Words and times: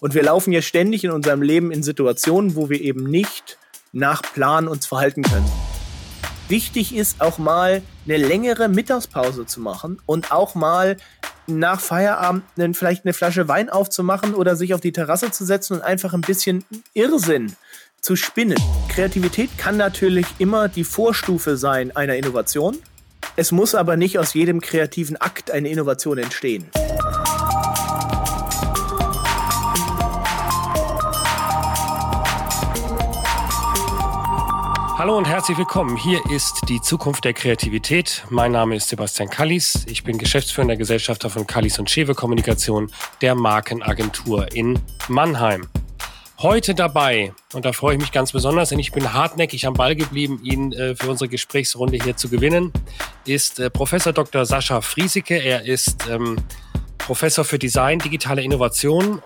Und 0.00 0.14
wir 0.14 0.22
laufen 0.22 0.52
ja 0.52 0.62
ständig 0.62 1.04
in 1.04 1.10
unserem 1.10 1.42
Leben 1.42 1.70
in 1.70 1.82
Situationen, 1.82 2.56
wo 2.56 2.68
wir 2.68 2.80
eben 2.80 3.04
nicht 3.04 3.58
nach 3.92 4.22
Plan 4.22 4.68
uns 4.68 4.86
verhalten 4.86 5.22
können. 5.22 5.50
Wichtig 6.48 6.94
ist 6.94 7.20
auch 7.20 7.38
mal 7.38 7.82
eine 8.04 8.16
längere 8.18 8.68
Mittagspause 8.68 9.46
zu 9.46 9.60
machen 9.60 10.00
und 10.06 10.30
auch 10.30 10.54
mal 10.54 10.96
nach 11.48 11.80
Feierabend 11.80 12.44
vielleicht 12.76 13.04
eine 13.04 13.14
Flasche 13.14 13.48
Wein 13.48 13.68
aufzumachen 13.68 14.34
oder 14.34 14.54
sich 14.56 14.74
auf 14.74 14.80
die 14.80 14.92
Terrasse 14.92 15.30
zu 15.30 15.44
setzen 15.44 15.74
und 15.74 15.82
einfach 15.82 16.12
ein 16.12 16.20
bisschen 16.20 16.64
Irrsinn 16.94 17.56
zu 18.00 18.16
spinnen. 18.16 18.58
Kreativität 18.88 19.56
kann 19.58 19.76
natürlich 19.76 20.26
immer 20.38 20.68
die 20.68 20.84
Vorstufe 20.84 21.56
sein 21.56 21.94
einer 21.96 22.16
Innovation. 22.16 22.78
Es 23.34 23.50
muss 23.50 23.74
aber 23.74 23.96
nicht 23.96 24.18
aus 24.18 24.34
jedem 24.34 24.60
kreativen 24.60 25.16
Akt 25.16 25.50
eine 25.50 25.68
Innovation 25.68 26.18
entstehen. 26.18 26.66
Hallo 35.06 35.18
und 35.18 35.28
herzlich 35.28 35.56
willkommen. 35.56 35.96
Hier 35.96 36.20
ist 36.32 36.68
die 36.68 36.80
Zukunft 36.80 37.24
der 37.24 37.32
Kreativität. 37.32 38.24
Mein 38.28 38.50
Name 38.50 38.74
ist 38.74 38.88
Sebastian 38.88 39.30
Kallis. 39.30 39.86
Ich 39.86 40.02
bin 40.02 40.18
geschäftsführender 40.18 40.74
Gesellschafter 40.74 41.30
von 41.30 41.46
Kallis 41.46 41.78
und 41.78 41.88
Schewe 41.88 42.12
Kommunikation, 42.16 42.90
der 43.20 43.36
Markenagentur 43.36 44.52
in 44.52 44.80
Mannheim. 45.06 45.68
Heute 46.40 46.74
dabei, 46.74 47.32
und 47.54 47.64
da 47.64 47.72
freue 47.72 47.94
ich 47.94 48.00
mich 48.00 48.10
ganz 48.10 48.32
besonders, 48.32 48.70
denn 48.70 48.80
ich 48.80 48.90
bin 48.90 49.12
hartnäckig 49.12 49.68
am 49.68 49.74
Ball 49.74 49.94
geblieben, 49.94 50.40
ihn 50.42 50.72
äh, 50.72 50.96
für 50.96 51.08
unsere 51.08 51.28
Gesprächsrunde 51.28 51.98
hier 52.02 52.16
zu 52.16 52.28
gewinnen, 52.28 52.72
ist 53.26 53.60
äh, 53.60 53.70
Professor 53.70 54.12
Dr. 54.12 54.44
Sascha 54.44 54.80
Friesike. 54.80 55.36
Er 55.36 55.66
ist 55.66 56.08
ähm, 56.10 56.36
Professor 56.98 57.44
für 57.44 57.60
Design, 57.60 58.00
digitale 58.00 58.42
Innovation 58.42 59.22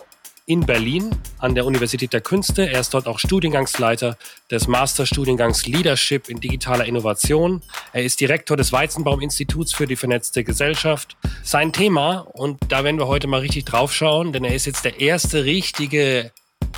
in 0.50 0.66
Berlin 0.66 1.10
an 1.38 1.54
der 1.54 1.64
Universität 1.64 2.12
der 2.12 2.22
Künste. 2.22 2.68
Er 2.68 2.80
ist 2.80 2.92
dort 2.92 3.06
auch 3.06 3.20
Studiengangsleiter 3.20 4.18
des 4.50 4.66
Masterstudiengangs 4.66 5.64
Leadership 5.66 6.28
in 6.28 6.40
digitaler 6.40 6.86
Innovation. 6.86 7.62
Er 7.92 8.02
ist 8.02 8.20
Direktor 8.20 8.56
des 8.56 8.72
Weizenbaum-Instituts 8.72 9.72
für 9.72 9.86
die 9.86 9.94
vernetzte 9.94 10.42
Gesellschaft. 10.42 11.16
Sein 11.44 11.72
Thema, 11.72 12.26
und 12.32 12.58
da 12.66 12.82
werden 12.82 12.98
wir 12.98 13.06
heute 13.06 13.28
mal 13.28 13.38
richtig 13.38 13.64
draufschauen, 13.64 14.32
denn 14.32 14.42
er 14.42 14.52
ist 14.52 14.66
jetzt 14.66 14.84
der 14.84 15.00
erste 15.00 15.44
richtige 15.44 16.32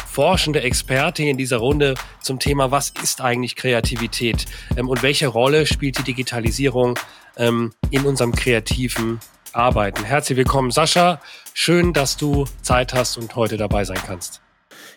forschende 0.07 0.61
Experte 0.61 1.23
in 1.23 1.39
dieser 1.39 1.57
Runde 1.57 1.95
zum 2.21 2.39
Thema, 2.39 2.71
was 2.71 2.93
ist 3.03 3.23
eigentlich 3.23 3.57
Kreativität 3.57 4.45
ähm, 4.77 4.91
und 4.91 5.03
welche 5.03 5.29
Rolle 5.29 5.65
spielt 5.65 5.97
die 5.97 6.03
Digitalisierung 6.03 6.99
ähm, 7.39 7.73
in 7.91 8.05
unserem 8.05 8.33
kreativen 8.33 9.19
Arbeiten. 9.55 10.05
Herzlich 10.05 10.37
willkommen, 10.37 10.71
Sascha. 10.71 11.21
Schön, 11.55 11.93
dass 11.93 12.17
du 12.17 12.47
Zeit 12.63 12.95
hast 12.95 13.17
und 13.17 13.37
heute 13.37 13.57
dabei 13.57 13.85
sein 13.85 14.01
kannst. 14.07 14.43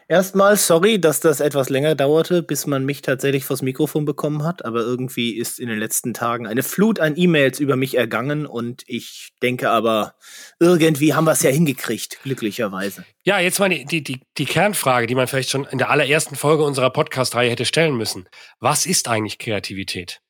Erstmal 0.08 0.56
sorry, 0.56 1.02
dass 1.02 1.20
das 1.20 1.39
etwas 1.39 1.70
länger 1.70 1.95
dauerte, 1.95 2.44
bis 2.44 2.67
man 2.67 2.86
mich 2.86 3.02
tatsächlich 3.02 3.44
vors 3.44 3.64
Mikrofon 3.64 4.06
bekommen 4.06 4.44
hat, 4.44 4.64
aber 4.64 4.81
irgendwie 4.81 5.36
ist 5.36 5.59
in 5.59 5.67
den 5.67 5.80
letzten 5.80 6.14
Tagen 6.14 6.45
eine 6.45 6.62
Flut 6.62 7.00
an 7.00 7.16
E-Mails 7.17 7.59
über 7.59 7.75
mich 7.75 7.97
ergangen 7.97 8.45
und 8.45 8.84
ich 8.86 9.31
denke 9.42 9.72
aber, 9.72 10.14
irgendwie 10.59 11.16
haben 11.16 11.25
wir 11.25 11.31
es 11.31 11.42
ja 11.42 11.50
hingekriegt, 11.50 12.22
glücklicherweise. 12.22 13.03
Ja, 13.23 13.40
jetzt 13.40 13.59
mal 13.59 13.69
die, 13.69 14.03
die, 14.03 14.22
die 14.38 14.45
Kernfrage, 14.45 15.08
die 15.08 15.16
man 15.16 15.28
vielleicht 15.28 15.50
schon 15.50 15.66
in 15.66 15.80
der 15.80 15.90
allerersten 15.90 16.36
Folge 16.36 16.64
unserer 16.64 16.92
Podcast-Reihe 16.92 17.50
hätte 17.50 17.66
stellen 17.66 17.97
müssen. 17.97 18.30
Was 18.59 18.86
ist 18.86 19.08
eigentlich 19.08 19.40
Kreativität? 19.40 20.22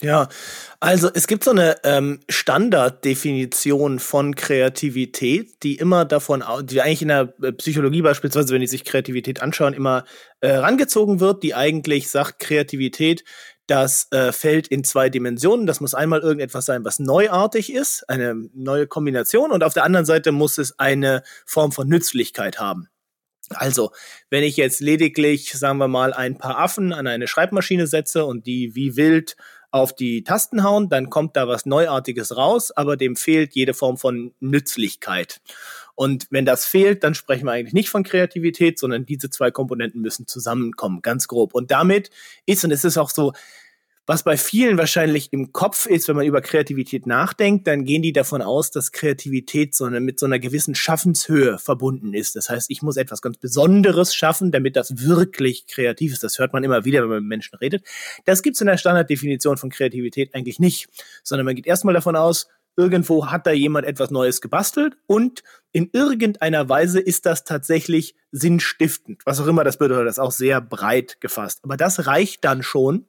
Ja, 0.00 0.28
also 0.78 1.10
es 1.12 1.26
gibt 1.26 1.42
so 1.42 1.50
eine 1.50 1.76
ähm, 1.82 2.20
Standarddefinition 2.28 3.98
von 3.98 4.36
Kreativität, 4.36 5.60
die 5.64 5.74
immer 5.74 6.04
davon, 6.04 6.44
die 6.62 6.80
eigentlich 6.80 7.02
in 7.02 7.08
der 7.08 7.34
äh, 7.42 7.50
Psychologie 7.52 8.02
beispielsweise, 8.02 8.54
wenn 8.54 8.60
die 8.60 8.68
sich 8.68 8.84
Kreativität 8.84 9.42
anschauen, 9.42 9.74
immer 9.74 10.04
äh, 10.40 10.50
rangezogen 10.50 11.18
wird, 11.18 11.42
die 11.42 11.56
eigentlich 11.56 12.10
sagt, 12.10 12.38
Kreativität, 12.38 13.24
das 13.66 14.06
äh, 14.12 14.30
fällt 14.30 14.68
in 14.68 14.84
zwei 14.84 15.10
Dimensionen. 15.10 15.66
Das 15.66 15.80
muss 15.80 15.94
einmal 15.94 16.20
irgendetwas 16.20 16.64
sein, 16.66 16.84
was 16.84 17.00
neuartig 17.00 17.72
ist, 17.72 18.08
eine 18.08 18.36
neue 18.54 18.86
Kombination, 18.86 19.50
und 19.50 19.64
auf 19.64 19.74
der 19.74 19.82
anderen 19.84 20.06
Seite 20.06 20.30
muss 20.30 20.58
es 20.58 20.78
eine 20.78 21.24
Form 21.44 21.72
von 21.72 21.88
Nützlichkeit 21.88 22.60
haben. 22.60 22.88
Also, 23.50 23.92
wenn 24.30 24.44
ich 24.44 24.56
jetzt 24.56 24.80
lediglich, 24.80 25.52
sagen 25.52 25.78
wir 25.78 25.88
mal, 25.88 26.12
ein 26.12 26.38
paar 26.38 26.58
Affen 26.58 26.92
an 26.92 27.06
eine 27.06 27.26
Schreibmaschine 27.26 27.86
setze 27.86 28.24
und 28.24 28.46
die 28.46 28.74
wie 28.74 28.96
wild 28.96 29.36
auf 29.78 29.94
die 29.94 30.24
Tasten 30.24 30.62
hauen, 30.62 30.88
dann 30.88 31.10
kommt 31.10 31.36
da 31.36 31.48
was 31.48 31.66
Neuartiges 31.66 32.36
raus, 32.36 32.70
aber 32.70 32.96
dem 32.96 33.16
fehlt 33.16 33.54
jede 33.54 33.74
Form 33.74 33.96
von 33.96 34.34
Nützlichkeit. 34.40 35.40
Und 35.94 36.26
wenn 36.30 36.44
das 36.44 36.64
fehlt, 36.64 37.02
dann 37.02 37.14
sprechen 37.14 37.46
wir 37.46 37.52
eigentlich 37.52 37.74
nicht 37.74 37.88
von 37.88 38.04
Kreativität, 38.04 38.78
sondern 38.78 39.04
diese 39.04 39.30
zwei 39.30 39.50
Komponenten 39.50 40.00
müssen 40.00 40.26
zusammenkommen, 40.26 41.02
ganz 41.02 41.26
grob. 41.26 41.54
Und 41.54 41.70
damit 41.70 42.10
ist, 42.46 42.64
und 42.64 42.70
es 42.70 42.84
ist 42.84 42.98
auch 42.98 43.10
so, 43.10 43.32
was 44.08 44.22
bei 44.22 44.38
vielen 44.38 44.78
wahrscheinlich 44.78 45.34
im 45.34 45.52
Kopf 45.52 45.84
ist, 45.84 46.08
wenn 46.08 46.16
man 46.16 46.24
über 46.24 46.40
Kreativität 46.40 47.06
nachdenkt, 47.06 47.66
dann 47.66 47.84
gehen 47.84 48.00
die 48.00 48.14
davon 48.14 48.40
aus, 48.40 48.70
dass 48.70 48.90
Kreativität 48.90 49.74
so 49.74 49.84
eine, 49.84 50.00
mit 50.00 50.18
so 50.18 50.24
einer 50.24 50.38
gewissen 50.38 50.74
Schaffenshöhe 50.74 51.58
verbunden 51.58 52.14
ist. 52.14 52.34
Das 52.34 52.48
heißt, 52.48 52.70
ich 52.70 52.80
muss 52.80 52.96
etwas 52.96 53.20
ganz 53.20 53.36
Besonderes 53.36 54.14
schaffen, 54.14 54.50
damit 54.50 54.76
das 54.76 55.06
wirklich 55.06 55.66
kreativ 55.66 56.14
ist. 56.14 56.24
Das 56.24 56.38
hört 56.38 56.54
man 56.54 56.64
immer 56.64 56.86
wieder, 56.86 57.02
wenn 57.02 57.10
man 57.10 57.18
mit 57.18 57.28
Menschen 57.28 57.56
redet. 57.58 57.84
Das 58.24 58.42
gibt 58.42 58.56
es 58.56 58.62
in 58.62 58.66
der 58.66 58.78
Standarddefinition 58.78 59.58
von 59.58 59.68
Kreativität 59.68 60.34
eigentlich 60.34 60.58
nicht, 60.58 60.88
sondern 61.22 61.44
man 61.44 61.54
geht 61.54 61.66
erstmal 61.66 61.92
davon 61.92 62.16
aus, 62.16 62.48
irgendwo 62.78 63.26
hat 63.26 63.46
da 63.46 63.50
jemand 63.50 63.86
etwas 63.86 64.10
Neues 64.10 64.40
gebastelt 64.40 64.96
und 65.06 65.42
in 65.72 65.90
irgendeiner 65.92 66.66
Weise 66.70 66.98
ist 66.98 67.26
das 67.26 67.44
tatsächlich 67.44 68.14
sinnstiftend. 68.32 69.20
Was 69.26 69.38
auch 69.38 69.46
immer 69.48 69.64
das 69.64 69.76
bedeutet, 69.76 70.06
das 70.06 70.14
ist 70.14 70.20
auch 70.20 70.32
sehr 70.32 70.62
breit 70.62 71.20
gefasst. 71.20 71.60
Aber 71.62 71.76
das 71.76 72.06
reicht 72.06 72.44
dann 72.44 72.62
schon, 72.62 73.04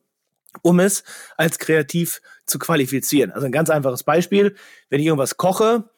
um 0.62 0.80
es 0.80 1.04
als 1.38 1.60
kreativ 1.60 2.22
zu 2.46 2.60
qualifizieren. 2.60 3.32
Also 3.32 3.46
ein 3.46 3.52
ganz 3.52 3.70
einfaches 3.70 4.04
Beispiel, 4.04 4.56
wenn 4.90 5.00
ich 5.00 5.06
irgendwas 5.06 5.38
koche, 5.38 5.90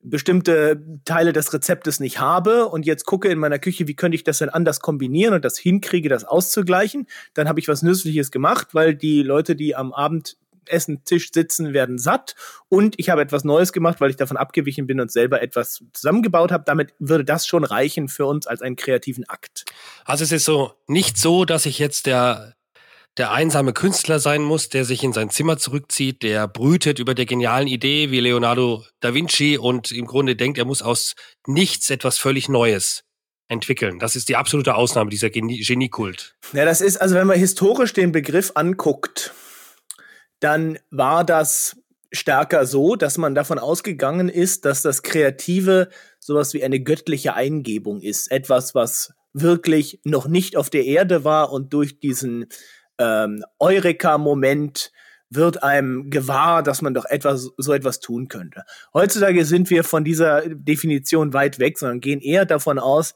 bestimmte 0.00 0.82
Teile 1.04 1.32
des 1.32 1.52
Rezeptes 1.52 2.00
nicht 2.00 2.20
habe 2.20 2.66
und 2.66 2.86
jetzt 2.86 3.04
gucke 3.04 3.28
in 3.28 3.38
meiner 3.38 3.58
Küche, 3.58 3.88
wie 3.88 3.96
könnte 3.96 4.14
ich 4.14 4.24
das 4.24 4.38
denn 4.38 4.48
anders 4.48 4.80
kombinieren 4.80 5.34
und 5.34 5.44
das 5.44 5.58
hinkriege, 5.58 6.08
das 6.08 6.24
auszugleichen, 6.24 7.06
dann 7.34 7.48
habe 7.48 7.60
ich 7.60 7.68
was 7.68 7.82
Nützliches 7.82 8.30
gemacht, 8.30 8.68
weil 8.72 8.94
die 8.94 9.22
Leute, 9.22 9.56
die 9.56 9.74
am 9.74 9.92
Abend 9.92 10.36
Essen 10.66 11.02
Tisch 11.04 11.30
sitzen, 11.32 11.72
werden 11.72 11.98
satt 11.98 12.34
und 12.68 12.94
ich 12.98 13.08
habe 13.08 13.22
etwas 13.22 13.42
Neues 13.42 13.72
gemacht, 13.72 14.00
weil 14.00 14.10
ich 14.10 14.16
davon 14.16 14.36
abgewichen 14.36 14.86
bin 14.86 15.00
und 15.00 15.10
selber 15.10 15.42
etwas 15.42 15.82
zusammengebaut 15.94 16.52
habe. 16.52 16.64
Damit 16.66 16.92
würde 16.98 17.24
das 17.24 17.46
schon 17.46 17.64
reichen 17.64 18.08
für 18.08 18.26
uns 18.26 18.46
als 18.46 18.60
einen 18.60 18.76
kreativen 18.76 19.26
Akt. 19.28 19.64
Also 20.04 20.24
es 20.24 20.32
ist 20.32 20.44
so 20.44 20.72
nicht 20.86 21.16
so, 21.16 21.46
dass 21.46 21.64
ich 21.64 21.78
jetzt 21.78 22.04
der 22.06 22.54
der 23.18 23.32
einsame 23.32 23.72
Künstler 23.72 24.20
sein 24.20 24.42
muss, 24.42 24.68
der 24.68 24.84
sich 24.84 25.02
in 25.02 25.12
sein 25.12 25.28
Zimmer 25.28 25.58
zurückzieht, 25.58 26.22
der 26.22 26.46
brütet 26.46 27.00
über 27.00 27.14
der 27.14 27.26
genialen 27.26 27.66
Idee 27.66 28.10
wie 28.10 28.20
Leonardo 28.20 28.84
da 29.00 29.12
Vinci 29.12 29.58
und 29.58 29.90
im 29.90 30.06
Grunde 30.06 30.36
denkt, 30.36 30.56
er 30.56 30.64
muss 30.64 30.82
aus 30.82 31.14
nichts 31.46 31.90
etwas 31.90 32.18
völlig 32.18 32.48
Neues 32.48 33.04
entwickeln. 33.48 33.98
Das 33.98 34.14
ist 34.14 34.28
die 34.28 34.36
absolute 34.36 34.74
Ausnahme, 34.74 35.10
dieser 35.10 35.30
Genie 35.30 35.64
Geniekult. 35.64 36.36
Ja, 36.52 36.64
das 36.64 36.80
ist, 36.80 36.98
also 36.98 37.16
wenn 37.16 37.26
man 37.26 37.38
historisch 37.38 37.92
den 37.92 38.12
Begriff 38.12 38.52
anguckt, 38.54 39.32
dann 40.40 40.78
war 40.90 41.24
das 41.24 41.76
stärker 42.12 42.66
so, 42.66 42.94
dass 42.94 43.18
man 43.18 43.34
davon 43.34 43.58
ausgegangen 43.58 44.28
ist, 44.28 44.64
dass 44.64 44.82
das 44.82 45.02
Kreative 45.02 45.88
sowas 46.20 46.54
wie 46.54 46.62
eine 46.62 46.80
göttliche 46.80 47.34
Eingebung 47.34 48.00
ist. 48.00 48.30
Etwas, 48.30 48.74
was 48.74 49.12
wirklich 49.32 50.00
noch 50.04 50.28
nicht 50.28 50.56
auf 50.56 50.70
der 50.70 50.84
Erde 50.84 51.24
war 51.24 51.52
und 51.52 51.72
durch 51.72 52.00
diesen 52.00 52.46
ähm, 52.98 53.44
Eureka-Moment 53.58 54.92
wird 55.30 55.62
einem 55.62 56.10
gewahr, 56.10 56.62
dass 56.62 56.82
man 56.82 56.94
doch 56.94 57.04
etwas, 57.04 57.50
so 57.56 57.72
etwas 57.72 58.00
tun 58.00 58.28
könnte. 58.28 58.64
Heutzutage 58.94 59.44
sind 59.44 59.68
wir 59.70 59.84
von 59.84 60.04
dieser 60.04 60.42
Definition 60.48 61.32
weit 61.34 61.58
weg, 61.58 61.78
sondern 61.78 62.00
gehen 62.00 62.20
eher 62.20 62.46
davon 62.46 62.78
aus, 62.78 63.14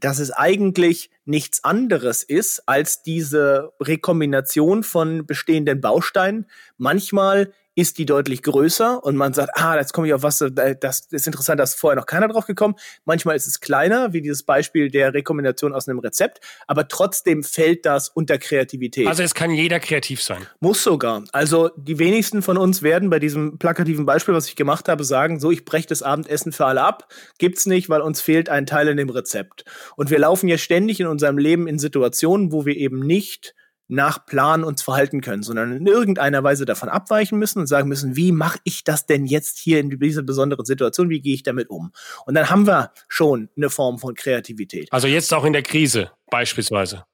dass 0.00 0.18
es 0.18 0.30
eigentlich 0.30 1.10
nichts 1.24 1.64
anderes 1.64 2.22
ist 2.22 2.62
als 2.66 3.02
diese 3.02 3.72
Rekombination 3.80 4.82
von 4.82 5.26
bestehenden 5.26 5.80
Bausteinen. 5.80 6.46
Manchmal 6.78 7.52
ist 7.74 7.96
die 7.98 8.04
deutlich 8.04 8.42
größer 8.42 9.02
und 9.02 9.16
man 9.16 9.32
sagt, 9.32 9.52
ah, 9.54 9.76
jetzt 9.76 9.92
komme 9.92 10.06
ich 10.06 10.12
auf 10.12 10.22
was, 10.22 10.44
das 10.80 11.06
ist 11.10 11.26
interessant, 11.26 11.58
da 11.58 11.64
ist 11.64 11.74
vorher 11.74 11.96
noch 11.96 12.06
keiner 12.06 12.28
drauf 12.28 12.46
gekommen. 12.46 12.74
Manchmal 13.04 13.34
ist 13.34 13.46
es 13.46 13.60
kleiner, 13.60 14.12
wie 14.12 14.20
dieses 14.20 14.42
Beispiel 14.42 14.90
der 14.90 15.14
Rekombination 15.14 15.72
aus 15.72 15.88
einem 15.88 15.98
Rezept, 15.98 16.40
aber 16.66 16.86
trotzdem 16.88 17.42
fällt 17.42 17.86
das 17.86 18.10
unter 18.10 18.36
Kreativität. 18.36 19.06
Also 19.06 19.22
es 19.22 19.34
kann 19.34 19.50
jeder 19.50 19.80
kreativ 19.80 20.22
sein. 20.22 20.46
Muss 20.60 20.82
sogar. 20.82 21.24
Also 21.32 21.70
die 21.76 21.98
wenigsten 21.98 22.42
von 22.42 22.58
uns 22.58 22.82
werden 22.82 23.08
bei 23.08 23.18
diesem 23.18 23.58
plakativen 23.58 24.04
Beispiel, 24.04 24.34
was 24.34 24.48
ich 24.48 24.56
gemacht 24.56 24.88
habe, 24.88 25.04
sagen, 25.04 25.40
so, 25.40 25.50
ich 25.50 25.64
breche 25.64 25.88
das 25.88 26.02
Abendessen 26.02 26.52
für 26.52 26.66
alle 26.66 26.82
ab. 26.82 27.08
Gibt's 27.38 27.64
nicht, 27.64 27.88
weil 27.88 28.02
uns 28.02 28.20
fehlt 28.20 28.50
ein 28.50 28.66
Teil 28.66 28.88
in 28.88 28.98
dem 28.98 29.08
Rezept. 29.08 29.64
Und 29.96 30.10
wir 30.10 30.18
laufen 30.18 30.46
ja 30.48 30.58
ständig 30.58 31.00
in 31.00 31.06
unserem 31.12 31.38
Leben 31.38 31.68
in 31.68 31.78
Situationen, 31.78 32.50
wo 32.50 32.66
wir 32.66 32.76
eben 32.76 32.98
nicht 33.00 33.54
nach 33.88 34.24
Plan 34.24 34.64
uns 34.64 34.82
verhalten 34.82 35.20
können, 35.20 35.42
sondern 35.42 35.76
in 35.76 35.86
irgendeiner 35.86 36.42
Weise 36.42 36.64
davon 36.64 36.88
abweichen 36.88 37.38
müssen 37.38 37.58
und 37.58 37.66
sagen 37.66 37.88
müssen, 37.88 38.16
wie 38.16 38.32
mache 38.32 38.58
ich 38.64 38.84
das 38.84 39.06
denn 39.06 39.26
jetzt 39.26 39.58
hier 39.58 39.80
in 39.80 39.90
dieser 39.90 40.22
besonderen 40.22 40.64
Situation, 40.64 41.10
wie 41.10 41.20
gehe 41.20 41.34
ich 41.34 41.42
damit 41.42 41.68
um? 41.68 41.92
Und 42.24 42.34
dann 42.34 42.48
haben 42.48 42.66
wir 42.66 42.92
schon 43.08 43.50
eine 43.56 43.68
Form 43.68 43.98
von 43.98 44.14
Kreativität. 44.14 44.88
Also 44.92 45.08
jetzt 45.08 45.32
auch 45.34 45.44
in 45.44 45.52
der 45.52 45.62
Krise 45.62 46.10
beispielsweise. 46.30 47.04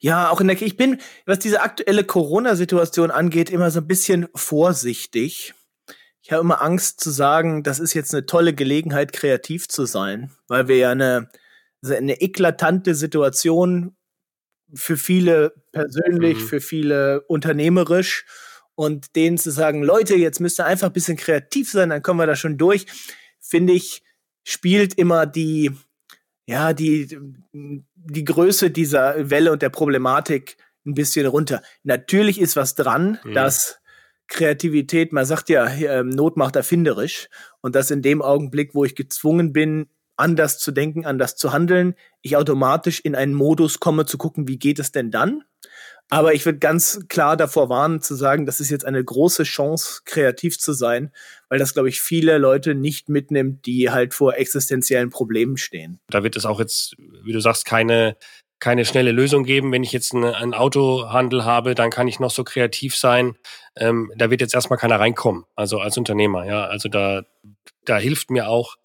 Ja, 0.00 0.30
auch 0.30 0.40
in 0.40 0.48
der, 0.48 0.60
ich 0.60 0.76
bin, 0.76 0.98
was 1.26 1.38
diese 1.38 1.62
aktuelle 1.62 2.04
Corona-Situation 2.04 3.10
angeht, 3.10 3.50
immer 3.50 3.70
so 3.70 3.80
ein 3.80 3.86
bisschen 3.86 4.28
vorsichtig. 4.34 5.54
Ich 6.22 6.32
habe 6.32 6.42
immer 6.42 6.62
Angst 6.62 7.00
zu 7.00 7.10
sagen, 7.10 7.62
das 7.62 7.78
ist 7.78 7.94
jetzt 7.94 8.14
eine 8.14 8.26
tolle 8.26 8.54
Gelegenheit, 8.54 9.12
kreativ 9.12 9.68
zu 9.68 9.86
sein, 9.86 10.32
weil 10.48 10.68
wir 10.68 10.76
ja 10.76 10.90
eine, 10.90 11.30
eine 11.84 12.20
eklatante 12.20 12.94
Situation 12.94 13.96
für 14.74 14.96
viele 14.96 15.54
persönlich, 15.72 16.38
mhm. 16.38 16.46
für 16.46 16.60
viele 16.60 17.22
unternehmerisch 17.22 18.24
und 18.74 19.16
denen 19.16 19.38
zu 19.38 19.50
sagen, 19.50 19.82
Leute, 19.82 20.14
jetzt 20.14 20.40
müsst 20.40 20.60
ihr 20.60 20.66
einfach 20.66 20.88
ein 20.88 20.92
bisschen 20.92 21.16
kreativ 21.16 21.70
sein, 21.70 21.90
dann 21.90 22.02
kommen 22.02 22.20
wir 22.20 22.26
da 22.26 22.36
schon 22.36 22.58
durch, 22.58 22.86
finde 23.40 23.72
ich, 23.72 24.02
spielt 24.44 24.94
immer 24.94 25.26
die, 25.26 25.72
ja, 26.46 26.72
die, 26.72 27.18
die 27.52 28.24
Größe 28.24 28.70
dieser 28.70 29.30
Welle 29.30 29.52
und 29.52 29.62
der 29.62 29.70
Problematik 29.70 30.56
ein 30.86 30.94
bisschen 30.94 31.26
runter. 31.26 31.62
Natürlich 31.82 32.40
ist 32.40 32.56
was 32.56 32.74
dran, 32.74 33.18
mhm. 33.24 33.34
dass 33.34 33.80
Kreativität, 34.28 35.12
man 35.12 35.26
sagt 35.26 35.48
ja, 35.48 35.66
ähm, 35.68 36.08
Not 36.08 36.36
macht 36.36 36.56
erfinderisch 36.56 37.28
und 37.60 37.74
dass 37.74 37.90
in 37.90 38.00
dem 38.00 38.22
Augenblick, 38.22 38.74
wo 38.74 38.84
ich 38.84 38.94
gezwungen 38.94 39.52
bin, 39.52 39.90
anders 40.20 40.58
zu 40.58 40.70
denken, 40.70 41.06
anders 41.06 41.36
zu 41.36 41.52
handeln, 41.52 41.94
ich 42.22 42.36
automatisch 42.36 43.00
in 43.00 43.14
einen 43.14 43.34
Modus 43.34 43.80
komme 43.80 44.06
zu 44.06 44.18
gucken, 44.18 44.46
wie 44.46 44.58
geht 44.58 44.78
es 44.78 44.92
denn 44.92 45.10
dann? 45.10 45.42
Aber 46.12 46.34
ich 46.34 46.44
würde 46.44 46.58
ganz 46.58 47.06
klar 47.08 47.36
davor 47.36 47.68
warnen 47.68 48.02
zu 48.02 48.16
sagen, 48.16 48.44
das 48.44 48.58
ist 48.60 48.68
jetzt 48.68 48.84
eine 48.84 49.02
große 49.02 49.44
Chance, 49.44 50.02
kreativ 50.04 50.58
zu 50.58 50.72
sein, 50.72 51.12
weil 51.48 51.60
das, 51.60 51.72
glaube 51.72 51.88
ich, 51.88 52.00
viele 52.00 52.38
Leute 52.38 52.74
nicht 52.74 53.08
mitnimmt, 53.08 53.64
die 53.64 53.90
halt 53.90 54.12
vor 54.12 54.34
existenziellen 54.34 55.10
Problemen 55.10 55.56
stehen. 55.56 56.00
Da 56.08 56.24
wird 56.24 56.34
es 56.34 56.46
auch 56.46 56.58
jetzt, 56.58 56.96
wie 57.24 57.32
du 57.32 57.40
sagst, 57.40 57.64
keine 57.64 58.16
keine 58.60 58.84
schnelle 58.84 59.10
Lösung 59.10 59.44
geben. 59.44 59.72
Wenn 59.72 59.82
ich 59.82 59.92
jetzt 59.92 60.14
einen, 60.14 60.54
Autohandel 60.54 61.44
habe, 61.44 61.74
dann 61.74 61.90
kann 61.90 62.06
ich 62.06 62.20
noch 62.20 62.30
so 62.30 62.44
kreativ 62.44 62.94
sein. 62.94 63.36
Ähm, 63.74 64.12
da 64.16 64.30
wird 64.30 64.42
jetzt 64.42 64.54
erstmal 64.54 64.78
keiner 64.78 65.00
reinkommen, 65.00 65.44
also 65.56 65.80
als 65.80 65.96
Unternehmer. 65.96 66.44
Ja, 66.44 66.66
also 66.66 66.88
da, 66.88 67.22
da 67.86 67.98
hilft 67.98 68.30
mir 68.30 68.48
auch 68.48 68.76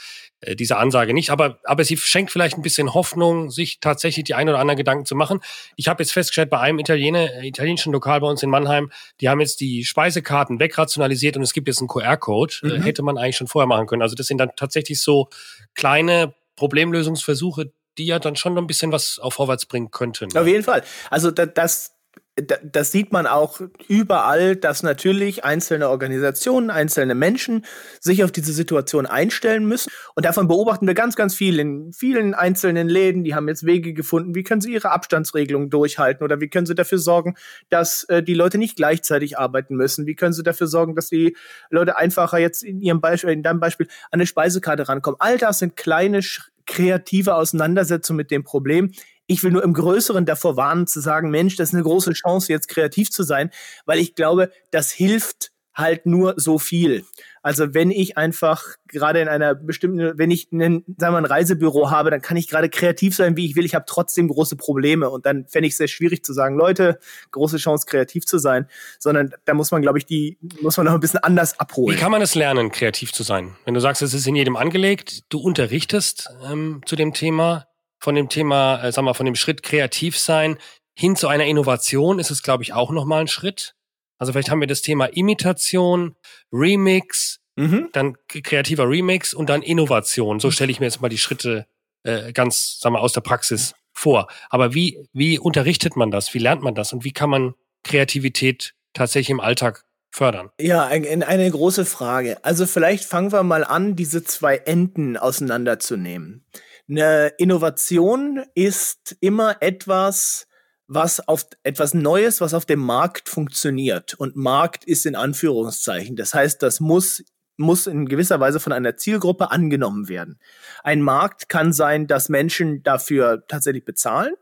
äh, 0.42 0.56
diese 0.56 0.78
Ansage 0.78 1.14
nicht. 1.14 1.30
Aber, 1.30 1.60
aber 1.64 1.84
sie 1.84 1.98
schenkt 1.98 2.32
vielleicht 2.32 2.58
ein 2.58 2.62
bisschen 2.62 2.94
Hoffnung, 2.94 3.50
sich 3.50 3.80
tatsächlich 3.80 4.26
die 4.26 4.34
ein 4.34 4.50
oder 4.50 4.60
anderen 4.60 4.78
Gedanken 4.78 5.06
zu 5.06 5.16
machen. 5.16 5.40
Ich 5.76 5.88
habe 5.88 6.04
jetzt 6.04 6.12
festgestellt, 6.12 6.50
bei 6.50 6.60
einem 6.60 6.80
Italiener, 6.80 7.34
äh, 7.34 7.48
italienischen 7.48 7.94
Lokal 7.94 8.20
bei 8.20 8.28
uns 8.28 8.44
in 8.44 8.50
Mannheim, 8.50 8.92
die 9.22 9.30
haben 9.30 9.40
jetzt 9.40 9.60
die 9.62 9.86
Speisekarten 9.86 10.60
wegrationalisiert 10.60 11.38
und 11.38 11.44
es 11.44 11.54
gibt 11.54 11.68
jetzt 11.68 11.80
einen 11.80 11.88
QR-Code. 11.88 12.54
Äh, 12.64 12.66
mhm. 12.66 12.72
Äh, 12.72 12.82
hätte 12.82 13.04
man 13.04 13.18
eigentlich 13.18 13.38
schon 13.38 13.48
vorher 13.48 13.68
machen 13.68 13.88
können. 13.88 14.02
Also 14.02 14.16
das 14.16 14.28
sind 14.28 14.38
dann 14.38 14.52
tatsächlich 14.56 15.02
so 15.02 15.30
kleine 15.74 16.34
Problemlösungsversuche, 16.56 17.72
die 17.98 18.06
ja 18.06 18.20
dann 18.20 18.36
schon 18.36 18.54
noch 18.54 18.62
ein 18.62 18.68
bisschen 18.68 18.92
was 18.92 19.20
auf 19.20 19.36
vorwärts 19.36 19.66
bringen 19.66 19.92
könnten. 19.92 20.38
Auf 20.38 20.48
jeden 20.48 20.64
Fall. 20.64 20.84
Also 21.10 21.32
das, 21.32 21.95
das 22.36 22.92
sieht 22.92 23.14
man 23.14 23.28
auch 23.28 23.62
überall, 23.88 24.58
dass 24.58 24.84
natürlich 24.84 25.46
einzelne 25.46 25.88
Organisationen, 25.88 26.70
einzelne 26.70 27.16
Menschen 27.16 27.66
sich 28.02 28.26
auf 28.26 28.32
diese 28.32 28.52
Situation 28.52 29.06
einstellen 29.06 29.66
müssen. 29.66 29.90
Und 30.16 30.26
davon 30.26 30.50
beobachten 30.50 30.86
wir 30.86 30.96
ganz, 30.96 31.16
ganz 31.16 31.34
viel 31.34 31.60
in 31.60 31.94
vielen 31.94 32.34
einzelnen 32.34 32.90
Läden. 32.90 33.24
Die 33.24 33.36
haben 33.36 33.48
jetzt 33.48 33.66
Wege 33.66 33.94
gefunden, 33.94 34.36
wie 34.36 34.44
können 34.44 34.60
sie 34.60 34.74
ihre 34.74 34.92
Abstandsregelungen 34.92 35.70
durchhalten 35.70 36.26
oder 36.26 36.42
wie 36.42 36.50
können 36.50 36.66
sie 36.66 36.76
dafür 36.76 36.98
sorgen, 36.98 37.36
dass 37.70 38.04
äh, 38.06 38.22
die 38.22 38.34
Leute 38.34 38.58
nicht 38.58 38.76
gleichzeitig 38.76 39.38
arbeiten 39.38 39.76
müssen. 39.78 40.06
Wie 40.06 40.16
können 40.16 40.34
sie 40.34 40.44
dafür 40.44 40.68
sorgen, 40.68 40.94
dass 40.94 41.08
die 41.08 41.38
Leute 41.70 41.98
einfacher 41.98 42.38
jetzt 42.38 42.64
in 42.64 42.82
ihrem 42.82 43.00
Beispiel, 43.00 43.30
in 43.30 43.44
deinem 43.44 43.62
Beispiel 43.62 43.88
an 44.12 44.20
eine 44.20 44.28
Speisekarte 44.28 44.90
rankommen. 44.90 45.22
All 45.22 45.38
das 45.38 45.60
sind 45.60 45.78
kleine 45.78 46.22
kreative 46.66 47.36
Auseinandersetzung 47.36 48.16
mit 48.16 48.32
dem 48.32 48.44
Problem. 48.44 48.92
Ich 49.28 49.44
will 49.44 49.52
nur 49.52 49.64
im 49.64 49.74
Größeren 49.74 50.26
davor 50.26 50.56
warnen, 50.58 50.88
zu 50.88 51.00
sagen, 51.00 51.30
Mensch, 51.30 51.56
das 51.56 51.70
ist 51.70 51.76
eine 51.76 51.84
große 51.84 52.14
Chance, 52.14 52.52
jetzt 52.52 52.68
kreativ 52.68 53.10
zu 53.12 53.24
sein, 53.24 53.50
weil 53.86 54.00
ich 54.00 54.16
glaube, 54.16 54.52
das 54.72 54.92
hilft 54.92 55.52
halt 55.76 56.06
nur 56.06 56.36
so 56.38 56.58
viel. 56.58 57.04
Also 57.44 57.74
wenn 57.74 57.92
ich 57.92 58.18
einfach 58.18 58.64
gerade 58.88 59.20
in 59.20 59.28
einer 59.28 59.54
bestimmten, 59.54 60.18
wenn 60.18 60.32
ich 60.32 60.48
einen, 60.52 60.84
sagen 60.98 61.14
wir, 61.14 61.18
ein 61.18 61.26
Reisebüro 61.26 61.92
habe, 61.92 62.10
dann 62.10 62.22
kann 62.22 62.38
ich 62.38 62.48
gerade 62.48 62.70
kreativ 62.70 63.16
sein, 63.16 63.36
wie 63.38 63.46
ich 63.46 63.56
will. 63.56 63.66
Ich 63.66 63.76
habe 63.76 63.86
trotzdem 63.88 64.30
große 64.30 64.56
Probleme 64.56 65.10
und 65.10 65.26
dann 65.26 65.46
fände 65.48 65.68
ich 65.68 65.74
es 65.74 65.78
sehr 65.78 65.90
schwierig 65.90 66.24
zu 66.24 66.34
sagen, 66.34 66.56
Leute, 66.56 66.98
große 67.32 67.58
Chance, 67.58 67.86
kreativ 67.86 68.26
zu 68.26 68.40
sein, 68.40 68.68
sondern 69.00 69.34
da 69.44 69.54
muss 69.54 69.70
man, 69.72 69.82
glaube 69.82 69.98
ich, 69.98 70.06
die 70.06 70.38
muss 70.62 70.78
man 70.78 70.86
noch 70.86 70.94
ein 70.94 71.00
bisschen 71.02 71.20
anders 71.20 71.60
abholen. 71.60 71.96
Wie 71.96 72.00
kann 72.00 72.12
man 72.12 72.22
es 72.22 72.36
lernen, 72.36 72.72
kreativ 72.72 73.12
zu 73.12 73.24
sein? 73.24 73.56
Wenn 73.66 73.74
du 73.74 73.82
sagst, 73.82 74.02
es 74.02 74.14
ist 74.14 74.26
in 74.26 74.36
jedem 74.36 74.56
angelegt, 74.56 75.24
du 75.30 75.40
unterrichtest 75.40 76.30
ähm, 76.50 76.82
zu 76.86 76.96
dem 76.96 77.14
Thema, 77.14 77.68
von 78.06 78.16
dem 78.16 78.30
Thema, 78.30 78.82
äh, 78.82 78.92
sag 78.92 79.04
mal, 79.04 79.14
von 79.14 79.26
dem 79.26 79.36
Schritt 79.36 79.64
kreativ 79.64 80.18
sein 80.18 80.58
hin 80.98 81.16
zu 81.16 81.28
einer 81.28 81.46
Innovation 81.46 82.20
ist 82.20 82.32
es, 82.32 82.42
glaube 82.42 82.64
ich, 82.64 82.74
auch 82.74 82.92
nochmal 82.92 83.22
ein 83.22 83.28
Schritt. 83.28 83.76
Also 84.18 84.32
vielleicht 84.32 84.50
haben 84.50 84.62
wir 84.62 84.68
das 84.68 84.82
Thema 84.82 85.06
Imitation, 85.08 86.16
Remix, 86.52 87.42
mhm. 87.58 87.90
dann 87.92 88.16
kreativer 88.28 88.90
Remix 88.90 89.34
und 89.34 89.50
dann 89.50 89.62
Innovation. 89.62 90.40
So 90.40 90.52
stelle 90.52 90.72
ich 90.72 90.80
mir 90.80 90.86
jetzt 90.86 91.02
mal 91.02 91.10
die 91.10 91.18
Schritte 91.18 91.68
äh, 92.04 92.32
ganz, 92.32 92.80
sagen 92.80 92.96
wir, 92.96 93.02
aus 93.02 93.12
der 93.12 93.22
Praxis 93.22 93.76
vor. 93.92 94.28
Aber 94.50 94.74
wie, 94.74 95.06
wie 95.12 95.38
unterrichtet 95.38 95.98
man 95.98 96.12
das? 96.12 96.34
Wie 96.34 96.40
lernt 96.40 96.64
man 96.64 96.76
das? 96.76 96.94
Und 96.94 97.04
wie 97.04 97.12
kann 97.12 97.30
man 97.30 97.56
Kreativität 97.84 98.74
tatsächlich 98.94 99.32
im 99.32 99.42
Alltag 99.42 99.84
fördern? 100.12 100.50
Ja, 100.62 100.86
eine, 100.86 101.28
eine 101.28 101.52
große 101.52 101.84
Frage. 101.84 102.44
Also 102.46 102.66
vielleicht 102.66 103.04
fangen 103.04 103.34
wir 103.34 103.44
mal 103.44 103.66
an, 103.66 103.98
diese 103.98 104.24
zwei 104.24 104.58
Enden 104.58 105.18
auseinanderzunehmen. 105.18 106.46
Eine 106.90 107.34
Innovation 107.38 108.44
ist 108.54 109.18
immer 109.20 109.58
etwas, 109.62 110.48
was 110.88 111.28
auf 111.28 111.48
etwas 111.64 111.94
Neues, 111.94 112.42
was 112.42 112.54
auf 112.54 112.66
dem 112.66 112.80
Markt 112.80 113.28
funktioniert. 113.28 114.14
Und 114.14 114.36
Markt 114.36 114.86
ist 114.86 115.06
in 115.06 115.16
Anführungszeichen. 115.16 116.16
Das 116.16 116.34
heißt, 116.34 116.62
das 116.62 116.80
muss 116.80 117.24
muss 117.58 117.88
in 117.88 118.08
gewisser 118.08 118.42
Weise 118.42 118.60
von 118.60 118.74
einer 118.74 118.98
Zielgruppe 118.98 119.50
angenommen 119.50 120.10
werden. 120.10 120.40
Ein 120.84 121.02
Markt 121.02 121.48
kann 121.48 121.72
sein, 121.72 122.06
dass 122.06 122.28
Menschen 122.28 122.84
dafür 122.84 123.46
tatsächlich 123.48 123.86
bezahlen 123.86 124.34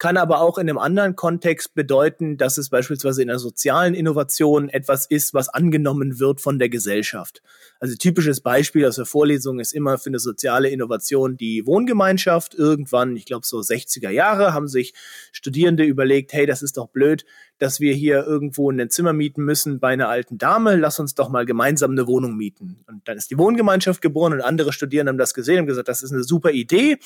kann 0.00 0.16
aber 0.16 0.40
auch 0.40 0.56
in 0.56 0.68
einem 0.68 0.78
anderen 0.78 1.14
Kontext 1.14 1.74
bedeuten, 1.74 2.38
dass 2.38 2.56
es 2.56 2.70
beispielsweise 2.70 3.20
in 3.20 3.28
der 3.28 3.38
sozialen 3.38 3.94
Innovation 3.94 4.70
etwas 4.70 5.04
ist, 5.04 5.34
was 5.34 5.50
angenommen 5.50 6.18
wird 6.18 6.40
von 6.40 6.58
der 6.58 6.70
Gesellschaft. 6.70 7.42
Also 7.80 7.96
typisches 7.96 8.40
Beispiel 8.40 8.86
aus 8.86 8.96
der 8.96 9.06
Vorlesung 9.06 9.58
ist 9.58 9.72
immer 9.72 9.98
für 9.98 10.10
eine 10.10 10.18
soziale 10.18 10.68
Innovation 10.68 11.36
die 11.36 11.66
Wohngemeinschaft. 11.66 12.54
Irgendwann, 12.54 13.16
ich 13.16 13.24
glaube 13.24 13.46
so 13.46 13.58
60er 13.58 14.10
Jahre, 14.10 14.52
haben 14.52 14.68
sich 14.68 14.94
Studierende 15.32 15.84
überlegt, 15.84 16.32
hey, 16.32 16.46
das 16.46 16.62
ist 16.62 16.76
doch 16.76 16.88
blöd, 16.88 17.24
dass 17.58 17.80
wir 17.80 17.94
hier 17.94 18.24
irgendwo 18.26 18.70
ein 18.70 18.90
Zimmer 18.90 19.12
mieten 19.12 19.44
müssen 19.44 19.80
bei 19.80 19.88
einer 19.88 20.08
alten 20.08 20.38
Dame, 20.38 20.76
lass 20.76 21.00
uns 21.00 21.14
doch 21.14 21.30
mal 21.30 21.46
gemeinsam 21.46 21.92
eine 21.92 22.06
Wohnung 22.06 22.36
mieten. 22.36 22.84
Und 22.86 23.08
dann 23.08 23.16
ist 23.16 23.30
die 23.30 23.38
Wohngemeinschaft 23.38 24.02
geboren 24.02 24.34
und 24.34 24.42
andere 24.42 24.72
Studierende 24.72 25.10
haben 25.10 25.18
das 25.18 25.34
gesehen 25.34 25.60
und 25.60 25.66
gesagt, 25.66 25.88
das 25.88 26.02
ist 26.02 26.12
eine 26.12 26.22
super 26.22 26.50
Idee 26.50 26.98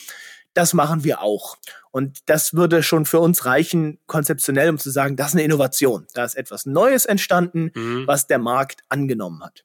das 0.54 0.73
machen 0.73 1.04
wir 1.04 1.21
auch. 1.21 1.57
Und 1.90 2.21
das 2.26 2.54
würde 2.54 2.83
schon 2.83 3.04
für 3.04 3.19
uns 3.19 3.45
reichen, 3.45 3.99
konzeptionell, 4.07 4.71
um 4.71 4.78
zu 4.78 4.90
sagen, 4.90 5.16
das 5.16 5.28
ist 5.28 5.35
eine 5.35 5.43
Innovation. 5.43 6.07
Da 6.14 6.25
ist 6.25 6.37
etwas 6.37 6.64
Neues 6.64 7.04
entstanden, 7.04 7.73
mhm. 7.75 8.07
was 8.07 8.26
der 8.26 8.38
Markt 8.38 8.83
angenommen 8.88 9.43
hat. 9.45 9.64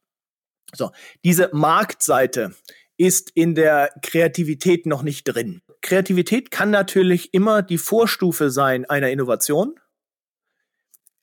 So, 0.74 0.92
diese 1.24 1.50
Marktseite 1.54 2.54
ist 2.98 3.32
in 3.34 3.56
der 3.56 3.92
Kreativität 4.02 4.86
noch 4.86 5.04
nicht 5.04 5.24
drin. 5.24 5.62
Kreativität 5.82 6.52
kann 6.52 6.70
natürlich 6.70 7.34
immer 7.34 7.62
die 7.62 7.78
Vorstufe 7.78 8.50
sein 8.50 8.86
einer 8.86 9.10
Innovation. 9.10 9.80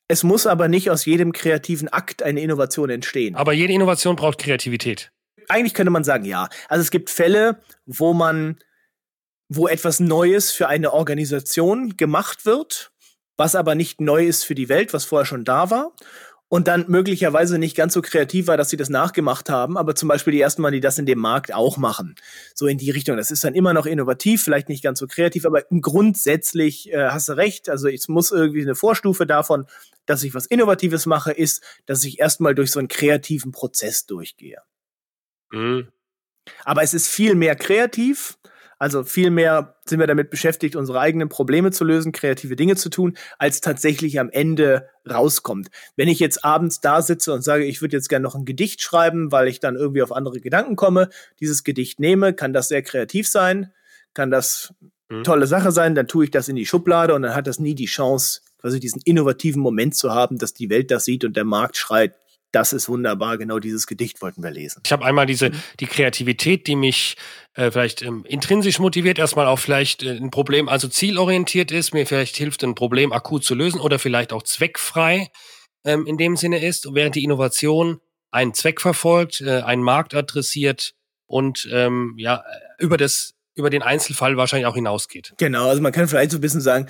Es 0.07 0.23
muss 0.23 0.47
aber 0.47 0.67
nicht 0.67 0.89
aus 0.89 1.05
jedem 1.05 1.33
kreativen 1.33 1.89
Akt 1.89 2.23
eine 2.23 2.41
Innovation 2.41 2.89
entstehen. 2.89 3.35
Aber 3.35 3.53
jede 3.53 3.73
Innovation 3.73 4.15
braucht 4.15 4.39
Kreativität. 4.39 5.11
Eigentlich 5.49 5.73
könnte 5.73 5.91
man 5.91 6.03
sagen, 6.03 6.25
ja. 6.25 6.49
Also 6.67 6.81
es 6.81 6.91
gibt 6.91 7.09
Fälle, 7.09 7.61
wo 7.85 8.13
man 8.13 8.57
wo 9.49 9.67
etwas 9.67 9.99
Neues 9.99 10.51
für 10.51 10.67
eine 10.67 10.93
Organisation 10.93 11.95
gemacht 11.95 12.45
wird, 12.45 12.91
was 13.37 13.55
aber 13.55 13.75
nicht 13.75 14.01
neu 14.01 14.25
ist 14.25 14.43
für 14.43 14.55
die 14.55 14.69
Welt, 14.69 14.93
was 14.93 15.05
vorher 15.05 15.25
schon 15.25 15.45
da 15.45 15.69
war. 15.69 15.93
Und 16.49 16.69
dann 16.69 16.85
möglicherweise 16.87 17.59
nicht 17.59 17.75
ganz 17.75 17.93
so 17.93 18.01
kreativ 18.01 18.47
war, 18.47 18.55
dass 18.55 18.69
sie 18.69 18.77
das 18.77 18.87
nachgemacht 18.89 19.49
haben, 19.49 19.77
aber 19.77 19.95
zum 19.95 20.07
Beispiel 20.07 20.31
die 20.31 20.39
ersten 20.39 20.61
Mal, 20.61 20.71
die 20.71 20.79
das 20.79 20.97
in 20.97 21.05
dem 21.05 21.19
Markt 21.19 21.53
auch 21.53 21.75
machen. 21.75 22.15
So 22.53 22.67
in 22.67 22.77
die 22.77 22.89
Richtung. 22.89 23.17
Das 23.17 23.31
ist 23.31 23.43
dann 23.43 23.53
immer 23.53 23.73
noch 23.73 23.85
innovativ, 23.85 24.43
vielleicht 24.43 24.69
nicht 24.69 24.81
ganz 24.81 24.99
so 24.99 25.07
kreativ, 25.07 25.45
aber 25.45 25.63
grundsätzlich 25.81 26.91
äh, 26.93 27.09
hast 27.09 27.27
du 27.27 27.33
recht. 27.33 27.69
Also 27.69 27.89
es 27.89 28.07
muss 28.07 28.31
irgendwie 28.31 28.61
eine 28.61 28.75
Vorstufe 28.75 29.25
davon, 29.25 29.65
dass 30.05 30.23
ich 30.23 30.33
was 30.33 30.45
Innovatives 30.45 31.05
mache, 31.05 31.33
ist, 31.33 31.61
dass 31.85 32.05
ich 32.05 32.19
erstmal 32.19 32.55
durch 32.55 32.71
so 32.71 32.79
einen 32.79 32.87
kreativen 32.87 33.51
Prozess 33.51 34.05
durchgehe. 34.05 34.61
Mhm. 35.51 35.89
Aber 36.63 36.81
es 36.81 36.93
ist 36.93 37.09
viel 37.09 37.35
mehr 37.35 37.57
kreativ 37.57 38.37
Also 38.79 39.03
viel 39.03 39.31
mehr 39.31 39.75
sind 39.85 39.99
wir 39.99 40.07
damit 40.07 40.29
beschäftigt, 40.29 40.75
unsere 40.75 40.99
eigenen 40.99 41.29
Probleme 41.29 41.71
zu 41.71 41.83
lösen, 41.83 42.11
kreative 42.11 42.55
Dinge 42.55 42.75
zu 42.75 42.89
tun, 42.89 43.17
als 43.39 43.61
tatsächlich 43.61 44.19
am 44.19 44.29
Ende 44.29 44.87
rauskommt. 45.09 45.69
Wenn 45.95 46.07
ich 46.07 46.19
jetzt 46.19 46.45
abends 46.45 46.79
da 46.79 47.01
sitze 47.01 47.33
und 47.33 47.41
sage, 47.41 47.65
ich 47.65 47.81
würde 47.81 47.97
jetzt 47.97 48.09
gerne 48.09 48.23
noch 48.23 48.35
ein 48.35 48.45
Gedicht 48.45 48.81
schreiben, 48.81 49.31
weil 49.31 49.47
ich 49.47 49.59
dann 49.59 49.75
irgendwie 49.75 50.03
auf 50.03 50.11
andere 50.11 50.39
Gedanken 50.39 50.75
komme, 50.75 51.09
dieses 51.39 51.63
Gedicht 51.63 51.99
nehme, 51.99 52.33
kann 52.33 52.53
das 52.53 52.67
sehr 52.67 52.83
kreativ 52.83 53.27
sein, 53.27 53.71
kann 54.13 54.29
das 54.29 54.73
mhm. 55.09 55.23
tolle 55.23 55.47
Sache 55.47 55.71
sein, 55.71 55.95
dann 55.95 56.07
tue 56.07 56.25
ich 56.25 56.31
das 56.31 56.47
in 56.47 56.55
die 56.55 56.65
Schublade 56.65 57.15
und 57.15 57.23
dann 57.23 57.35
hat 57.35 57.47
das 57.47 57.59
nie 57.59 57.73
die 57.73 57.85
Chance, 57.85 58.41
quasi 58.59 58.79
diesen 58.79 59.01
innovativen 59.05 59.61
Moment 59.61 59.95
zu 59.95 60.13
haben, 60.13 60.37
dass 60.37 60.53
die 60.53 60.69
Welt 60.69 60.91
das 60.91 61.05
sieht 61.05 61.25
und 61.25 61.35
der 61.35 61.45
Markt 61.45 61.77
schreit, 61.77 62.15
das 62.51 62.73
ist 62.73 62.87
wunderbar, 62.89 63.37
genau 63.37 63.59
dieses 63.59 63.87
Gedicht 63.87 64.21
wollten 64.21 64.41
wir 64.41 64.51
lesen. 64.51 64.81
Ich 64.85 64.91
habe 64.91 65.05
einmal 65.05 65.25
diese 65.25 65.49
mhm. 65.49 65.63
die 65.79 65.85
Kreativität, 65.85 66.67
die 66.67 66.75
mich 66.75 67.17
äh, 67.53 67.71
vielleicht 67.71 68.01
ähm, 68.01 68.23
intrinsisch 68.27 68.79
motiviert, 68.79 69.19
erstmal 69.19 69.47
auch 69.47 69.59
vielleicht 69.59 70.03
äh, 70.03 70.11
ein 70.11 70.31
Problem, 70.31 70.69
also 70.69 70.87
zielorientiert 70.87 71.71
ist, 71.71 71.93
mir 71.93 72.05
vielleicht 72.05 72.37
hilft, 72.37 72.63
ein 72.63 72.75
Problem 72.75 73.11
akut 73.11 73.43
zu 73.43 73.55
lösen 73.55 73.79
oder 73.79 73.99
vielleicht 73.99 74.33
auch 74.33 74.43
zweckfrei 74.43 75.29
ähm, 75.83 76.05
in 76.05 76.17
dem 76.17 76.37
Sinne 76.37 76.63
ist, 76.63 76.87
während 76.93 77.15
die 77.15 77.23
Innovation 77.23 77.99
einen 78.31 78.53
Zweck 78.53 78.81
verfolgt, 78.81 79.41
äh, 79.41 79.61
einen 79.61 79.83
Markt 79.83 80.15
adressiert 80.15 80.93
und 81.25 81.67
ähm, 81.71 82.15
ja 82.17 82.43
über 82.79 82.97
das 82.97 83.33
über 83.55 83.69
den 83.71 83.81
Einzelfall 83.81 84.37
wahrscheinlich 84.37 84.67
auch 84.67 84.75
hinausgeht. 84.75 85.33
Genau, 85.37 85.67
also 85.67 85.81
man 85.81 85.91
kann 85.91 86.07
vielleicht 86.07 86.31
so 86.31 86.37
ein 86.37 86.41
bisschen 86.41 86.61
sagen, 86.61 86.87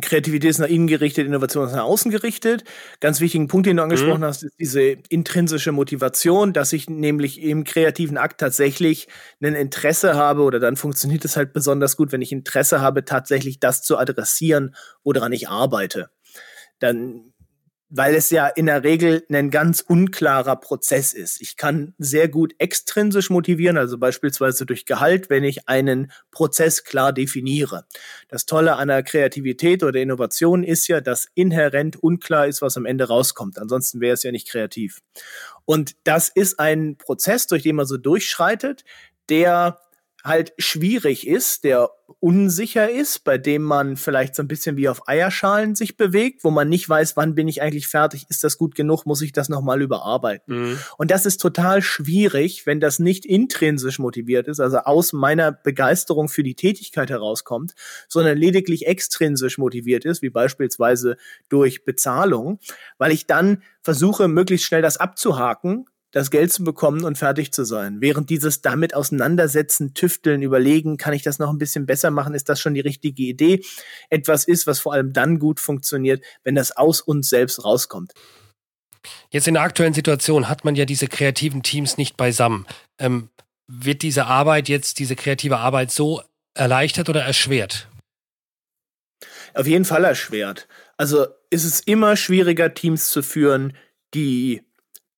Kreativität 0.00 0.48
ist 0.48 0.58
nach 0.58 0.68
innen 0.68 0.86
gerichtet, 0.86 1.26
Innovation 1.26 1.66
ist 1.66 1.74
nach 1.74 1.84
außen 1.84 2.10
gerichtet. 2.10 2.64
Ganz 3.00 3.20
wichtigen 3.20 3.48
Punkt, 3.48 3.66
den 3.66 3.76
du 3.76 3.82
angesprochen 3.82 4.20
mhm. 4.20 4.26
hast, 4.26 4.44
ist 4.44 4.54
diese 4.58 4.82
intrinsische 4.82 5.72
Motivation, 5.72 6.54
dass 6.54 6.72
ich 6.72 6.88
nämlich 6.88 7.42
im 7.42 7.64
kreativen 7.64 8.16
Akt 8.16 8.40
tatsächlich 8.40 9.08
ein 9.42 9.54
Interesse 9.54 10.14
habe 10.14 10.42
oder 10.42 10.58
dann 10.58 10.76
funktioniert 10.76 11.24
es 11.26 11.36
halt 11.36 11.52
besonders 11.52 11.98
gut, 11.98 12.12
wenn 12.12 12.22
ich 12.22 12.32
Interesse 12.32 12.80
habe, 12.80 13.04
tatsächlich 13.04 13.60
das 13.60 13.82
zu 13.82 13.98
adressieren, 13.98 14.74
woran 15.04 15.32
ich 15.32 15.48
arbeite. 15.48 16.08
Dann 16.78 17.34
weil 17.88 18.14
es 18.14 18.30
ja 18.30 18.48
in 18.48 18.66
der 18.66 18.82
Regel 18.82 19.24
ein 19.30 19.50
ganz 19.50 19.80
unklarer 19.80 20.56
Prozess 20.56 21.12
ist. 21.12 21.40
Ich 21.40 21.56
kann 21.56 21.94
sehr 21.98 22.28
gut 22.28 22.54
extrinsisch 22.58 23.30
motivieren, 23.30 23.76
also 23.76 23.96
beispielsweise 23.98 24.66
durch 24.66 24.86
Gehalt, 24.86 25.30
wenn 25.30 25.44
ich 25.44 25.68
einen 25.68 26.10
Prozess 26.30 26.84
klar 26.84 27.12
definiere. 27.12 27.86
Das 28.28 28.46
Tolle 28.46 28.76
an 28.76 28.88
der 28.88 29.02
Kreativität 29.02 29.84
oder 29.84 30.00
Innovation 30.00 30.64
ist 30.64 30.88
ja, 30.88 31.00
dass 31.00 31.28
inhärent 31.34 31.96
unklar 31.96 32.48
ist, 32.48 32.60
was 32.60 32.76
am 32.76 32.86
Ende 32.86 33.06
rauskommt. 33.06 33.58
Ansonsten 33.58 34.00
wäre 34.00 34.14
es 34.14 34.22
ja 34.24 34.32
nicht 34.32 34.48
kreativ. 34.48 35.00
Und 35.64 35.96
das 36.04 36.28
ist 36.28 36.58
ein 36.58 36.96
Prozess, 36.96 37.46
durch 37.46 37.62
den 37.62 37.76
man 37.76 37.86
so 37.86 37.96
durchschreitet, 37.96 38.84
der 39.28 39.78
halt 40.26 40.52
schwierig 40.58 41.26
ist, 41.26 41.64
der 41.64 41.90
unsicher 42.20 42.90
ist, 42.90 43.24
bei 43.24 43.38
dem 43.38 43.62
man 43.62 43.96
vielleicht 43.96 44.34
so 44.34 44.42
ein 44.42 44.48
bisschen 44.48 44.76
wie 44.76 44.88
auf 44.88 45.08
Eierschalen 45.08 45.74
sich 45.74 45.96
bewegt, 45.96 46.44
wo 46.44 46.50
man 46.50 46.68
nicht 46.68 46.88
weiß, 46.88 47.16
wann 47.16 47.34
bin 47.34 47.46
ich 47.46 47.62
eigentlich 47.62 47.88
fertig, 47.88 48.26
ist 48.28 48.42
das 48.42 48.58
gut 48.58 48.74
genug, 48.74 49.06
muss 49.06 49.22
ich 49.22 49.32
das 49.32 49.48
nochmal 49.48 49.82
überarbeiten. 49.82 50.70
Mhm. 50.70 50.78
Und 50.98 51.10
das 51.10 51.26
ist 51.26 51.40
total 51.40 51.82
schwierig, 51.82 52.66
wenn 52.66 52.80
das 52.80 52.98
nicht 52.98 53.24
intrinsisch 53.24 53.98
motiviert 53.98 54.48
ist, 54.48 54.60
also 54.60 54.78
aus 54.78 55.12
meiner 55.12 55.52
Begeisterung 55.52 56.28
für 56.28 56.42
die 56.42 56.54
Tätigkeit 56.54 57.10
herauskommt, 57.10 57.74
sondern 58.08 58.38
lediglich 58.38 58.86
extrinsisch 58.86 59.58
motiviert 59.58 60.04
ist, 60.04 60.22
wie 60.22 60.30
beispielsweise 60.30 61.16
durch 61.48 61.84
Bezahlung, 61.84 62.58
weil 62.98 63.12
ich 63.12 63.26
dann 63.26 63.62
versuche, 63.82 64.28
möglichst 64.28 64.66
schnell 64.66 64.82
das 64.82 64.96
abzuhaken, 64.96 65.86
das 66.16 66.30
Geld 66.30 66.50
zu 66.50 66.64
bekommen 66.64 67.04
und 67.04 67.18
fertig 67.18 67.52
zu 67.52 67.64
sein. 67.64 68.00
Während 68.00 68.30
dieses 68.30 68.62
damit 68.62 68.94
auseinandersetzen, 68.94 69.92
tüfteln, 69.92 70.40
überlegen, 70.40 70.96
kann 70.96 71.12
ich 71.12 71.22
das 71.22 71.38
noch 71.38 71.50
ein 71.50 71.58
bisschen 71.58 71.84
besser 71.84 72.10
machen, 72.10 72.32
ist 72.32 72.48
das 72.48 72.58
schon 72.58 72.72
die 72.72 72.80
richtige 72.80 73.22
Idee, 73.22 73.62
etwas 74.08 74.44
ist, 74.44 74.66
was 74.66 74.80
vor 74.80 74.94
allem 74.94 75.12
dann 75.12 75.38
gut 75.38 75.60
funktioniert, 75.60 76.24
wenn 76.42 76.54
das 76.54 76.74
aus 76.74 77.02
uns 77.02 77.28
selbst 77.28 77.62
rauskommt. 77.66 78.14
Jetzt 79.30 79.46
in 79.46 79.54
der 79.54 79.62
aktuellen 79.62 79.92
Situation 79.92 80.48
hat 80.48 80.64
man 80.64 80.74
ja 80.74 80.86
diese 80.86 81.06
kreativen 81.06 81.62
Teams 81.62 81.98
nicht 81.98 82.16
beisammen. 82.16 82.66
Ähm, 82.98 83.28
wird 83.70 84.00
diese 84.00 84.24
Arbeit 84.24 84.70
jetzt, 84.70 84.98
diese 84.98 85.16
kreative 85.16 85.58
Arbeit 85.58 85.90
so 85.90 86.22
erleichtert 86.54 87.10
oder 87.10 87.24
erschwert? 87.24 87.90
Auf 89.52 89.66
jeden 89.66 89.84
Fall 89.84 90.04
erschwert. 90.04 90.66
Also 90.96 91.26
ist 91.50 91.64
es 91.64 91.80
immer 91.80 92.16
schwieriger, 92.16 92.72
Teams 92.72 93.10
zu 93.10 93.22
führen, 93.22 93.76
die 94.14 94.65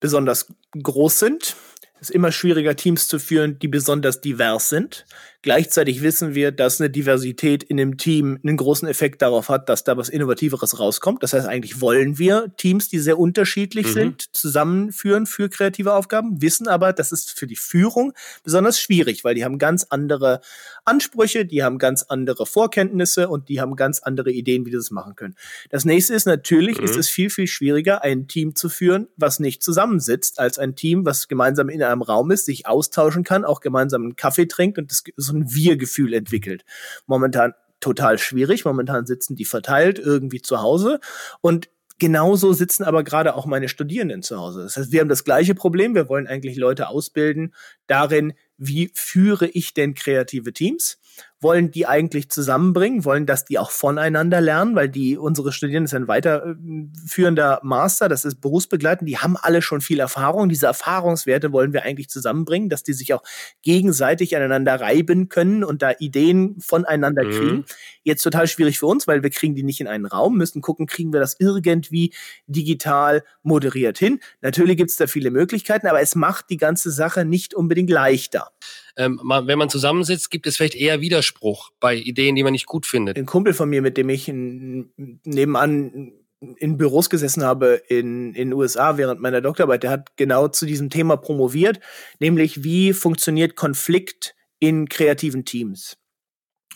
besonders 0.01 0.53
groß 0.81 1.19
sind. 1.19 1.57
Es 2.01 2.11
ist 2.11 2.15
immer 2.15 2.31
schwieriger, 2.31 2.77
Teams 2.77 3.09
zu 3.09 3.19
führen, 3.19 3.59
die 3.59 3.69
besonders 3.69 4.21
divers 4.21 4.69
sind. 4.69 5.05
Gleichzeitig 5.43 6.03
wissen 6.03 6.35
wir, 6.35 6.51
dass 6.51 6.81
eine 6.81 6.91
Diversität 6.91 7.63
in 7.63 7.77
dem 7.77 7.97
Team 7.97 8.41
einen 8.43 8.57
großen 8.57 8.89
Effekt 8.89 9.23
darauf 9.23 9.49
hat, 9.49 9.69
dass 9.69 9.85
da 9.85 9.97
was 9.97 10.09
Innovativeres 10.09 10.81
rauskommt. 10.81 11.23
Das 11.23 11.33
heißt, 11.33 11.47
eigentlich 11.47 11.81
wollen 11.81 12.19
wir 12.19 12.53
Teams, 12.57 12.89
die 12.89 12.99
sehr 12.99 13.21
unterschiedlich 13.21 13.87
mhm. 13.87 13.93
sind, 13.93 14.37
zusammenführen 14.37 15.27
für 15.27 15.49
kreative 15.49 15.93
Aufgaben, 15.93 16.43
wissen 16.43 16.67
aber, 16.67 16.93
das 16.93 17.13
ist 17.13 17.39
für 17.39 17.47
die 17.47 17.55
Führung 17.55 18.15
besonders 18.43 18.81
schwierig, 18.81 19.23
weil 19.23 19.37
die 19.37 19.45
haben 19.45 19.59
ganz 19.59 19.87
andere 19.91 20.41
Ansprüche, 20.85 21.45
die 21.45 21.63
haben 21.63 21.79
ganz 21.79 22.03
andere 22.03 22.45
Vorkenntnisse 22.45 23.29
und 23.29 23.49
die 23.49 23.61
haben 23.61 23.77
ganz 23.77 24.01
andere 24.01 24.33
Ideen, 24.33 24.67
wie 24.67 24.71
die 24.71 24.77
das 24.77 24.91
machen 24.91 25.15
können. 25.15 25.37
Das 25.71 25.85
nächste 25.85 26.15
ist 26.15 26.27
natürlich, 26.27 26.79
mhm. 26.79 26.85
ist 26.85 26.97
es 26.97 27.09
viel, 27.09 27.31
viel 27.31 27.47
schwieriger, 27.47 28.03
ein 28.03 28.27
Team 28.27 28.57
zu 28.57 28.69
führen, 28.69 29.07
was 29.17 29.39
nicht 29.39 29.63
zusammensitzt, 29.63 30.41
als 30.41 30.59
ein 30.59 30.75
Team, 30.75 31.07
was 31.07 31.29
gemeinsam 31.29 31.69
in 31.69 31.81
einem 31.81 32.03
Raum 32.03 32.33
ist, 32.33 32.47
sich 32.47 32.67
austauschen 32.67 33.23
kann, 33.23 33.45
auch 33.45 33.61
gemeinsam 33.61 34.03
einen 34.03 34.17
Kaffee 34.17 34.47
trinkt 34.47 34.79
und 34.79 34.91
das 34.91 35.05
so 35.29 35.37
ein 35.37 35.53
Wir-Gefühl 35.53 36.15
entwickelt. 36.15 36.65
Momentan 37.07 37.55
total 37.81 38.19
schwierig. 38.19 38.65
Momentan 38.65 39.07
sitzen 39.07 39.37
die 39.37 39.45
verteilt 39.45 39.99
irgendwie 39.99 40.43
zu 40.43 40.61
Hause 40.61 41.01
und 41.41 41.69
Genauso 42.01 42.53
sitzen 42.53 42.85
aber 42.85 43.03
gerade 43.03 43.35
auch 43.35 43.45
meine 43.45 43.69
Studierenden 43.69 44.23
zu 44.23 44.39
Hause. 44.39 44.63
Das 44.63 44.77
heißt, 44.77 44.93
wir 44.93 45.01
haben 45.01 45.09
das 45.09 45.25
gleiche 45.25 45.57
Problem. 45.57 45.97
Wir 45.97 46.09
wollen 46.09 46.29
eigentlich 46.29 46.57
Leute 46.57 46.89
ausbilden 46.89 47.53
darin, 47.89 48.35
wie 48.57 48.93
führe 48.95 49.49
ich 49.49 49.75
denn 49.75 49.95
kreative 49.95 50.53
Teams? 50.53 50.99
Wollen 51.41 51.71
die 51.71 51.87
eigentlich 51.87 52.31
zusammenbringen, 52.31 53.05
wollen, 53.05 53.25
dass 53.25 53.45
die 53.45 53.59
auch 53.59 53.71
voneinander 53.71 54.41
lernen, 54.41 54.75
weil 54.75 54.89
die 54.89 55.17
unsere 55.17 55.53
Studierenden 55.53 55.87
sind 55.87 56.03
ein 56.03 56.09
weiterführender 56.09 57.61
Master, 57.63 58.09
das 58.09 58.25
ist 58.25 58.41
berufsbegleitend, 58.41 59.09
die 59.09 59.19
haben 59.19 59.37
alle 59.37 59.63
schon 59.63 59.81
viel 59.81 60.01
Erfahrung. 60.01 60.49
Diese 60.49 60.67
Erfahrungswerte 60.67 61.53
wollen 61.53 61.73
wir 61.73 61.85
eigentlich 61.85 62.09
zusammenbringen, 62.09 62.69
dass 62.69 62.83
die 62.83 62.93
sich 62.93 63.15
auch 63.15 63.23
gegenseitig 63.63 64.37
aneinander 64.37 64.81
reiben 64.81 65.29
können 65.29 65.63
und 65.63 65.83
da 65.83 65.93
Ideen 65.99 66.57
voneinander 66.61 67.25
mhm. 67.25 67.31
kriegen. 67.31 67.65
Jetzt 68.03 68.23
total 68.23 68.49
schwierig 68.49 68.79
für 68.81 68.87
uns, 68.87 69.07
weil 69.07 69.23
wir 69.23 69.31
kriegen 69.31 69.55
die 69.55 69.63
nicht 69.63 69.81
in 69.81 69.87
einen 69.87 70.07
Raum, 70.07 70.37
müssen 70.37 70.61
gucken, 70.61 70.87
kriegen 70.87 71.13
wir 71.13 71.21
das 71.21 71.37
irgendwie 71.39 72.13
digital 72.47 73.23
moderiert 73.43 73.99
hin. 73.99 74.19
Natürlich 74.41 74.77
gibt 74.77 74.91
es 74.91 74.97
da 74.97 75.07
viele 75.07 75.31
Möglichkeiten, 75.31 75.87
aber 75.87 76.01
es 76.01 76.17
macht 76.17 76.51
die 76.51 76.57
ganze 76.57 76.91
Sache 76.91 77.25
nicht 77.25 77.55
unbedingt 77.55 77.91
leichter 77.91 78.51
ähm, 78.99 79.21
wenn 79.23 79.59
man 79.59 79.71
zusammensitzt, 79.71 80.29
gibt 80.29 80.47
es 80.47 80.57
vielleicht 80.57 80.75
eher 80.75 81.01
Widerspruch 81.29 81.71
bei 81.81 81.97
Ideen, 81.97 82.37
die 82.37 82.43
man 82.43 82.53
nicht 82.53 82.67
gut 82.67 82.87
findet. 82.87 83.19
Ein 83.19 83.27
Kumpel 83.27 83.55
von 83.55 83.69
mir, 83.69 83.83
mit 83.83 83.97
dem 83.97 84.09
ich 84.09 84.29
in, 84.29 84.93
nebenan 85.25 86.13
in 86.57 86.77
Büros 86.77 87.11
gesessen 87.11 87.43
habe 87.43 87.83
in 87.89 88.33
in 88.35 88.53
USA 88.53 88.97
während 88.97 89.21
meiner 89.21 89.41
Doktorarbeit, 89.41 89.83
der 89.83 89.91
hat 89.91 90.17
genau 90.17 90.49
zu 90.49 90.67
diesem 90.67 90.89
Thema 90.89 91.17
promoviert, 91.17 91.81
nämlich 92.21 92.63
wie 92.63 92.93
funktioniert 92.93 93.57
Konflikt 93.57 94.37
in 94.61 94.89
kreativen 94.89 95.45
Teams. 95.45 95.97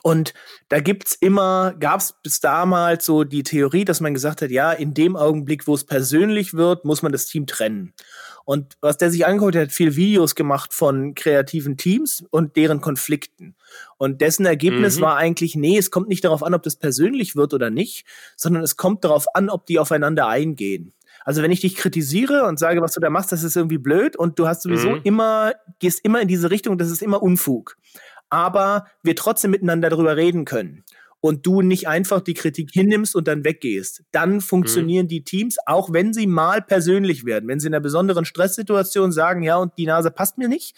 Und 0.02 0.34
da 0.68 0.80
gibt's 0.80 1.14
immer, 1.14 1.74
gab's 1.78 2.14
bis 2.24 2.40
damals 2.40 3.06
so 3.06 3.22
die 3.22 3.44
Theorie, 3.44 3.84
dass 3.84 4.00
man 4.00 4.14
gesagt 4.14 4.42
hat, 4.42 4.50
ja, 4.50 4.72
in 4.72 4.94
dem 4.94 5.14
Augenblick, 5.14 5.68
wo 5.68 5.74
es 5.74 5.84
persönlich 5.84 6.54
wird, 6.54 6.84
muss 6.84 7.02
man 7.02 7.12
das 7.12 7.26
Team 7.26 7.46
trennen. 7.46 7.94
Und 8.44 8.76
was 8.80 8.98
der 8.98 9.10
sich 9.10 9.26
angeguckt 9.26 9.54
hat, 9.54 9.62
hat 9.62 9.72
viel 9.72 9.96
Videos 9.96 10.34
gemacht 10.34 10.72
von 10.74 11.14
kreativen 11.14 11.76
Teams 11.76 12.24
und 12.30 12.56
deren 12.56 12.80
Konflikten. 12.80 13.54
Und 13.98 14.20
dessen 14.20 14.46
Ergebnis 14.46 14.98
mhm. 14.98 15.02
war 15.02 15.16
eigentlich, 15.16 15.54
nee, 15.54 15.78
es 15.78 15.90
kommt 15.90 16.08
nicht 16.08 16.24
darauf 16.24 16.42
an, 16.42 16.54
ob 16.54 16.62
das 16.62 16.76
persönlich 16.76 17.36
wird 17.36 17.54
oder 17.54 17.70
nicht, 17.70 18.06
sondern 18.36 18.62
es 18.62 18.76
kommt 18.76 19.04
darauf 19.04 19.26
an, 19.34 19.48
ob 19.48 19.66
die 19.66 19.78
aufeinander 19.78 20.28
eingehen. 20.28 20.92
Also 21.24 21.42
wenn 21.42 21.52
ich 21.52 21.60
dich 21.60 21.76
kritisiere 21.76 22.46
und 22.46 22.58
sage, 22.58 22.80
was 22.82 22.92
du 22.92 23.00
da 23.00 23.10
machst, 23.10 23.30
das 23.30 23.44
ist 23.44 23.56
irgendwie 23.56 23.78
blöd 23.78 24.16
und 24.16 24.38
du 24.38 24.48
hast 24.48 24.62
sowieso 24.62 24.90
mhm. 24.90 25.00
immer, 25.04 25.52
gehst 25.78 26.00
immer 26.04 26.20
in 26.20 26.28
diese 26.28 26.50
Richtung, 26.50 26.78
das 26.78 26.90
ist 26.90 27.02
immer 27.02 27.22
Unfug. 27.22 27.76
Aber 28.28 28.86
wir 29.02 29.14
trotzdem 29.14 29.52
miteinander 29.52 29.90
darüber 29.90 30.16
reden 30.16 30.44
können 30.44 30.84
und 31.22 31.46
du 31.46 31.62
nicht 31.62 31.88
einfach 31.88 32.20
die 32.20 32.34
Kritik 32.34 32.70
hinnimmst 32.72 33.14
und 33.14 33.28
dann 33.28 33.44
weggehst, 33.44 34.02
dann 34.10 34.40
funktionieren 34.40 35.06
mhm. 35.06 35.08
die 35.08 35.24
Teams, 35.24 35.56
auch 35.66 35.92
wenn 35.92 36.12
sie 36.12 36.26
mal 36.26 36.60
persönlich 36.60 37.24
werden. 37.24 37.48
Wenn 37.48 37.60
sie 37.60 37.68
in 37.68 37.74
einer 37.74 37.80
besonderen 37.80 38.24
Stresssituation 38.24 39.12
sagen, 39.12 39.42
ja, 39.42 39.56
und 39.56 39.72
die 39.78 39.86
Nase 39.86 40.10
passt 40.10 40.36
mir 40.36 40.48
nicht, 40.48 40.76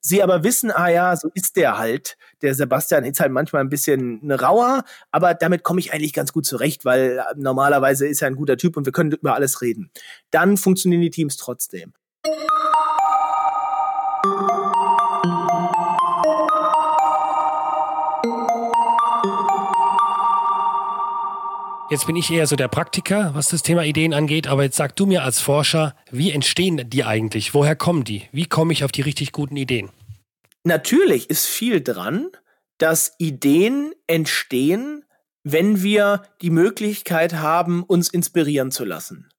sie 0.00 0.22
aber 0.22 0.44
wissen, 0.44 0.70
ah 0.70 0.88
ja, 0.88 1.16
so 1.16 1.30
ist 1.32 1.56
der 1.56 1.78
halt. 1.78 2.18
Der 2.42 2.54
Sebastian 2.54 3.04
ist 3.04 3.18
halt 3.18 3.32
manchmal 3.32 3.62
ein 3.62 3.70
bisschen 3.70 4.30
rauer, 4.30 4.84
aber 5.10 5.32
damit 5.32 5.64
komme 5.64 5.80
ich 5.80 5.92
eigentlich 5.94 6.12
ganz 6.12 6.34
gut 6.34 6.44
zurecht, 6.44 6.84
weil 6.84 7.24
normalerweise 7.36 8.06
ist 8.06 8.20
er 8.20 8.28
ein 8.28 8.36
guter 8.36 8.58
Typ 8.58 8.76
und 8.76 8.84
wir 8.84 8.92
können 8.92 9.12
über 9.12 9.34
alles 9.34 9.62
reden. 9.62 9.90
Dann 10.30 10.58
funktionieren 10.58 11.00
die 11.00 11.10
Teams 11.10 11.38
trotzdem. 11.38 11.94
Jetzt 21.90 22.06
bin 22.06 22.16
ich 22.16 22.30
eher 22.30 22.46
so 22.46 22.54
der 22.54 22.68
Praktiker, 22.68 23.30
was 23.34 23.48
das 23.48 23.62
Thema 23.62 23.82
Ideen 23.82 24.12
angeht, 24.12 24.46
aber 24.46 24.62
jetzt 24.62 24.76
sag 24.76 24.94
du 24.96 25.06
mir 25.06 25.22
als 25.22 25.40
Forscher, 25.40 25.96
wie 26.10 26.32
entstehen 26.32 26.90
die 26.90 27.02
eigentlich? 27.02 27.54
Woher 27.54 27.76
kommen 27.76 28.04
die? 28.04 28.24
Wie 28.30 28.44
komme 28.44 28.74
ich 28.74 28.84
auf 28.84 28.92
die 28.92 29.00
richtig 29.00 29.32
guten 29.32 29.56
Ideen? 29.56 29.88
Natürlich 30.64 31.30
ist 31.30 31.46
viel 31.46 31.80
dran, 31.80 32.28
dass 32.76 33.14
Ideen 33.16 33.92
entstehen, 34.06 35.06
wenn 35.44 35.82
wir 35.82 36.24
die 36.42 36.50
Möglichkeit 36.50 37.32
haben, 37.32 37.84
uns 37.84 38.10
inspirieren 38.10 38.70
zu 38.70 38.84
lassen. 38.84 39.30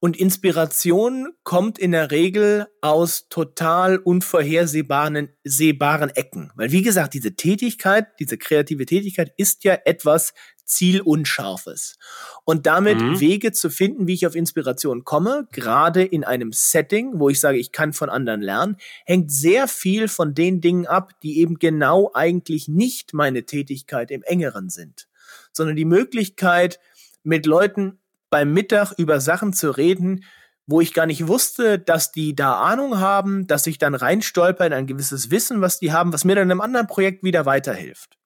Und 0.00 0.16
Inspiration 0.16 1.34
kommt 1.42 1.78
in 1.78 1.92
der 1.92 2.10
Regel 2.10 2.68
aus 2.80 3.28
total 3.28 3.98
unvorhersehbaren 3.98 5.28
sehbaren 5.44 6.08
Ecken. 6.10 6.52
Weil 6.54 6.72
wie 6.72 6.82
gesagt, 6.82 7.12
diese 7.12 7.34
Tätigkeit, 7.34 8.06
diese 8.18 8.38
kreative 8.38 8.86
Tätigkeit 8.86 9.30
ist 9.36 9.64
ja 9.64 9.76
etwas 9.84 10.32
zielunscharfes. 10.68 11.98
Und 12.44 12.66
damit 12.66 13.00
mhm. 13.00 13.20
Wege 13.20 13.52
zu 13.52 13.70
finden, 13.70 14.06
wie 14.06 14.14
ich 14.14 14.26
auf 14.26 14.36
Inspiration 14.36 15.04
komme, 15.04 15.48
gerade 15.52 16.04
in 16.04 16.24
einem 16.24 16.52
Setting, 16.52 17.18
wo 17.18 17.28
ich 17.28 17.40
sage, 17.40 17.58
ich 17.58 17.72
kann 17.72 17.92
von 17.92 18.10
anderen 18.10 18.42
lernen, 18.42 18.76
hängt 19.04 19.32
sehr 19.32 19.66
viel 19.66 20.08
von 20.08 20.34
den 20.34 20.60
Dingen 20.60 20.86
ab, 20.86 21.18
die 21.22 21.40
eben 21.40 21.58
genau 21.58 22.10
eigentlich 22.14 22.68
nicht 22.68 23.14
meine 23.14 23.44
Tätigkeit 23.44 24.10
im 24.10 24.22
engeren 24.22 24.68
sind, 24.68 25.08
sondern 25.52 25.76
die 25.76 25.84
Möglichkeit, 25.84 26.78
mit 27.24 27.46
Leuten 27.46 27.98
beim 28.30 28.52
Mittag 28.52 28.92
über 28.96 29.20
Sachen 29.20 29.52
zu 29.52 29.70
reden, 29.70 30.24
wo 30.66 30.82
ich 30.82 30.92
gar 30.92 31.06
nicht 31.06 31.26
wusste, 31.26 31.78
dass 31.78 32.12
die 32.12 32.36
da 32.36 32.60
Ahnung 32.60 32.98
haben, 32.98 33.46
dass 33.46 33.66
ich 33.66 33.78
dann 33.78 33.94
reinstolper 33.94 34.66
in 34.66 34.74
ein 34.74 34.86
gewisses 34.86 35.30
Wissen, 35.30 35.62
was 35.62 35.78
die 35.78 35.92
haben, 35.92 36.12
was 36.12 36.24
mir 36.24 36.34
dann 36.34 36.48
in 36.48 36.50
einem 36.52 36.60
anderen 36.60 36.86
Projekt 36.86 37.24
wieder 37.24 37.46
weiterhilft. 37.46 38.17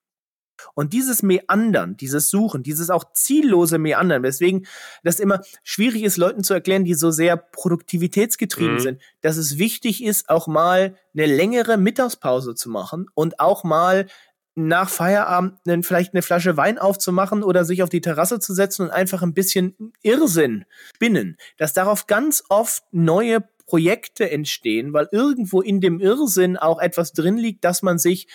Und 0.73 0.93
dieses 0.93 1.23
Meandern, 1.23 1.97
dieses 1.97 2.29
Suchen, 2.29 2.63
dieses 2.63 2.89
auch 2.89 3.05
ziellose 3.13 3.77
Meandern, 3.77 4.23
weswegen 4.23 4.65
das 5.03 5.19
immer 5.19 5.41
schwierig 5.63 6.03
ist, 6.03 6.17
Leuten 6.17 6.43
zu 6.43 6.53
erklären, 6.53 6.83
die 6.83 6.95
so 6.95 7.11
sehr 7.11 7.37
produktivitätsgetrieben 7.37 8.75
mhm. 8.75 8.79
sind, 8.79 9.01
dass 9.21 9.37
es 9.37 9.57
wichtig 9.57 10.03
ist, 10.03 10.29
auch 10.29 10.47
mal 10.47 10.95
eine 11.13 11.25
längere 11.25 11.77
Mittagspause 11.77 12.55
zu 12.55 12.69
machen 12.69 13.07
und 13.13 13.39
auch 13.39 13.63
mal 13.63 14.07
nach 14.55 14.89
Feierabend 14.89 15.59
vielleicht 15.85 16.13
eine 16.13 16.21
Flasche 16.21 16.57
Wein 16.57 16.77
aufzumachen 16.77 17.43
oder 17.43 17.65
sich 17.65 17.81
auf 17.81 17.89
die 17.89 18.01
Terrasse 18.01 18.39
zu 18.39 18.53
setzen 18.53 18.83
und 18.83 18.91
einfach 18.91 19.23
ein 19.23 19.33
bisschen 19.33 19.93
Irrsinn 20.03 20.65
spinnen, 20.95 21.37
dass 21.57 21.73
darauf 21.73 22.05
ganz 22.05 22.43
oft 22.49 22.83
neue 22.91 23.43
Projekte 23.65 24.29
entstehen, 24.29 24.93
weil 24.93 25.07
irgendwo 25.11 25.61
in 25.61 25.81
dem 25.81 25.99
Irrsinn 25.99 26.57
auch 26.57 26.79
etwas 26.79 27.13
drin 27.13 27.37
liegt, 27.37 27.63
dass 27.63 27.81
man 27.81 27.97
sich 27.97 28.27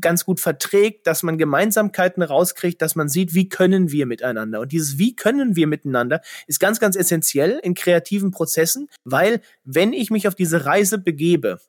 ganz 0.00 0.24
gut 0.24 0.40
verträgt, 0.40 1.06
dass 1.06 1.22
man 1.22 1.38
Gemeinsamkeiten 1.38 2.22
rauskriegt, 2.22 2.80
dass 2.80 2.94
man 2.94 3.08
sieht, 3.08 3.34
wie 3.34 3.48
können 3.48 3.90
wir 3.90 4.06
miteinander. 4.06 4.60
Und 4.60 4.72
dieses 4.72 4.98
Wie 4.98 5.14
können 5.14 5.56
wir 5.56 5.66
miteinander 5.66 6.20
ist 6.46 6.60
ganz, 6.60 6.80
ganz 6.80 6.96
essentiell 6.96 7.60
in 7.62 7.74
kreativen 7.74 8.30
Prozessen, 8.30 8.88
weil 9.04 9.40
wenn 9.64 9.92
ich 9.92 10.10
mich 10.10 10.26
auf 10.26 10.34
diese 10.34 10.64
Reise 10.64 10.98
begebe, 10.98 11.60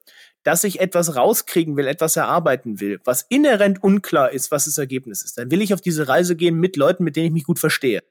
dass 0.44 0.64
ich 0.64 0.80
etwas 0.80 1.16
rauskriegen 1.16 1.76
will, 1.76 1.88
etwas 1.88 2.16
erarbeiten 2.16 2.80
will, 2.80 3.00
was 3.04 3.26
inhärent 3.30 3.84
unklar 3.84 4.32
ist, 4.32 4.52
was 4.52 4.66
das 4.66 4.78
Ergebnis 4.78 5.24
ist, 5.24 5.38
dann 5.38 5.50
will 5.52 5.62
ich 5.62 5.74
auf 5.74 5.82
diese 5.82 6.08
Reise 6.08 6.36
gehen 6.36 6.60
mit 6.60 6.78
Leuten, 6.78 7.04
mit 7.04 7.16
denen 7.16 7.28
ich 7.28 7.34
mich 7.34 7.44
gut 7.46 7.60
verstehe. 7.60 8.04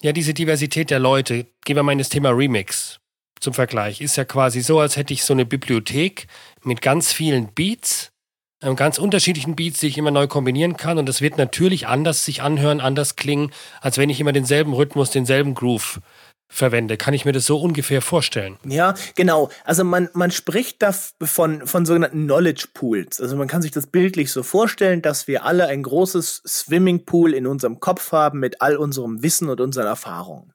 Ja, 0.00 0.12
diese 0.12 0.32
Diversität 0.32 0.90
der 0.90 1.00
Leute, 1.00 1.46
gehen 1.64 1.76
wir 1.76 1.82
mal 1.82 1.92
in 1.92 1.98
das 1.98 2.08
Thema 2.08 2.30
Remix 2.30 3.00
zum 3.40 3.52
Vergleich, 3.52 4.00
ist 4.00 4.16
ja 4.16 4.24
quasi 4.24 4.60
so, 4.60 4.78
als 4.78 4.96
hätte 4.96 5.12
ich 5.12 5.24
so 5.24 5.34
eine 5.34 5.44
Bibliothek 5.44 6.26
mit 6.62 6.82
ganz 6.82 7.12
vielen 7.12 7.52
Beats, 7.52 8.12
ganz 8.60 8.98
unterschiedlichen 8.98 9.56
Beats, 9.56 9.80
die 9.80 9.88
ich 9.88 9.98
immer 9.98 10.10
neu 10.10 10.26
kombinieren 10.26 10.76
kann. 10.76 10.98
Und 10.98 11.08
das 11.08 11.20
wird 11.20 11.38
natürlich 11.38 11.86
anders 11.86 12.24
sich 12.24 12.42
anhören, 12.42 12.80
anders 12.80 13.16
klingen, 13.16 13.52
als 13.80 13.98
wenn 13.98 14.10
ich 14.10 14.20
immer 14.20 14.32
denselben 14.32 14.72
Rhythmus, 14.72 15.10
denselben 15.10 15.54
Groove 15.54 16.00
verwende. 16.48 16.96
Kann 16.96 17.14
ich 17.14 17.24
mir 17.24 17.32
das 17.32 17.46
so 17.46 17.60
ungefähr 17.60 18.00
vorstellen? 18.00 18.56
Ja, 18.64 18.94
genau. 19.14 19.50
Also 19.64 19.84
man, 19.84 20.08
man 20.14 20.30
spricht 20.30 20.82
da 20.82 20.94
von, 21.22 21.66
von 21.66 21.84
sogenannten 21.84 22.24
Knowledge 22.24 22.68
Pools. 22.72 23.20
Also 23.20 23.36
man 23.36 23.48
kann 23.48 23.62
sich 23.62 23.72
das 23.72 23.88
bildlich 23.88 24.30
so 24.30 24.42
vorstellen, 24.42 25.02
dass 25.02 25.26
wir 25.26 25.44
alle 25.44 25.66
ein 25.66 25.82
großes 25.82 26.42
Swimmingpool 26.46 27.34
in 27.34 27.46
unserem 27.46 27.80
Kopf 27.80 28.12
haben 28.12 28.38
mit 28.38 28.62
all 28.62 28.76
unserem 28.76 29.22
Wissen 29.22 29.48
und 29.48 29.60
unseren 29.60 29.86
Erfahrungen. 29.86 30.52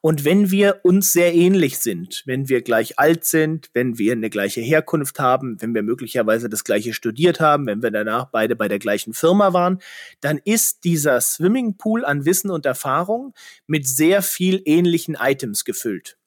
Und 0.00 0.24
wenn 0.24 0.50
wir 0.50 0.80
uns 0.82 1.12
sehr 1.12 1.34
ähnlich 1.34 1.78
sind, 1.78 2.22
wenn 2.26 2.48
wir 2.48 2.62
gleich 2.62 2.98
alt 2.98 3.24
sind, 3.24 3.70
wenn 3.72 3.98
wir 3.98 4.12
eine 4.12 4.30
gleiche 4.30 4.60
Herkunft 4.60 5.18
haben, 5.18 5.60
wenn 5.60 5.74
wir 5.74 5.82
möglicherweise 5.82 6.48
das 6.48 6.64
gleiche 6.64 6.92
studiert 6.92 7.40
haben, 7.40 7.66
wenn 7.66 7.82
wir 7.82 7.90
danach 7.90 8.26
beide 8.26 8.56
bei 8.56 8.68
der 8.68 8.78
gleichen 8.78 9.14
Firma 9.14 9.52
waren, 9.52 9.80
dann 10.20 10.38
ist 10.44 10.84
dieser 10.84 11.20
Swimmingpool 11.20 12.04
an 12.04 12.24
Wissen 12.24 12.50
und 12.50 12.66
Erfahrung 12.66 13.34
mit 13.66 13.88
sehr 13.88 14.22
viel 14.22 14.62
ähnlichen 14.64 15.16
Items 15.20 15.64
gefüllt. 15.64 16.18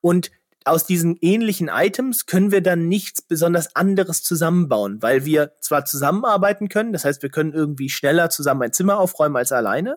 Und 0.00 0.30
aus 0.64 0.86
diesen 0.86 1.16
ähnlichen 1.20 1.68
Items 1.68 2.26
können 2.26 2.52
wir 2.52 2.62
dann 2.62 2.88
nichts 2.88 3.22
besonders 3.22 3.74
anderes 3.74 4.22
zusammenbauen, 4.22 5.02
weil 5.02 5.24
wir 5.24 5.52
zwar 5.60 5.84
zusammenarbeiten 5.84 6.68
können, 6.68 6.92
das 6.92 7.04
heißt, 7.04 7.22
wir 7.22 7.30
können 7.30 7.52
irgendwie 7.52 7.88
schneller 7.88 8.30
zusammen 8.30 8.62
ein 8.62 8.72
Zimmer 8.72 8.98
aufräumen 8.98 9.36
als 9.36 9.52
alleine, 9.52 9.96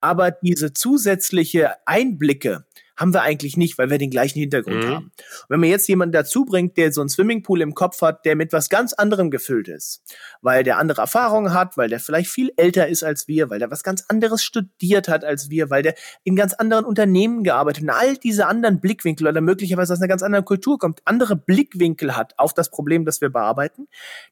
aber 0.00 0.30
diese 0.30 0.72
zusätzliche 0.72 1.74
Einblicke 1.86 2.64
haben 2.98 3.14
wir 3.14 3.22
eigentlich 3.22 3.56
nicht, 3.56 3.78
weil 3.78 3.90
wir 3.90 3.98
den 3.98 4.10
gleichen 4.10 4.40
Hintergrund 4.40 4.84
mhm. 4.84 4.88
haben. 4.88 5.04
Und 5.04 5.50
wenn 5.50 5.60
man 5.60 5.68
jetzt 5.68 5.88
jemanden 5.88 6.12
dazu 6.12 6.44
bringt, 6.44 6.76
der 6.76 6.92
so 6.92 7.00
einen 7.00 7.08
Swimmingpool 7.08 7.62
im 7.62 7.74
Kopf 7.74 8.02
hat, 8.02 8.24
der 8.24 8.34
mit 8.34 8.52
was 8.52 8.68
ganz 8.68 8.92
anderem 8.92 9.30
gefüllt 9.30 9.68
ist, 9.68 10.02
weil 10.42 10.64
der 10.64 10.78
andere 10.78 11.02
Erfahrungen 11.02 11.54
hat, 11.54 11.76
weil 11.76 11.88
der 11.88 12.00
vielleicht 12.00 12.28
viel 12.28 12.52
älter 12.56 12.88
ist 12.88 13.04
als 13.04 13.28
wir, 13.28 13.50
weil 13.50 13.60
der 13.60 13.70
was 13.70 13.84
ganz 13.84 14.04
anderes 14.08 14.42
studiert 14.42 15.06
hat 15.06 15.24
als 15.24 15.48
wir, 15.48 15.70
weil 15.70 15.84
der 15.84 15.94
in 16.24 16.34
ganz 16.34 16.54
anderen 16.54 16.84
Unternehmen 16.84 17.44
gearbeitet 17.44 17.84
und 17.84 17.90
all 17.90 18.16
diese 18.16 18.46
anderen 18.46 18.80
Blickwinkel 18.80 19.28
oder 19.28 19.40
möglicherweise 19.40 19.92
aus 19.92 20.00
einer 20.00 20.08
ganz 20.08 20.24
anderen 20.24 20.44
Kultur 20.44 20.78
kommt, 20.78 21.00
andere 21.04 21.36
Blickwinkel 21.36 22.16
hat 22.16 22.34
auf 22.36 22.52
das 22.52 22.68
Problem, 22.68 23.04
das 23.04 23.20
wir 23.20 23.30
bearbeiten, 23.30 23.86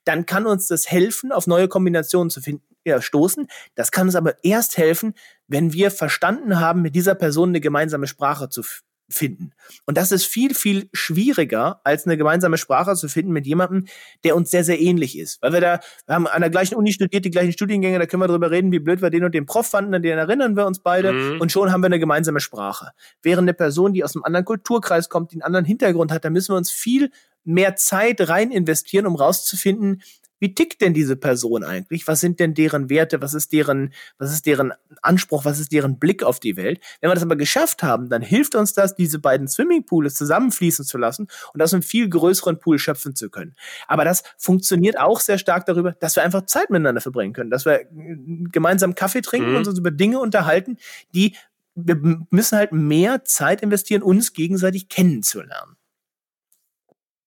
dann 0.04 0.26
kann 0.26 0.44
uns 0.44 0.66
das 0.66 0.90
helfen, 0.90 1.30
auf 1.30 1.46
neue 1.46 1.68
Kombinationen 1.68 2.30
zu 2.30 2.40
finden, 2.40 2.64
ja, 2.84 3.02
stoßen. 3.02 3.48
Das 3.74 3.90
kann 3.90 4.06
uns 4.06 4.14
aber 4.14 4.42
erst 4.44 4.78
helfen, 4.78 5.14
wenn 5.48 5.72
wir 5.72 5.90
verstanden 5.90 6.60
haben, 6.60 6.82
mit 6.82 6.94
dieser 6.94 7.14
Person 7.14 7.50
eine 7.50 7.60
gemeinsame 7.60 8.06
Sprache 8.06 8.48
zu 8.48 8.62
finden. 9.08 9.52
Und 9.84 9.96
das 9.96 10.10
ist 10.10 10.26
viel, 10.26 10.54
viel 10.54 10.88
schwieriger, 10.92 11.80
als 11.84 12.06
eine 12.06 12.16
gemeinsame 12.16 12.58
Sprache 12.58 12.94
zu 12.96 13.08
finden 13.08 13.32
mit 13.32 13.46
jemandem, 13.46 13.86
der 14.24 14.36
uns 14.36 14.50
sehr, 14.50 14.64
sehr 14.64 14.80
ähnlich 14.80 15.18
ist. 15.18 15.40
Weil 15.42 15.52
wir 15.52 15.60
da, 15.60 15.80
wir 16.06 16.14
haben 16.14 16.26
an 16.26 16.40
der 16.40 16.50
gleichen 16.50 16.74
Uni 16.74 16.92
studiert, 16.92 17.24
die 17.24 17.30
gleichen 17.30 17.52
Studiengänge, 17.52 17.98
da 17.98 18.06
können 18.06 18.22
wir 18.22 18.28
darüber 18.28 18.50
reden, 18.50 18.72
wie 18.72 18.78
blöd 18.78 19.02
wir 19.02 19.10
den 19.10 19.24
und 19.24 19.34
den 19.34 19.46
Prof 19.46 19.66
fanden, 19.66 19.94
an 19.94 20.02
den 20.02 20.18
erinnern 20.18 20.56
wir 20.56 20.66
uns 20.66 20.80
beide 20.80 21.12
mhm. 21.12 21.40
und 21.40 21.52
schon 21.52 21.70
haben 21.70 21.82
wir 21.82 21.86
eine 21.86 22.00
gemeinsame 22.00 22.40
Sprache. 22.40 22.90
Während 23.22 23.44
eine 23.44 23.54
Person, 23.54 23.92
die 23.92 24.02
aus 24.02 24.16
einem 24.16 24.24
anderen 24.24 24.44
Kulturkreis 24.44 25.08
kommt, 25.08 25.30
die 25.30 25.36
einen 25.36 25.42
anderen 25.42 25.64
Hintergrund 25.64 26.10
hat, 26.10 26.24
da 26.24 26.30
müssen 26.30 26.52
wir 26.52 26.56
uns 26.56 26.70
viel 26.70 27.10
mehr 27.44 27.76
Zeit 27.76 28.28
rein 28.28 28.50
investieren, 28.50 29.06
um 29.06 29.14
rauszufinden, 29.14 30.02
wie 30.38 30.54
tickt 30.54 30.80
denn 30.80 30.94
diese 30.94 31.16
Person 31.16 31.64
eigentlich? 31.64 32.06
Was 32.06 32.20
sind 32.20 32.40
denn 32.40 32.54
deren 32.54 32.90
Werte? 32.90 33.22
Was 33.22 33.34
ist 33.34 33.52
deren, 33.52 33.92
was 34.18 34.32
ist 34.32 34.46
deren 34.46 34.72
Anspruch? 35.02 35.44
Was 35.44 35.58
ist 35.58 35.72
deren 35.72 35.98
Blick 35.98 36.22
auf 36.22 36.40
die 36.40 36.56
Welt? 36.56 36.80
Wenn 37.00 37.10
wir 37.10 37.14
das 37.14 37.22
aber 37.22 37.36
geschafft 37.36 37.82
haben, 37.82 38.08
dann 38.08 38.22
hilft 38.22 38.54
uns 38.54 38.74
das, 38.74 38.94
diese 38.94 39.18
beiden 39.18 39.48
Swimmingpools 39.48 40.14
zusammenfließen 40.14 40.84
zu 40.84 40.98
lassen 40.98 41.28
und 41.54 41.62
aus 41.62 41.72
einem 41.72 41.82
viel 41.82 42.08
größeren 42.08 42.58
Pool 42.58 42.78
schöpfen 42.78 43.14
zu 43.14 43.30
können. 43.30 43.54
Aber 43.86 44.04
das 44.04 44.22
funktioniert 44.36 44.98
auch 44.98 45.20
sehr 45.20 45.38
stark 45.38 45.66
darüber, 45.66 45.92
dass 45.92 46.16
wir 46.16 46.22
einfach 46.22 46.46
Zeit 46.46 46.70
miteinander 46.70 47.00
verbringen 47.00 47.32
können, 47.32 47.50
dass 47.50 47.64
wir 47.64 47.86
gemeinsam 47.90 48.94
Kaffee 48.94 49.22
trinken 49.22 49.50
mhm. 49.50 49.56
und 49.56 49.68
uns 49.68 49.78
über 49.78 49.90
Dinge 49.90 50.20
unterhalten, 50.20 50.76
die 51.14 51.34
wir 51.76 52.24
müssen 52.30 52.56
halt 52.56 52.72
mehr 52.72 53.24
Zeit 53.24 53.60
investieren, 53.60 54.02
uns 54.02 54.32
gegenseitig 54.32 54.88
kennenzulernen. 54.88 55.76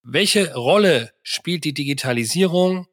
Welche 0.02 0.56
Rolle 0.56 1.12
spielt 1.22 1.66
die 1.66 1.74
Digitalisierung 1.74 2.88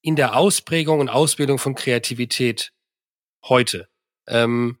in 0.00 0.16
der 0.16 0.36
Ausprägung 0.36 1.00
und 1.00 1.08
Ausbildung 1.08 1.58
von 1.58 1.74
Kreativität 1.74 2.72
heute? 3.44 3.88
Ähm, 4.26 4.78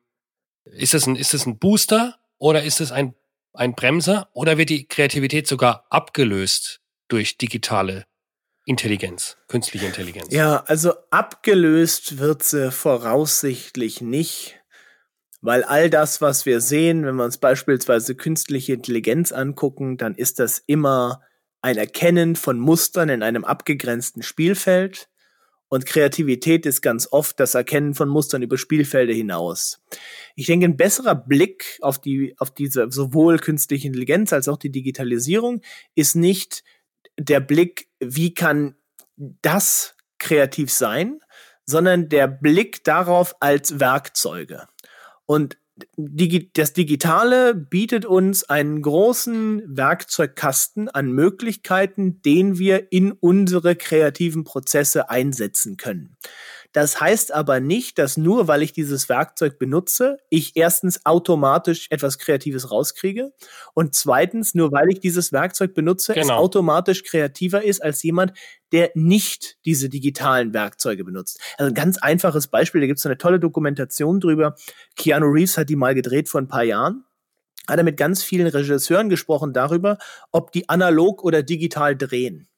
ist 0.64 0.94
es 0.94 1.06
ein, 1.06 1.16
ist 1.16 1.34
es 1.34 1.46
ein 1.46 1.58
Booster 1.58 2.18
oder 2.38 2.62
ist 2.62 2.80
es 2.80 2.92
ein, 2.92 3.14
ein 3.52 3.74
Bremser 3.74 4.28
oder 4.32 4.58
wird 4.58 4.70
die 4.70 4.86
Kreativität 4.86 5.46
sogar 5.46 5.86
abgelöst 5.90 6.80
durch 7.08 7.38
digitale 7.38 8.04
Intelligenz, 8.64 9.38
künstliche 9.48 9.86
Intelligenz? 9.86 10.32
Ja, 10.32 10.62
also 10.66 10.92
abgelöst 11.10 12.18
wird 12.18 12.42
sie 12.42 12.70
voraussichtlich 12.70 14.02
nicht, 14.02 14.60
weil 15.40 15.64
all 15.64 15.88
das, 15.88 16.20
was 16.20 16.44
wir 16.44 16.60
sehen, 16.60 17.06
wenn 17.06 17.16
wir 17.16 17.24
uns 17.24 17.38
beispielsweise 17.38 18.14
künstliche 18.14 18.74
Intelligenz 18.74 19.32
angucken, 19.32 19.96
dann 19.96 20.14
ist 20.14 20.38
das 20.38 20.62
immer 20.66 21.22
ein 21.68 21.76
Erkennen 21.76 22.34
von 22.34 22.58
Mustern 22.58 23.10
in 23.10 23.22
einem 23.22 23.44
abgegrenzten 23.44 24.22
Spielfeld 24.22 25.10
und 25.68 25.84
Kreativität 25.84 26.64
ist 26.64 26.80
ganz 26.80 27.06
oft 27.10 27.38
das 27.38 27.54
Erkennen 27.54 27.94
von 27.94 28.08
Mustern 28.08 28.40
über 28.40 28.56
Spielfelder 28.56 29.12
hinaus. 29.12 29.82
Ich 30.34 30.46
denke, 30.46 30.64
ein 30.64 30.78
besserer 30.78 31.14
Blick 31.14 31.78
auf 31.82 32.00
die, 32.00 32.34
auf 32.38 32.50
diese 32.50 32.90
sowohl 32.90 33.38
künstliche 33.38 33.86
Intelligenz 33.86 34.32
als 34.32 34.48
auch 34.48 34.56
die 34.56 34.72
Digitalisierung 34.72 35.60
ist 35.94 36.16
nicht 36.16 36.64
der 37.18 37.40
Blick, 37.40 37.88
wie 38.00 38.32
kann 38.32 38.74
das 39.16 39.94
kreativ 40.18 40.72
sein, 40.72 41.20
sondern 41.66 42.08
der 42.08 42.28
Blick 42.28 42.82
darauf 42.84 43.36
als 43.40 43.78
Werkzeuge. 43.78 44.68
Und 45.26 45.57
Digi 45.96 46.50
das 46.52 46.72
Digitale 46.72 47.54
bietet 47.54 48.04
uns 48.04 48.44
einen 48.44 48.82
großen 48.82 49.62
Werkzeugkasten 49.66 50.88
an 50.88 51.12
Möglichkeiten, 51.12 52.20
den 52.22 52.58
wir 52.58 52.92
in 52.92 53.12
unsere 53.12 53.76
kreativen 53.76 54.44
Prozesse 54.44 55.10
einsetzen 55.10 55.76
können. 55.76 56.16
Das 56.72 57.00
heißt 57.00 57.32
aber 57.32 57.60
nicht, 57.60 57.98
dass 57.98 58.16
nur 58.16 58.46
weil 58.46 58.62
ich 58.62 58.72
dieses 58.72 59.08
Werkzeug 59.08 59.58
benutze, 59.58 60.18
ich 60.28 60.52
erstens 60.54 61.06
automatisch 61.06 61.86
etwas 61.90 62.18
Kreatives 62.18 62.70
rauskriege 62.70 63.32
und 63.74 63.94
zweitens, 63.94 64.54
nur 64.54 64.70
weil 64.70 64.90
ich 64.90 65.00
dieses 65.00 65.32
Werkzeug 65.32 65.74
benutze, 65.74 66.12
genau. 66.12 66.26
es 66.26 66.30
automatisch 66.30 67.04
kreativer 67.04 67.64
ist 67.64 67.82
als 67.82 68.02
jemand, 68.02 68.32
der 68.72 68.90
nicht 68.94 69.56
diese 69.64 69.88
digitalen 69.88 70.52
Werkzeuge 70.52 71.04
benutzt. 71.04 71.40
Also 71.56 71.70
ein 71.70 71.74
ganz 71.74 71.96
einfaches 71.98 72.48
Beispiel, 72.48 72.82
da 72.82 72.86
gibt 72.86 72.98
es 72.98 73.06
eine 73.06 73.16
tolle 73.16 73.40
Dokumentation 73.40 74.20
drüber. 74.20 74.54
Keanu 74.96 75.26
Reeves 75.26 75.56
hat 75.56 75.70
die 75.70 75.76
mal 75.76 75.94
gedreht 75.94 76.28
vor 76.28 76.40
ein 76.40 76.48
paar 76.48 76.64
Jahren 76.64 77.04
hat 77.68 77.76
er 77.76 77.84
mit 77.84 77.98
ganz 77.98 78.22
vielen 78.24 78.46
Regisseuren 78.46 79.10
gesprochen 79.10 79.52
darüber, 79.52 79.98
ob 80.32 80.52
die 80.52 80.70
analog 80.70 81.22
oder 81.22 81.42
digital 81.42 81.94
drehen. 81.94 82.48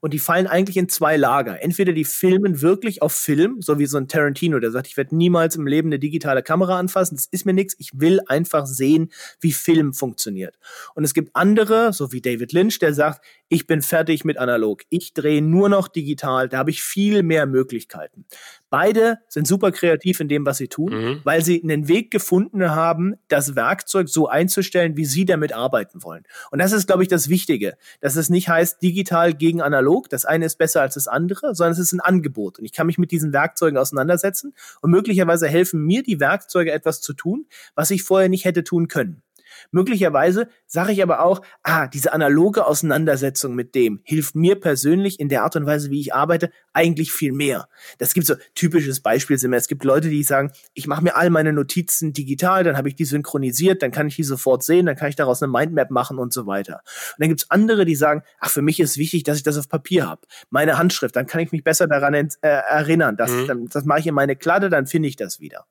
Und 0.00 0.14
die 0.14 0.18
fallen 0.18 0.46
eigentlich 0.46 0.76
in 0.76 0.88
zwei 0.88 1.16
Lager. 1.16 1.62
Entweder 1.62 1.92
die 1.92 2.04
filmen 2.04 2.60
wirklich 2.62 3.02
auf 3.02 3.12
Film, 3.12 3.60
so 3.60 3.78
wie 3.78 3.86
so 3.86 3.96
ein 3.98 4.08
Tarantino, 4.08 4.58
der 4.58 4.70
sagt, 4.70 4.86
ich 4.86 4.96
werde 4.96 5.16
niemals 5.16 5.56
im 5.56 5.66
Leben 5.66 5.88
eine 5.88 5.98
digitale 5.98 6.42
Kamera 6.42 6.78
anfassen, 6.78 7.16
das 7.16 7.26
ist 7.26 7.46
mir 7.46 7.52
nichts, 7.52 7.74
ich 7.78 7.90
will 7.94 8.20
einfach 8.26 8.66
sehen, 8.66 9.10
wie 9.40 9.52
Film 9.52 9.94
funktioniert. 9.94 10.58
Und 10.94 11.04
es 11.04 11.14
gibt 11.14 11.34
andere, 11.34 11.92
so 11.92 12.12
wie 12.12 12.20
David 12.20 12.52
Lynch, 12.52 12.78
der 12.78 12.94
sagt, 12.94 13.24
ich 13.48 13.66
bin 13.66 13.82
fertig 13.82 14.24
mit 14.24 14.38
analog, 14.38 14.82
ich 14.90 15.14
drehe 15.14 15.42
nur 15.42 15.68
noch 15.68 15.88
digital, 15.88 16.48
da 16.48 16.58
habe 16.58 16.70
ich 16.70 16.82
viel 16.82 17.22
mehr 17.22 17.46
Möglichkeiten. 17.46 18.26
Beide 18.70 19.18
sind 19.28 19.46
super 19.46 19.72
kreativ 19.72 20.20
in 20.20 20.28
dem, 20.28 20.44
was 20.44 20.58
sie 20.58 20.68
tun, 20.68 20.92
mhm. 20.92 21.20
weil 21.24 21.44
sie 21.44 21.62
einen 21.62 21.88
Weg 21.88 22.10
gefunden 22.10 22.70
haben, 22.70 23.14
das 23.28 23.56
Werkzeug 23.56 24.08
so 24.08 24.28
einzustellen, 24.28 24.96
wie 24.96 25.06
sie 25.06 25.24
damit 25.24 25.54
arbeiten 25.54 26.02
wollen. 26.02 26.24
Und 26.50 26.58
das 26.58 26.72
ist, 26.72 26.86
glaube 26.86 27.02
ich, 27.02 27.08
das 27.08 27.28
Wichtige, 27.28 27.76
dass 28.00 28.16
es 28.16 28.28
nicht 28.28 28.48
heißt 28.48 28.82
digital 28.82 29.34
gegen 29.34 29.62
analog, 29.62 30.08
das 30.10 30.24
eine 30.24 30.46
ist 30.46 30.58
besser 30.58 30.82
als 30.82 30.94
das 30.94 31.08
andere, 31.08 31.54
sondern 31.54 31.72
es 31.72 31.78
ist 31.78 31.92
ein 31.92 32.00
Angebot. 32.00 32.58
Und 32.58 32.64
ich 32.64 32.72
kann 32.72 32.86
mich 32.86 32.98
mit 32.98 33.10
diesen 33.10 33.32
Werkzeugen 33.32 33.78
auseinandersetzen 33.78 34.54
und 34.80 34.90
möglicherweise 34.90 35.48
helfen 35.48 35.84
mir 35.84 36.02
die 36.02 36.20
Werkzeuge 36.20 36.72
etwas 36.72 37.00
zu 37.00 37.14
tun, 37.14 37.46
was 37.74 37.90
ich 37.90 38.02
vorher 38.02 38.28
nicht 38.28 38.44
hätte 38.44 38.64
tun 38.64 38.88
können. 38.88 39.22
Möglicherweise 39.70 40.48
sage 40.66 40.92
ich 40.92 41.02
aber 41.02 41.20
auch, 41.20 41.42
ah, 41.62 41.86
diese 41.86 42.12
analoge 42.12 42.66
Auseinandersetzung 42.66 43.54
mit 43.54 43.74
dem 43.74 44.00
hilft 44.04 44.34
mir 44.34 44.60
persönlich 44.60 45.20
in 45.20 45.28
der 45.28 45.42
Art 45.42 45.56
und 45.56 45.66
Weise, 45.66 45.90
wie 45.90 46.00
ich 46.00 46.14
arbeite, 46.14 46.50
eigentlich 46.72 47.12
viel 47.12 47.32
mehr. 47.32 47.68
Das 47.98 48.14
gibt 48.14 48.26
so 48.26 48.34
typisches 48.54 49.00
Beispiel. 49.00 49.36
Es 49.36 49.68
gibt 49.68 49.84
Leute, 49.84 50.08
die 50.08 50.22
sagen, 50.22 50.52
ich 50.74 50.86
mache 50.86 51.02
mir 51.02 51.16
all 51.16 51.30
meine 51.30 51.52
Notizen 51.52 52.12
digital, 52.12 52.64
dann 52.64 52.76
habe 52.76 52.88
ich 52.88 52.94
die 52.94 53.04
synchronisiert, 53.04 53.82
dann 53.82 53.90
kann 53.90 54.08
ich 54.08 54.16
die 54.16 54.24
sofort 54.24 54.62
sehen, 54.62 54.86
dann 54.86 54.96
kann 54.96 55.08
ich 55.08 55.16
daraus 55.16 55.42
eine 55.42 55.50
Mindmap 55.50 55.90
machen 55.90 56.18
und 56.18 56.32
so 56.32 56.46
weiter. 56.46 56.82
Und 57.12 57.20
dann 57.20 57.28
gibt 57.28 57.42
es 57.42 57.50
andere, 57.50 57.84
die 57.84 57.96
sagen, 57.96 58.22
ach, 58.38 58.50
für 58.50 58.62
mich 58.62 58.80
ist 58.80 58.98
wichtig, 58.98 59.24
dass 59.24 59.36
ich 59.36 59.42
das 59.42 59.58
auf 59.58 59.68
Papier 59.68 60.08
habe. 60.08 60.22
Meine 60.50 60.78
Handschrift, 60.78 61.16
dann 61.16 61.26
kann 61.26 61.40
ich 61.40 61.52
mich 61.52 61.64
besser 61.64 61.86
daran 61.86 62.14
äh, 62.14 62.28
erinnern. 62.42 63.16
Das, 63.16 63.30
mhm. 63.30 63.68
das 63.68 63.84
mache 63.84 64.00
ich 64.00 64.06
in 64.06 64.14
meine 64.14 64.36
Kladde, 64.36 64.68
dann 64.68 64.86
finde 64.86 65.08
ich 65.08 65.16
das 65.16 65.40
wieder. 65.40 65.66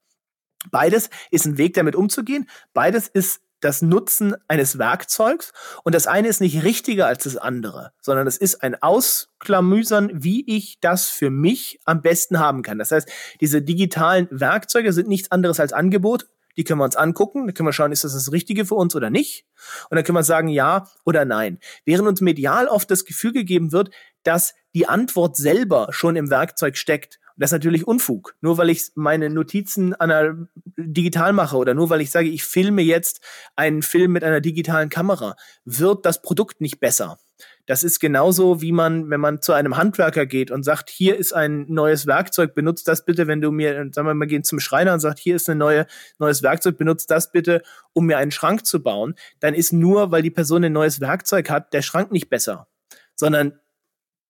Beides 0.72 1.10
ist 1.32 1.46
ein 1.46 1.58
Weg, 1.58 1.74
damit 1.76 1.96
umzugehen. 1.96 2.50
Beides 2.74 3.08
ist 3.08 3.42
das 3.60 3.82
Nutzen 3.82 4.36
eines 4.48 4.78
Werkzeugs 4.78 5.52
und 5.84 5.96
das 5.96 6.08
eine 6.08 6.28
ist 6.28 6.42
nicht 6.42 6.64
richtiger 6.64 7.08
als 7.08 7.24
das 7.24 7.38
andere, 7.38 7.92
sondern 8.02 8.28
es 8.28 8.38
ist 8.38 8.64
ein 8.64 8.82
Ausklamüsern, 8.82 10.12
wie 10.14 10.46
ich 10.48 10.80
das 10.80 11.10
für 11.10 11.30
mich 11.30 11.80
am 11.86 12.02
besten 12.02 12.40
haben 12.40 12.62
kann. 12.62 12.78
Das 12.78 12.92
heißt, 12.92 13.10
diese 13.42 13.62
digitalen 13.62 14.28
Werkzeuge 14.32 14.94
sind 14.94 15.08
nichts 15.08 15.32
anderes 15.32 15.60
als 15.60 15.74
Angebot. 15.74 16.28
Die 16.56 16.64
können 16.64 16.80
wir 16.80 16.86
uns 16.86 16.96
angucken, 16.96 17.46
dann 17.46 17.54
können 17.54 17.68
wir 17.68 17.74
schauen, 17.74 17.92
ist 17.92 18.04
das 18.04 18.14
das 18.14 18.32
Richtige 18.32 18.66
für 18.66 18.74
uns 18.74 18.96
oder 18.96 19.12
nicht? 19.12 19.46
Und 19.90 19.96
dann 19.96 20.04
können 20.04 20.18
wir 20.18 20.24
sagen 20.24 20.48
ja 20.48 20.88
oder 21.06 21.24
nein. 21.24 21.60
Während 21.86 22.08
uns 22.08 22.20
medial 22.20 22.68
oft 22.68 22.90
das 22.90 23.06
Gefühl 23.06 23.32
gegeben 23.32 23.72
wird, 23.72 23.92
dass 24.24 24.56
die 24.74 24.88
Antwort 24.88 25.38
selber 25.38 25.90
schon 25.92 26.16
im 26.16 26.32
Werkzeug 26.32 26.76
steckt 26.78 27.20
das 27.38 27.50
ist 27.50 27.54
natürlich 27.54 27.88
Unfug. 27.88 28.36
Nur 28.42 28.58
weil 28.58 28.70
ich 28.70 28.92
meine 28.96 29.30
Notizen 29.30 29.94
einer 29.94 30.48
digital 30.76 31.34
mache 31.34 31.58
oder 31.58 31.74
nur 31.74 31.90
weil 31.90 32.02
ich 32.02 32.12
sage, 32.12 32.30
ich 32.30 32.44
filme 32.44 32.82
jetzt 32.82 33.22
einen 33.56 33.84
Film 33.84 34.12
mit 34.12 34.24
einer 34.24 34.42
digitalen 34.42 34.90
Kamera, 34.90 35.36
wird 35.64 36.06
das 36.06 36.22
Produkt 36.22 36.62
nicht 36.62 36.80
besser. 36.80 37.20
Das 37.68 37.84
ist 37.84 38.00
genauso, 38.00 38.62
wie 38.62 38.72
man, 38.72 39.10
wenn 39.10 39.20
man 39.20 39.42
zu 39.42 39.54
einem 39.54 39.78
Handwerker 39.78 40.26
geht 40.26 40.50
und 40.50 40.64
sagt, 40.64 40.90
hier 40.90 41.18
ist 41.18 41.34
ein 41.34 41.66
neues 41.68 42.08
Werkzeug, 42.08 42.56
benutzt 42.56 42.88
das 42.88 43.06
bitte, 43.06 43.28
wenn 43.28 43.42
du 43.42 43.52
mir, 43.52 43.90
sagen 43.92 44.08
wir 44.08 44.14
mal, 44.14 44.26
gehen 44.26 44.44
zum 44.44 44.60
Schreiner 44.60 44.94
und 44.94 45.02
sagt, 45.02 45.20
hier 45.20 45.36
ist 45.36 45.50
ein 45.50 45.58
neue, 45.58 45.86
neues 46.18 46.42
Werkzeug, 46.42 46.78
benutzt 46.78 47.12
das 47.12 47.32
bitte, 47.32 47.62
um 47.94 48.06
mir 48.06 48.18
einen 48.18 48.32
Schrank 48.32 48.66
zu 48.66 48.82
bauen, 48.82 49.16
dann 49.40 49.54
ist 49.54 49.74
nur, 49.74 50.12
weil 50.12 50.24
die 50.24 50.32
Person 50.32 50.64
ein 50.64 50.74
neues 50.74 51.02
Werkzeug 51.02 51.50
hat, 51.50 51.74
der 51.74 51.82
Schrank 51.82 52.12
nicht 52.12 52.30
besser, 52.30 52.68
sondern 53.16 53.60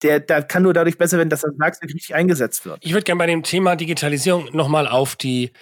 der, 0.02 0.20
der 0.20 0.42
kann 0.42 0.62
nur 0.62 0.74
dadurch 0.74 0.98
besser 0.98 1.18
werden, 1.18 1.30
dass 1.30 1.42
das 1.42 1.58
Werkzeug 1.58 1.90
richtig 1.92 2.14
eingesetzt 2.14 2.64
wird. 2.64 2.78
Ich 2.84 2.92
würde 2.92 3.04
gerne 3.04 3.18
bei 3.18 3.26
dem 3.26 3.42
Thema 3.42 3.76
Digitalisierung 3.76 4.48
nochmal 4.52 4.86
auf 4.86 5.16
die, 5.16 5.52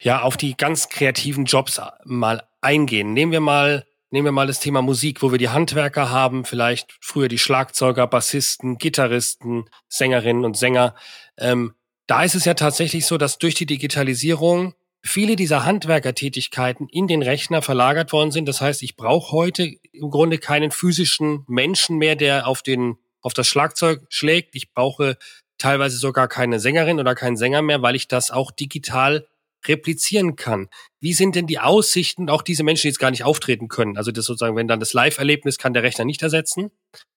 ja, 0.00 0.22
auf 0.22 0.36
die 0.36 0.56
ganz 0.56 0.88
kreativen 0.88 1.44
Jobs 1.44 1.80
mal 2.04 2.42
eingehen. 2.60 3.12
Nehmen 3.12 3.32
wir 3.32 3.40
mal, 3.40 3.86
nehmen 4.10 4.26
wir 4.26 4.32
mal 4.32 4.46
das 4.46 4.60
Thema 4.60 4.82
Musik, 4.82 5.22
wo 5.22 5.30
wir 5.30 5.38
die 5.38 5.48
Handwerker 5.48 6.10
haben, 6.10 6.44
vielleicht 6.44 6.96
früher 7.00 7.28
die 7.28 7.38
Schlagzeuger, 7.38 8.06
Bassisten, 8.06 8.78
Gitarristen, 8.78 9.66
Sängerinnen 9.88 10.44
und 10.44 10.56
Sänger. 10.56 10.94
Ähm, 11.38 11.74
da 12.06 12.24
ist 12.24 12.34
es 12.34 12.44
ja 12.44 12.54
tatsächlich 12.54 13.06
so, 13.06 13.16
dass 13.16 13.38
durch 13.38 13.54
die 13.54 13.66
Digitalisierung 13.66 14.74
viele 15.02 15.36
dieser 15.36 15.64
Handwerkertätigkeiten 15.64 16.88
in 16.88 17.08
den 17.08 17.22
Rechner 17.22 17.62
verlagert 17.62 18.12
worden 18.12 18.30
sind. 18.30 18.46
Das 18.46 18.60
heißt, 18.60 18.82
ich 18.82 18.96
brauche 18.96 19.32
heute 19.32 19.64
im 19.92 20.10
Grunde 20.10 20.38
keinen 20.38 20.70
physischen 20.70 21.44
Menschen 21.48 21.98
mehr, 21.98 22.16
der 22.16 22.46
auf 22.46 22.62
den 22.62 22.96
auf 23.22 23.34
das 23.34 23.46
Schlagzeug 23.46 24.02
schlägt. 24.08 24.54
Ich 24.54 24.72
brauche 24.72 25.16
teilweise 25.58 25.96
sogar 25.96 26.28
keine 26.28 26.60
Sängerin 26.60 27.00
oder 27.00 27.14
keinen 27.14 27.36
Sänger 27.36 27.62
mehr, 27.62 27.82
weil 27.82 27.94
ich 27.94 28.08
das 28.08 28.30
auch 28.30 28.50
digital 28.50 29.26
replizieren 29.66 30.36
kann. 30.36 30.68
Wie 31.00 31.12
sind 31.12 31.36
denn 31.36 31.46
die 31.46 31.60
Aussichten, 31.60 32.28
auch 32.28 32.42
diese 32.42 32.64
Menschen, 32.64 32.82
die 32.82 32.88
jetzt 32.88 32.98
gar 32.98 33.10
nicht 33.12 33.24
auftreten 33.24 33.68
können? 33.68 33.96
Also 33.96 34.10
das 34.10 34.26
sozusagen, 34.26 34.56
wenn 34.56 34.68
dann 34.68 34.80
das 34.80 34.92
Live-Erlebnis 34.92 35.58
kann 35.58 35.72
der 35.72 35.84
Rechner 35.84 36.04
nicht 36.04 36.22
ersetzen, 36.22 36.70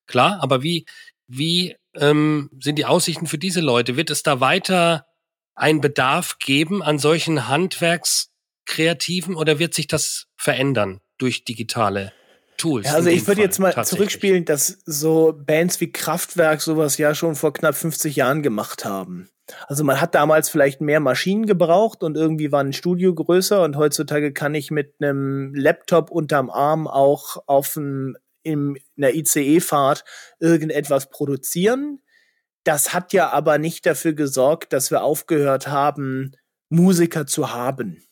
klar, 0.06 0.40
aber 0.42 0.62
wie, 0.62 0.86
wie 1.28 1.76
ähm, 1.96 2.52
sind 2.60 2.78
die 2.78 2.86
Aussichten 2.86 3.26
für 3.26 3.40
diese 3.40 3.62
Leute? 3.62 3.98
Wird 3.98 4.12
es 4.12 4.22
da 4.22 4.40
weiter 4.40 5.08
einen 5.56 5.82
Bedarf 5.82 6.38
geben 6.38 6.84
an 6.84 7.00
solchen 7.00 7.48
Handwerkskreativen 7.48 9.36
oder 9.36 9.58
wird 9.58 9.74
sich 9.74 9.88
das 9.88 10.28
verändern 10.36 11.02
durch 11.18 11.46
digitale 11.46 12.14
Tools. 12.58 12.86
Ja, 12.86 12.94
also 12.94 13.10
ich 13.10 13.28
würde 13.28 13.42
jetzt 13.42 13.60
mal 13.60 13.86
zurückspielen, 13.86 14.46
dass 14.46 14.80
so 14.86 15.34
Bands 15.36 15.80
wie 15.82 15.92
Kraftwerk 15.92 16.62
sowas 16.62 16.98
ja 16.98 17.16
schon 17.16 17.36
vor 17.36 17.54
knapp 17.54 17.76
50 17.76 18.16
Jahren 18.16 18.42
gemacht 18.42 18.86
haben. 18.86 19.30
Also 19.68 19.84
man 19.84 20.02
hat 20.02 20.16
damals 20.16 20.50
vielleicht 20.50 20.82
mehr 20.82 21.00
Maschinen 21.00 21.46
gebraucht 21.46 22.04
und 22.04 22.18
irgendwie 22.18 22.52
war 22.52 22.62
ein 22.62 22.74
Studio 22.74 23.14
größer 23.14 23.64
und 23.64 23.78
heutzutage 23.78 24.34
kann 24.34 24.56
ich 24.56 24.72
mit 24.72 24.96
einem 25.00 25.54
Laptop 25.54 26.10
unterm 26.10 26.50
Arm 26.50 26.88
auch 26.88 27.44
auf 27.46 27.78
einem, 27.78 28.18
in 28.42 28.78
einer 28.98 29.14
ICE-Fahrt 29.14 30.04
irgendetwas 30.40 31.10
produzieren. 31.10 32.00
Das 32.64 32.94
hat 32.94 33.14
ja 33.14 33.30
aber 33.30 33.60
nicht 33.60 33.86
dafür 33.86 34.14
gesorgt, 34.14 34.74
dass 34.74 34.90
wir 34.90 35.04
aufgehört 35.04 35.68
haben, 35.68 36.32
Musiker 36.70 37.28
zu 37.28 37.54
haben. 37.54 38.04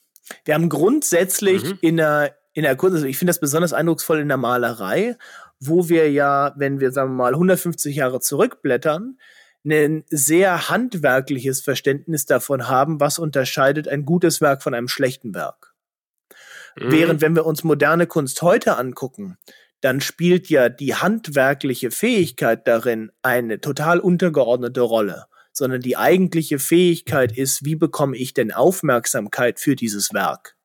Wir 0.46 0.54
haben 0.54 0.70
grundsätzlich 0.70 1.64
mhm. 1.64 1.78
in 1.82 2.00
einer 2.00 2.32
in 2.54 2.64
der 2.64 2.76
Kunst, 2.76 2.96
also 2.96 3.08
ich 3.08 3.18
finde 3.18 3.32
das 3.32 3.40
besonders 3.40 3.74
eindrucksvoll 3.74 4.20
in 4.20 4.28
der 4.28 4.38
Malerei, 4.38 5.18
wo 5.60 5.90
wir 5.90 6.12
ja, 6.12 6.54
wenn 6.56 6.80
wir 6.80 6.92
sagen 6.92 7.12
wir 7.12 7.16
mal 7.24 7.34
150 7.34 7.96
Jahre 7.96 8.20
zurückblättern, 8.20 9.18
ein 9.66 10.04
sehr 10.10 10.70
handwerkliches 10.70 11.62
Verständnis 11.62 12.26
davon 12.26 12.68
haben, 12.68 13.00
was 13.00 13.18
unterscheidet 13.18 13.88
ein 13.88 14.06
gutes 14.06 14.42
Werk 14.42 14.62
von 14.62 14.74
einem 14.74 14.88
schlechten 14.88 15.34
Werk. 15.34 15.74
Mhm. 16.76 16.92
Während 16.92 17.22
wenn 17.22 17.36
wir 17.36 17.46
uns 17.46 17.64
moderne 17.64 18.08
Kunst 18.08 18.42
heute 18.42 18.78
angucken, 18.78 19.38
dann 19.82 20.02
spielt 20.02 20.50
ja 20.50 20.70
die 20.70 20.96
handwerkliche 20.96 21.92
Fähigkeit 21.92 22.68
darin 22.68 23.12
eine 23.22 23.60
total 23.60 24.00
untergeordnete 24.00 24.82
Rolle, 24.82 25.26
sondern 25.52 25.82
die 25.82 25.98
eigentliche 25.98 26.60
Fähigkeit 26.60 27.38
ist, 27.38 27.66
wie 27.66 27.76
bekomme 27.76 28.18
ich 28.18 28.34
denn 28.34 28.52
Aufmerksamkeit 28.52 29.60
für 29.60 29.76
dieses 29.76 30.14
Werk? 30.14 30.56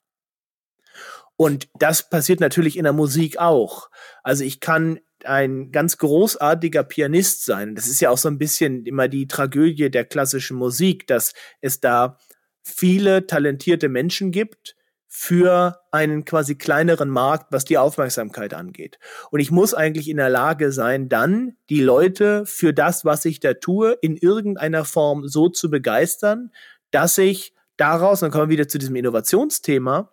Und 1.39 1.69
das 1.79 2.11
passiert 2.11 2.41
natürlich 2.41 2.77
in 2.77 2.83
der 2.83 2.93
Musik 2.93 3.39
auch. 3.39 3.91
Also 4.25 4.43
ich 4.43 4.59
kann 4.59 4.99
ein 5.25 5.71
ganz 5.71 5.97
großartiger 5.99 6.83
Pianist 6.83 7.45
sein. 7.45 7.77
Das 7.77 7.87
ist 7.87 8.01
ja 8.01 8.11
auch 8.11 8.19
so 8.19 8.29
ein 8.29 8.39
bisschen 8.39 8.85
immer 8.87 9.07
die 9.07 9.29
Tragödie 9.29 9.89
der 9.89 10.05
klassischen 10.05 10.57
Musik, 10.57 11.07
dass 11.07 11.35
es 11.61 11.79
da 11.79 12.19
viele 12.65 13.29
talentierte 13.29 13.89
Menschen 13.89 14.33
gibt 14.33 14.75
für 15.07 15.79
einen 15.93 16.25
quasi 16.25 16.57
kleineren 16.57 17.09
Markt, 17.09 17.53
was 17.53 17.65
die 17.65 17.79
Aufmerksamkeit 17.79 18.53
angeht. 18.53 18.99
Und 19.31 19.39
ich 19.39 19.53
muss 19.53 19.75
eigentlich 19.75 20.09
in 20.09 20.17
der 20.17 20.31
Lage 20.31 20.73
sein, 20.73 21.09
dann 21.09 21.57
die 21.71 21.81
Leute 21.81 22.47
für 22.47 22.75
das, 22.75 23.05
was 23.05 23.25
ich 23.25 23.39
da 23.39 23.55
tue, 23.55 23.97
in 24.03 24.17
irgendeiner 24.17 24.85
Form 24.85 25.29
so 25.29 25.49
zu 25.49 25.71
begeistern, 25.71 26.51
dass 26.91 27.17
ich 27.17 27.55
daraus, 27.77 28.21
dann 28.21 28.33
kommen 28.33 28.49
wir 28.49 28.59
wieder 28.59 28.69
zu 28.69 28.79
diesem 28.79 28.97
Innovationsthema, 28.97 30.11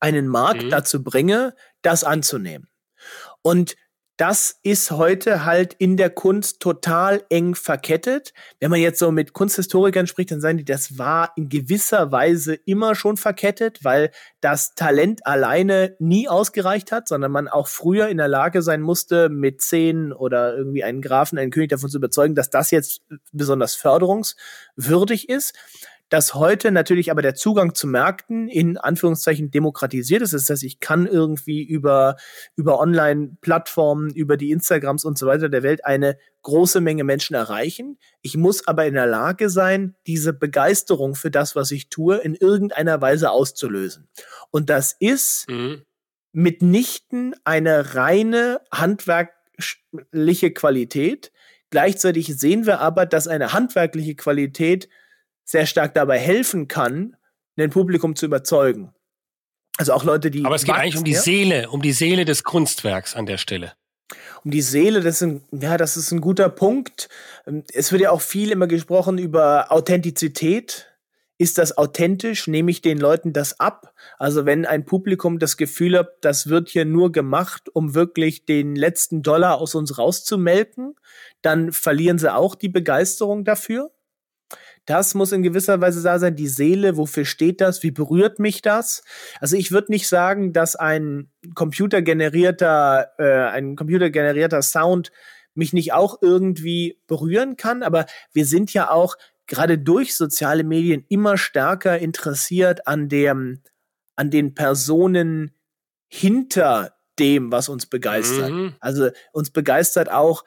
einen 0.00 0.28
Markt 0.28 0.64
mhm. 0.64 0.70
dazu 0.70 1.02
bringe, 1.02 1.54
das 1.82 2.04
anzunehmen. 2.04 2.68
Und 3.42 3.76
das 4.16 4.60
ist 4.62 4.92
heute 4.92 5.44
halt 5.44 5.74
in 5.74 5.96
der 5.96 6.08
Kunst 6.08 6.60
total 6.60 7.24
eng 7.30 7.56
verkettet. 7.56 8.32
Wenn 8.60 8.70
man 8.70 8.78
jetzt 8.78 9.00
so 9.00 9.10
mit 9.10 9.32
Kunsthistorikern 9.32 10.06
spricht, 10.06 10.30
dann 10.30 10.40
sagen 10.40 10.58
die, 10.58 10.64
das 10.64 10.98
war 10.98 11.32
in 11.36 11.48
gewisser 11.48 12.12
Weise 12.12 12.54
immer 12.54 12.94
schon 12.94 13.16
verkettet, 13.16 13.80
weil 13.82 14.12
das 14.40 14.76
Talent 14.76 15.26
alleine 15.26 15.96
nie 15.98 16.28
ausgereicht 16.28 16.92
hat, 16.92 17.08
sondern 17.08 17.32
man 17.32 17.48
auch 17.48 17.66
früher 17.66 18.08
in 18.08 18.18
der 18.18 18.28
Lage 18.28 18.62
sein 18.62 18.82
musste, 18.82 19.28
mit 19.30 19.62
zehn 19.62 20.12
oder 20.12 20.56
irgendwie 20.56 20.84
einen 20.84 21.02
Grafen, 21.02 21.36
einen 21.36 21.50
König 21.50 21.70
davon 21.70 21.90
zu 21.90 21.98
überzeugen, 21.98 22.36
dass 22.36 22.50
das 22.50 22.70
jetzt 22.70 23.02
besonders 23.32 23.74
förderungswürdig 23.74 25.28
ist 25.28 25.54
dass 26.10 26.34
heute 26.34 26.70
natürlich 26.70 27.10
aber 27.10 27.22
der 27.22 27.34
Zugang 27.34 27.74
zu 27.74 27.86
Märkten 27.86 28.48
in 28.48 28.76
Anführungszeichen 28.76 29.50
demokratisiert 29.50 30.22
ist. 30.22 30.34
Das 30.34 30.48
heißt, 30.48 30.62
ich 30.62 30.80
kann 30.80 31.06
irgendwie 31.06 31.62
über, 31.62 32.16
über 32.56 32.78
Online-Plattformen, 32.78 34.10
über 34.10 34.36
die 34.36 34.50
Instagrams 34.50 35.04
und 35.04 35.18
so 35.18 35.26
weiter 35.26 35.48
der 35.48 35.62
Welt 35.62 35.84
eine 35.84 36.16
große 36.42 36.80
Menge 36.80 37.04
Menschen 37.04 37.34
erreichen. 37.34 37.98
Ich 38.20 38.36
muss 38.36 38.66
aber 38.68 38.86
in 38.86 38.94
der 38.94 39.06
Lage 39.06 39.48
sein, 39.48 39.96
diese 40.06 40.32
Begeisterung 40.32 41.14
für 41.14 41.30
das, 41.30 41.56
was 41.56 41.70
ich 41.70 41.88
tue, 41.88 42.18
in 42.18 42.34
irgendeiner 42.34 43.00
Weise 43.00 43.30
auszulösen. 43.30 44.08
Und 44.50 44.70
das 44.70 44.94
ist 44.98 45.48
mhm. 45.48 45.82
mitnichten 46.32 47.34
eine 47.44 47.94
reine 47.94 48.60
handwerkliche 48.70 50.52
Qualität. 50.52 51.32
Gleichzeitig 51.70 52.38
sehen 52.38 52.66
wir 52.66 52.80
aber, 52.80 53.06
dass 53.06 53.26
eine 53.26 53.52
handwerkliche 53.52 54.14
Qualität 54.14 54.88
sehr 55.44 55.66
stark 55.66 55.94
dabei 55.94 56.18
helfen 56.18 56.68
kann, 56.68 57.16
ein 57.56 57.70
Publikum 57.70 58.16
zu 58.16 58.26
überzeugen. 58.26 58.92
Also 59.76 59.92
auch 59.92 60.04
Leute, 60.04 60.30
die. 60.30 60.44
Aber 60.44 60.54
es 60.54 60.64
geht 60.64 60.74
eigentlich 60.74 60.96
um 60.96 61.04
die 61.04 61.12
ja? 61.12 61.20
Seele, 61.20 61.70
um 61.70 61.82
die 61.82 61.92
Seele 61.92 62.24
des 62.24 62.44
Kunstwerks 62.44 63.14
an 63.14 63.26
der 63.26 63.38
Stelle. 63.38 63.72
Um 64.44 64.50
die 64.50 64.62
Seele, 64.62 65.00
das 65.00 65.16
ist 65.16 65.22
ein, 65.22 65.44
ja, 65.52 65.76
das 65.76 65.96
ist 65.96 66.12
ein 66.12 66.20
guter 66.20 66.48
Punkt. 66.48 67.08
Es 67.72 67.90
wird 67.90 68.02
ja 68.02 68.10
auch 68.10 68.20
viel 68.20 68.50
immer 68.50 68.66
gesprochen 68.66 69.18
über 69.18 69.72
Authentizität. 69.72 70.90
Ist 71.36 71.58
das 71.58 71.76
authentisch? 71.76 72.46
Nehme 72.46 72.70
ich 72.70 72.80
den 72.80 72.98
Leuten 72.98 73.32
das 73.32 73.58
ab? 73.58 73.92
Also 74.18 74.46
wenn 74.46 74.66
ein 74.66 74.84
Publikum 74.84 75.40
das 75.40 75.56
Gefühl 75.56 75.98
hat, 75.98 76.12
das 76.20 76.48
wird 76.48 76.68
hier 76.68 76.84
nur 76.84 77.10
gemacht, 77.10 77.68
um 77.72 77.94
wirklich 77.94 78.44
den 78.44 78.76
letzten 78.76 79.22
Dollar 79.22 79.58
aus 79.58 79.74
uns 79.74 79.98
rauszumelken, 79.98 80.94
dann 81.42 81.72
verlieren 81.72 82.18
sie 82.18 82.32
auch 82.32 82.54
die 82.54 82.68
Begeisterung 82.68 83.44
dafür. 83.44 83.90
Das 84.86 85.14
muss 85.14 85.32
in 85.32 85.42
gewisser 85.42 85.80
Weise 85.80 86.02
da 86.02 86.18
sein. 86.18 86.36
Die 86.36 86.48
Seele, 86.48 86.96
wofür 86.96 87.24
steht 87.24 87.60
das? 87.60 87.82
Wie 87.82 87.90
berührt 87.90 88.38
mich 88.38 88.62
das? 88.62 89.02
Also 89.40 89.56
ich 89.56 89.72
würde 89.72 89.92
nicht 89.92 90.08
sagen, 90.08 90.52
dass 90.52 90.76
ein 90.76 91.30
computergenerierter, 91.54 93.12
äh, 93.18 93.48
ein 93.50 93.76
computergenerierter 93.76 94.62
Sound 94.62 95.10
mich 95.54 95.72
nicht 95.72 95.92
auch 95.92 96.18
irgendwie 96.20 97.00
berühren 97.06 97.56
kann, 97.56 97.82
aber 97.82 98.06
wir 98.32 98.44
sind 98.44 98.72
ja 98.74 98.90
auch 98.90 99.16
gerade 99.46 99.78
durch 99.78 100.16
soziale 100.16 100.64
Medien 100.64 101.04
immer 101.08 101.36
stärker 101.36 101.98
interessiert 101.98 102.86
an 102.86 103.08
dem, 103.08 103.62
an 104.16 104.30
den 104.30 104.54
Personen 104.54 105.54
hinter 106.08 106.96
dem, 107.18 107.52
was 107.52 107.68
uns 107.68 107.86
begeistert. 107.86 108.50
Mhm. 108.50 108.74
Also 108.80 109.10
uns 109.32 109.50
begeistert 109.50 110.10
auch 110.10 110.44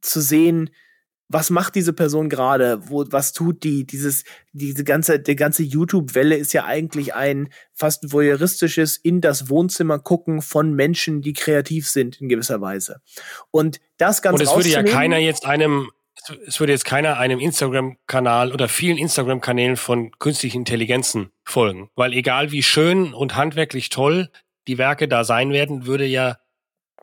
zu 0.00 0.20
sehen, 0.20 0.70
was 1.32 1.50
macht 1.50 1.74
diese 1.74 1.92
Person 1.92 2.28
gerade? 2.28 2.80
Wo, 2.88 3.04
was 3.10 3.32
tut 3.32 3.64
die? 3.64 3.86
Dieses, 3.86 4.24
diese 4.52 4.84
ganze, 4.84 5.18
die 5.18 5.36
ganze 5.36 5.62
YouTube-Welle 5.62 6.36
ist 6.36 6.52
ja 6.52 6.64
eigentlich 6.64 7.14
ein 7.14 7.48
fast 7.72 8.12
voyeuristisches 8.12 8.96
in 8.96 9.20
das 9.20 9.48
Wohnzimmer 9.48 9.98
gucken 9.98 10.42
von 10.42 10.74
Menschen, 10.74 11.22
die 11.22 11.32
kreativ 11.32 11.88
sind 11.88 12.20
in 12.20 12.28
gewisser 12.28 12.60
Weise. 12.60 13.00
Und 13.50 13.80
das 13.96 14.22
Ganze. 14.22 14.42
Und 14.42 14.48
es 14.48 14.54
würde 14.54 14.68
ja 14.68 14.82
keiner 14.82 15.18
jetzt 15.18 15.46
einem, 15.46 15.90
es 16.46 16.60
würde 16.60 16.72
jetzt 16.72 16.84
keiner 16.84 17.18
einem 17.18 17.40
Instagram-Kanal 17.40 18.52
oder 18.52 18.68
vielen 18.68 18.98
Instagram-Kanälen 18.98 19.76
von 19.76 20.12
künstlichen 20.18 20.58
Intelligenzen 20.58 21.30
folgen. 21.44 21.88
Weil 21.94 22.12
egal 22.12 22.52
wie 22.52 22.62
schön 22.62 23.14
und 23.14 23.36
handwerklich 23.36 23.88
toll 23.88 24.30
die 24.68 24.78
Werke 24.78 25.08
da 25.08 25.24
sein 25.24 25.50
werden, 25.50 25.86
würde 25.86 26.04
ja 26.06 26.36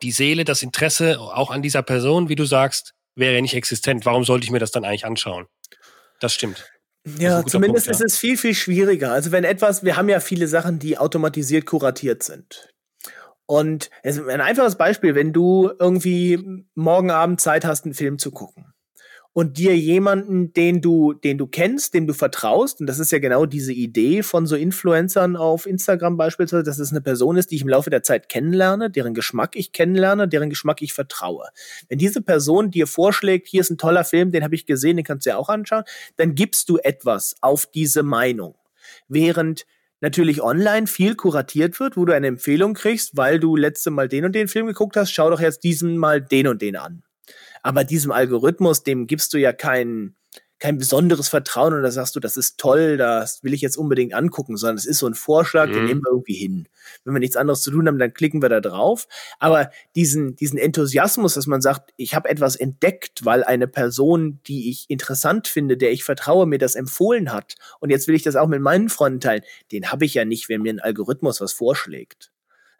die 0.02 0.12
Seele, 0.12 0.44
das 0.44 0.62
Interesse 0.62 1.20
auch 1.20 1.50
an 1.50 1.62
dieser 1.62 1.82
Person, 1.82 2.28
wie 2.28 2.36
du 2.36 2.44
sagst, 2.44 2.94
wäre 3.14 3.34
ja 3.34 3.40
nicht 3.40 3.54
existent. 3.54 4.06
Warum 4.06 4.24
sollte 4.24 4.44
ich 4.44 4.50
mir 4.50 4.58
das 4.58 4.70
dann 4.70 4.84
eigentlich 4.84 5.06
anschauen? 5.06 5.46
Das 6.20 6.34
stimmt. 6.34 6.70
Ja, 7.18 7.44
zumindest 7.44 7.86
Punkt, 7.86 8.00
ja. 8.00 8.06
ist 8.06 8.12
es 8.12 8.18
viel, 8.18 8.36
viel 8.36 8.54
schwieriger. 8.54 9.12
Also 9.12 9.32
wenn 9.32 9.44
etwas, 9.44 9.84
wir 9.84 9.96
haben 9.96 10.08
ja 10.08 10.20
viele 10.20 10.48
Sachen, 10.48 10.78
die 10.78 10.98
automatisiert 10.98 11.64
kuratiert 11.66 12.22
sind. 12.22 12.68
Und 13.46 13.90
ein 14.04 14.40
einfaches 14.40 14.76
Beispiel, 14.76 15.14
wenn 15.14 15.32
du 15.32 15.70
irgendwie 15.78 16.66
morgen 16.74 17.10
Abend 17.10 17.40
Zeit 17.40 17.64
hast, 17.64 17.84
einen 17.84 17.94
Film 17.94 18.18
zu 18.18 18.30
gucken 18.30 18.72
und 19.32 19.58
dir 19.58 19.76
jemanden, 19.76 20.52
den 20.52 20.80
du, 20.80 21.12
den 21.12 21.38
du 21.38 21.46
kennst, 21.46 21.94
dem 21.94 22.06
du 22.06 22.14
vertraust, 22.14 22.80
und 22.80 22.86
das 22.86 22.98
ist 22.98 23.12
ja 23.12 23.20
genau 23.20 23.46
diese 23.46 23.72
Idee 23.72 24.22
von 24.22 24.46
so 24.46 24.56
Influencern 24.56 25.36
auf 25.36 25.66
Instagram 25.66 26.16
beispielsweise, 26.16 26.64
dass 26.64 26.78
es 26.78 26.90
eine 26.90 27.00
Person 27.00 27.36
ist, 27.36 27.50
die 27.50 27.56
ich 27.56 27.62
im 27.62 27.68
Laufe 27.68 27.90
der 27.90 28.02
Zeit 28.02 28.28
kennenlerne, 28.28 28.90
deren 28.90 29.14
Geschmack 29.14 29.54
ich 29.54 29.72
kennenlerne, 29.72 30.26
deren 30.26 30.50
Geschmack 30.50 30.82
ich 30.82 30.92
vertraue. 30.92 31.48
Wenn 31.88 31.98
diese 31.98 32.22
Person 32.22 32.70
dir 32.70 32.86
vorschlägt, 32.86 33.46
hier 33.46 33.60
ist 33.60 33.70
ein 33.70 33.78
toller 33.78 34.04
Film, 34.04 34.32
den 34.32 34.42
habe 34.42 34.54
ich 34.54 34.66
gesehen, 34.66 34.96
den 34.96 35.04
kannst 35.04 35.26
du 35.26 35.30
ja 35.30 35.36
auch 35.36 35.48
anschauen, 35.48 35.84
dann 36.16 36.34
gibst 36.34 36.68
du 36.68 36.78
etwas 36.78 37.36
auf 37.40 37.66
diese 37.66 38.02
Meinung. 38.02 38.56
Während 39.08 39.64
natürlich 40.00 40.42
online 40.42 40.86
viel 40.86 41.14
kuratiert 41.14 41.78
wird, 41.78 41.96
wo 41.96 42.04
du 42.04 42.12
eine 42.12 42.26
Empfehlung 42.26 42.74
kriegst, 42.74 43.16
weil 43.16 43.38
du 43.38 43.54
letzte 43.54 43.90
Mal 43.90 44.08
den 44.08 44.24
und 44.24 44.34
den 44.34 44.48
Film 44.48 44.66
geguckt 44.66 44.96
hast, 44.96 45.12
schau 45.12 45.30
doch 45.30 45.40
jetzt 45.40 45.62
diesen 45.62 45.98
mal 45.98 46.20
den 46.20 46.48
und 46.48 46.62
den 46.62 46.76
an. 46.76 47.02
Aber 47.62 47.84
diesem 47.84 48.12
Algorithmus, 48.12 48.82
dem 48.82 49.06
gibst 49.06 49.32
du 49.32 49.38
ja 49.38 49.52
kein, 49.52 50.16
kein 50.60 50.76
besonderes 50.76 51.28
Vertrauen 51.28 51.72
und 51.72 51.82
da 51.82 51.90
sagst 51.90 52.14
du, 52.14 52.20
das 52.20 52.36
ist 52.36 52.58
toll, 52.58 52.98
das 52.98 53.42
will 53.42 53.54
ich 53.54 53.62
jetzt 53.62 53.78
unbedingt 53.78 54.12
angucken, 54.12 54.58
sondern 54.58 54.76
es 54.76 54.84
ist 54.84 54.98
so 54.98 55.06
ein 55.06 55.14
Vorschlag, 55.14 55.68
mhm. 55.68 55.72
den 55.72 55.84
nehmen 55.86 56.02
wir 56.02 56.12
irgendwie 56.12 56.34
hin. 56.34 56.68
Wenn 57.02 57.14
wir 57.14 57.20
nichts 57.20 57.36
anderes 57.36 57.62
zu 57.62 57.70
tun 57.70 57.88
haben, 57.88 57.98
dann 57.98 58.12
klicken 58.12 58.42
wir 58.42 58.50
da 58.50 58.60
drauf. 58.60 59.08
Aber 59.38 59.70
diesen, 59.96 60.36
diesen 60.36 60.58
Enthusiasmus, 60.58 61.34
dass 61.34 61.46
man 61.46 61.62
sagt, 61.62 61.92
ich 61.96 62.14
habe 62.14 62.28
etwas 62.28 62.56
entdeckt, 62.56 63.24
weil 63.24 63.42
eine 63.42 63.68
Person, 63.68 64.40
die 64.46 64.70
ich 64.70 64.84
interessant 64.88 65.48
finde, 65.48 65.78
der 65.78 65.92
ich 65.92 66.04
vertraue, 66.04 66.46
mir 66.46 66.58
das 66.58 66.74
empfohlen 66.74 67.32
hat 67.32 67.54
und 67.80 67.88
jetzt 67.88 68.06
will 68.06 68.14
ich 68.14 68.22
das 68.22 68.36
auch 68.36 68.48
mit 68.48 68.60
meinen 68.60 68.90
Freunden 68.90 69.20
teilen, 69.20 69.42
den 69.72 69.90
habe 69.90 70.04
ich 70.04 70.14
ja 70.14 70.26
nicht, 70.26 70.50
wenn 70.50 70.60
mir 70.62 70.74
ein 70.74 70.80
Algorithmus 70.80 71.40
was 71.40 71.54
vorschlägt 71.54 72.29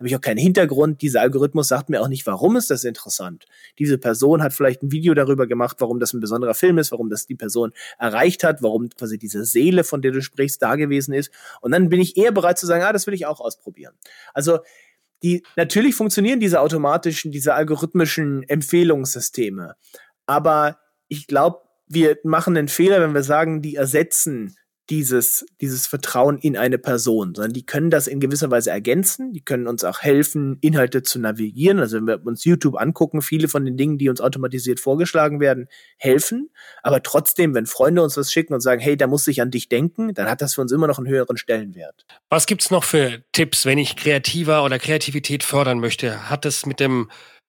habe 0.01 0.09
ich 0.09 0.17
auch 0.17 0.21
keinen 0.23 0.39
Hintergrund. 0.39 1.03
Dieser 1.03 1.21
Algorithmus 1.21 1.69
sagt 1.69 1.91
mir 1.91 2.01
auch 2.01 2.09
nicht, 2.09 2.27
warum 2.27 2.57
ist 2.57 2.71
das 2.71 2.85
interessant. 2.85 3.45
Diese 3.79 3.99
Person 3.99 4.43
hat 4.43 4.55
vielleicht 4.55 4.83
ein 4.83 4.91
Video 4.91 5.13
darüber 5.13 5.47
gemacht, 5.47 5.77
warum 5.81 6.01
das 6.01 6.15
ein 6.15 6.21
besonderer 6.21 6.55
Film 6.55 6.79
ist, 6.79 6.91
warum 6.91 7.11
das 7.11 7.27
die 7.27 7.35
Person 7.35 7.73
erreicht 7.99 8.43
hat, 8.43 8.63
warum 8.63 8.89
quasi 8.89 9.19
diese 9.19 9.45
Seele, 9.45 9.85
von 9.85 10.01
der 10.01 10.13
du 10.13 10.23
sprichst, 10.23 10.63
da 10.63 10.77
gewesen 10.77 11.13
ist. 11.13 11.31
Und 11.61 11.73
dann 11.73 11.91
bin 11.91 12.01
ich 12.01 12.17
eher 12.17 12.33
bereit 12.33 12.59
zu 12.59 12.67
sagen, 12.67 12.83
ah, 12.83 12.95
das 12.95 13.07
will 13.07 13.13
ich 13.13 13.27
auch 13.27 13.41
ausprobieren. 13.41 13.93
Also 14.33 14.61
die, 15.23 15.43
natürlich 15.57 15.95
funktionieren 15.95 16.41
diese 16.41 16.61
automatischen, 16.61 17.31
diese 17.31 17.53
algorithmischen 17.53 18.43
Empfehlungssysteme. 18.45 19.75
Aber 20.25 20.79
ich 21.09 21.27
glaube, 21.27 21.61
wir 21.89 22.17
machen 22.25 22.57
einen 22.57 22.69
Fehler, 22.69 23.03
wenn 23.03 23.13
wir 23.13 23.23
sagen, 23.23 23.61
die 23.61 23.75
ersetzen 23.75 24.57
dieses, 24.91 25.47
dieses 25.61 25.87
Vertrauen 25.87 26.39
in 26.39 26.57
eine 26.57 26.77
Person, 26.77 27.35
sondern 27.35 27.53
die 27.53 27.65
können 27.65 27.91
das 27.91 28.09
in 28.09 28.19
gewisser 28.19 28.51
Weise 28.51 28.71
ergänzen, 28.71 29.33
die 29.33 29.41
können 29.41 29.69
uns 29.69 29.85
auch 29.85 30.01
helfen, 30.01 30.59
Inhalte 30.61 31.03
zu 31.03 31.21
navigieren. 31.21 31.79
Also 31.79 31.97
wenn 31.97 32.07
wir 32.07 32.27
uns 32.27 32.45
YouTube 32.45 32.77
angucken, 32.79 33.23
viele 33.23 33.49
von 33.49 33.65
den 33.65 33.77
Dingen, 33.77 33.99
die 33.99 34.09
uns 34.09 34.21
automatisiert 34.21 34.81
vorgeschlagen 34.81 35.39
werden, 35.39 35.69
helfen. 35.97 36.51
Aber 36.83 37.03
trotzdem, 37.03 37.55
wenn 37.55 37.67
Freunde 37.67 38.03
uns 38.03 38.17
was 38.17 38.33
schicken 38.33 38.53
und 38.53 38.61
sagen, 38.61 38.81
hey, 38.81 38.97
da 38.97 39.07
muss 39.07 39.27
ich 39.29 39.41
an 39.41 39.51
dich 39.51 39.69
denken, 39.69 40.13
dann 40.13 40.29
hat 40.29 40.43
das 40.43 40.55
für 40.55 40.61
uns 40.61 40.73
immer 40.73 40.89
noch 40.89 40.99
einen 40.99 41.09
höheren 41.09 41.37
Stellenwert. 41.37 42.05
Was 42.29 42.47
gibt's 42.47 42.71
noch 42.71 42.85
für 42.85 43.23
Tipps, 43.33 43.65
wenn 43.65 43.79
ich 43.79 43.97
kreativer 43.97 44.65
oder 44.65 44.79
Kreativität 44.79 45.45
fördern 45.45 45.79
möchte? 45.79 46.29
Hat 46.29 46.45
es 46.45 46.67
mit 46.67 46.81
dem 46.81 47.09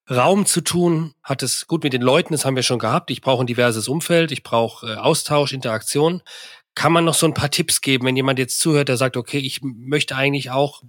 Raum 0.10 0.46
zu 0.46 0.62
tun, 0.62 1.14
hat 1.24 1.42
es 1.42 1.68
gut 1.68 1.84
mit 1.84 1.94
den 1.94 2.02
Leuten, 2.02 2.34
das 2.34 2.44
haben 2.44 2.56
wir 2.56 2.64
schon 2.64 2.80
gehabt. 2.80 3.12
Ich 3.12 3.22
brauche 3.22 3.44
ein 3.44 3.48
diverses 3.48 3.88
Umfeld, 3.88 4.32
ich 4.32 4.44
brauche 4.44 4.86
äh, 4.88 4.96
Austausch, 4.96 5.54
Interaktion. 5.54 6.22
Kann 6.76 6.94
man 6.94 7.06
noch 7.06 7.14
so 7.14 7.26
ein 7.26 7.34
paar 7.34 7.52
Tipps 7.52 7.82
geben, 7.82 8.06
wenn 8.06 8.16
jemand 8.16 8.40
jetzt 8.40 8.60
zuhört, 8.60 8.90
der 8.90 8.98
sagt, 8.98 9.18
okay, 9.18 9.40
ich 9.40 9.60
möchte 9.62 10.16
eigentlich 10.16 10.52
auch 10.52 10.84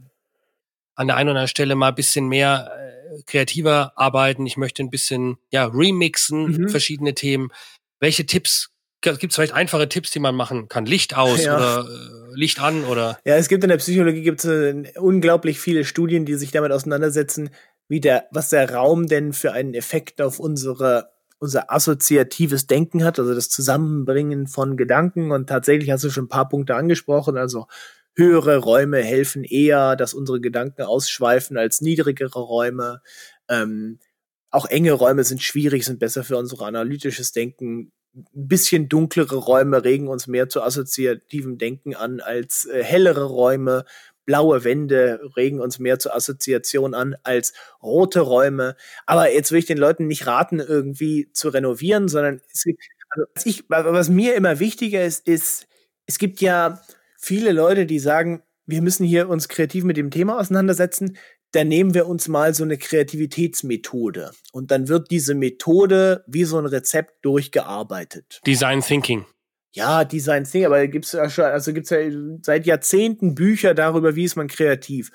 an 0.94 1.06
der 1.06 1.16
einen 1.16 1.28
oder 1.28 1.38
anderen 1.38 1.48
Stelle 1.48 1.74
mal 1.74 1.88
ein 1.88 1.94
bisschen 1.94 2.28
mehr 2.28 2.70
äh, 2.76 3.22
kreativer 3.26 3.92
arbeiten, 3.96 4.46
ich 4.46 4.56
möchte 4.56 4.82
ein 4.82 4.90
bisschen 4.90 5.38
ja 5.50 5.64
remixen, 5.66 6.46
mhm. 6.46 6.68
verschiedene 6.68 7.14
Themen. 7.14 7.50
Welche 7.98 8.26
Tipps 8.26 8.70
gibt 9.00 9.32
es 9.32 9.34
vielleicht 9.34 9.54
einfache 9.54 9.88
Tipps, 9.88 10.10
die 10.10 10.20
man 10.20 10.34
machen 10.34 10.68
kann? 10.68 10.86
Licht 10.86 11.16
aus 11.16 11.44
ja. 11.44 11.56
oder 11.56 11.88
äh, 11.88 12.38
Licht 12.38 12.60
an 12.60 12.84
oder? 12.84 13.18
Ja, 13.24 13.36
es 13.36 13.48
gibt 13.48 13.64
in 13.64 13.70
der 13.70 13.78
Psychologie 13.78 14.22
gibt 14.22 14.44
es 14.44 14.50
äh, 14.50 14.92
unglaublich 14.98 15.58
viele 15.58 15.84
Studien, 15.84 16.24
die 16.24 16.34
sich 16.34 16.52
damit 16.52 16.72
auseinandersetzen, 16.72 17.50
wie 17.88 18.00
der, 18.00 18.26
was 18.30 18.50
der 18.50 18.72
Raum 18.72 19.06
denn 19.06 19.32
für 19.32 19.52
einen 19.52 19.74
Effekt 19.74 20.22
auf 20.22 20.38
unsere 20.38 21.11
unser 21.42 21.72
assoziatives 21.72 22.68
Denken 22.68 23.02
hat, 23.02 23.18
also 23.18 23.34
das 23.34 23.48
Zusammenbringen 23.48 24.46
von 24.46 24.76
Gedanken. 24.76 25.32
Und 25.32 25.48
tatsächlich 25.48 25.90
hast 25.90 26.04
du 26.04 26.10
schon 26.10 26.26
ein 26.26 26.28
paar 26.28 26.48
Punkte 26.48 26.76
angesprochen. 26.76 27.36
Also 27.36 27.66
höhere 28.14 28.58
Räume 28.58 28.98
helfen 28.98 29.42
eher, 29.42 29.96
dass 29.96 30.14
unsere 30.14 30.40
Gedanken 30.40 30.82
ausschweifen 30.82 31.56
als 31.56 31.80
niedrigere 31.80 32.38
Räume. 32.38 33.02
Ähm, 33.48 33.98
auch 34.50 34.66
enge 34.66 34.92
Räume 34.92 35.24
sind 35.24 35.42
schwierig, 35.42 35.84
sind 35.84 35.98
besser 35.98 36.22
für 36.22 36.36
unser 36.36 36.62
analytisches 36.62 37.32
Denken. 37.32 37.90
Ein 38.14 38.46
bisschen 38.46 38.88
dunklere 38.88 39.34
Räume 39.34 39.82
regen 39.82 40.06
uns 40.06 40.28
mehr 40.28 40.48
zu 40.48 40.62
assoziativem 40.62 41.58
Denken 41.58 41.96
an 41.96 42.20
als 42.20 42.66
äh, 42.66 42.84
hellere 42.84 43.24
Räume. 43.24 43.84
Blaue 44.24 44.64
Wände 44.64 45.20
regen 45.36 45.60
uns 45.60 45.78
mehr 45.78 45.98
zur 45.98 46.14
Assoziation 46.14 46.94
an 46.94 47.16
als 47.22 47.52
rote 47.82 48.20
Räume. 48.20 48.76
Aber 49.06 49.32
jetzt 49.32 49.52
will 49.52 49.58
ich 49.58 49.66
den 49.66 49.78
Leuten 49.78 50.06
nicht 50.06 50.26
raten, 50.26 50.60
irgendwie 50.60 51.30
zu 51.32 51.48
renovieren, 51.48 52.08
sondern 52.08 52.40
es 52.52 52.64
gibt, 52.64 52.82
also 53.10 53.26
was, 53.34 53.46
ich, 53.46 53.64
was 53.68 54.08
mir 54.08 54.34
immer 54.34 54.58
wichtiger 54.58 55.04
ist, 55.04 55.26
ist, 55.26 55.66
es 56.06 56.18
gibt 56.18 56.40
ja 56.40 56.80
viele 57.18 57.52
Leute, 57.52 57.86
die 57.86 57.98
sagen, 57.98 58.42
wir 58.66 58.82
müssen 58.82 59.04
hier 59.04 59.28
uns 59.28 59.48
kreativ 59.48 59.84
mit 59.84 59.96
dem 59.96 60.10
Thema 60.10 60.38
auseinandersetzen. 60.38 61.16
Dann 61.52 61.68
nehmen 61.68 61.92
wir 61.92 62.06
uns 62.06 62.28
mal 62.28 62.54
so 62.54 62.64
eine 62.64 62.78
Kreativitätsmethode. 62.78 64.30
Und 64.52 64.70
dann 64.70 64.88
wird 64.88 65.10
diese 65.10 65.34
Methode 65.34 66.24
wie 66.26 66.44
so 66.44 66.58
ein 66.58 66.66
Rezept 66.66 67.24
durchgearbeitet. 67.24 68.40
Design 68.46 68.80
Thinking. 68.80 69.26
Ja, 69.74 70.04
Design 70.04 70.44
Thinking, 70.44 70.66
aber 70.66 70.86
gibt's 70.86 71.12
ja 71.12 71.28
schon, 71.30 71.46
also 71.46 71.72
gibt's 71.72 71.90
ja 71.90 71.98
seit 72.42 72.66
Jahrzehnten 72.66 73.34
Bücher 73.34 73.74
darüber, 73.74 74.14
wie 74.14 74.24
ist 74.24 74.36
man 74.36 74.48
kreativ. 74.48 75.10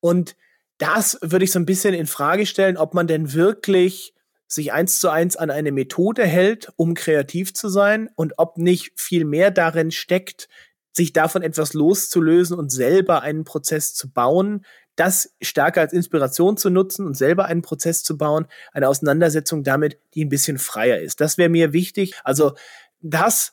Und 0.00 0.36
das 0.78 1.18
würde 1.22 1.44
ich 1.44 1.52
so 1.52 1.58
ein 1.58 1.66
bisschen 1.66 1.94
in 1.94 2.06
Frage 2.06 2.46
stellen, 2.46 2.76
ob 2.76 2.94
man 2.94 3.06
denn 3.06 3.32
wirklich 3.32 4.14
sich 4.46 4.72
eins 4.72 5.00
zu 5.00 5.08
eins 5.08 5.36
an 5.36 5.50
eine 5.50 5.72
Methode 5.72 6.26
hält, 6.26 6.72
um 6.76 6.94
kreativ 6.94 7.54
zu 7.54 7.68
sein 7.68 8.10
und 8.14 8.34
ob 8.36 8.58
nicht 8.58 8.92
viel 9.00 9.24
mehr 9.24 9.50
darin 9.50 9.90
steckt, 9.90 10.48
sich 10.92 11.12
davon 11.12 11.42
etwas 11.42 11.72
loszulösen 11.72 12.56
und 12.56 12.70
selber 12.70 13.22
einen 13.22 13.44
Prozess 13.44 13.94
zu 13.94 14.12
bauen, 14.12 14.64
das 14.96 15.34
stärker 15.40 15.80
als 15.80 15.92
Inspiration 15.92 16.56
zu 16.56 16.70
nutzen 16.70 17.06
und 17.06 17.16
selber 17.16 17.46
einen 17.46 17.62
Prozess 17.62 18.04
zu 18.04 18.16
bauen, 18.16 18.46
eine 18.72 18.88
Auseinandersetzung 18.88 19.64
damit, 19.64 19.98
die 20.14 20.24
ein 20.24 20.28
bisschen 20.28 20.58
freier 20.58 21.00
ist. 21.00 21.20
Das 21.20 21.36
wäre 21.36 21.48
mir 21.48 21.72
wichtig. 21.72 22.14
Also 22.22 22.54
das, 23.00 23.50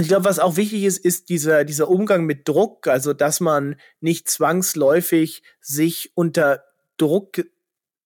ich 0.00 0.08
glaube, 0.08 0.24
was 0.24 0.38
auch 0.38 0.56
wichtig 0.56 0.84
ist, 0.84 0.98
ist 0.98 1.28
dieser, 1.28 1.64
dieser 1.64 1.88
Umgang 1.88 2.24
mit 2.24 2.48
Druck, 2.48 2.86
also 2.86 3.12
dass 3.12 3.40
man 3.40 3.76
nicht 4.00 4.28
zwangsläufig 4.28 5.42
sich 5.60 6.12
unter 6.14 6.64
Druck 6.96 7.42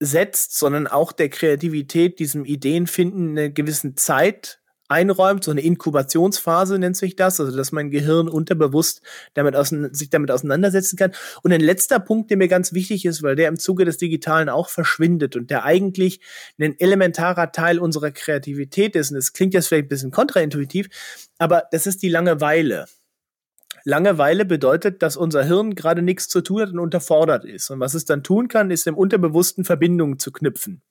setzt, 0.01 0.59
sondern 0.59 0.87
auch 0.87 1.13
der 1.13 1.29
Kreativität, 1.29 2.19
diesem 2.19 2.45
Ideenfinden 2.45 3.31
eine 3.31 3.53
gewissen 3.53 3.97
Zeit 3.97 4.61
einräumt, 4.89 5.45
so 5.45 5.51
eine 5.51 5.63
Inkubationsphase 5.63 6.79
nennt 6.79 6.97
sich 6.97 7.17
das, 7.17 7.41
also 7.41 7.57
dass 7.57 7.73
mein 7.73 7.91
Gehirn 7.91 8.29
unterbewusst 8.29 9.03
damit 9.35 9.55
sich 9.97 10.11
damit 10.11 10.31
auseinandersetzen 10.31 10.97
kann. 10.97 11.13
Und 11.43 11.53
ein 11.53 11.61
letzter 11.61 12.01
Punkt, 12.01 12.31
der 12.31 12.37
mir 12.37 12.49
ganz 12.49 12.73
wichtig 12.73 13.05
ist, 13.05 13.23
weil 13.23 13.37
der 13.37 13.49
im 13.49 13.59
Zuge 13.59 13.85
des 13.85 13.97
Digitalen 13.97 14.49
auch 14.49 14.69
verschwindet 14.69 15.37
und 15.37 15.51
der 15.51 15.65
eigentlich 15.65 16.21
ein 16.59 16.79
elementarer 16.79 17.53
Teil 17.53 17.79
unserer 17.79 18.11
Kreativität 18.11 18.97
ist, 18.97 19.11
und 19.11 19.17
das 19.17 19.33
klingt 19.33 19.55
jetzt 19.55 19.69
vielleicht 19.69 19.87
ein 19.87 19.89
bisschen 19.89 20.11
kontraintuitiv, 20.11 20.89
aber 21.39 21.65
das 21.71 21.87
ist 21.87 22.03
die 22.03 22.09
Langeweile. 22.09 22.87
Langeweile 23.85 24.47
bedeutet, 24.47 25.03
dass 25.03 25.17
unser 25.17 25.45
Hirn 25.45 25.75
gerade 25.75 26.01
nichts 26.01 26.29
zu 26.29 26.41
tun 26.41 26.63
hat 26.63 26.71
und 26.71 26.79
unterfordert 26.79 27.45
ist. 27.45 27.71
Und 27.71 27.81
was 27.81 27.93
es 27.93 28.07
dann 28.07 28.23
tun 28.23 28.49
kann, 28.49 28.71
ist 28.71 28.87
im 28.87 28.97
Unterbewussten 28.97 29.65
Verbindungen 29.65 30.19
zu 30.19 30.33
knüpfen. 30.33 30.83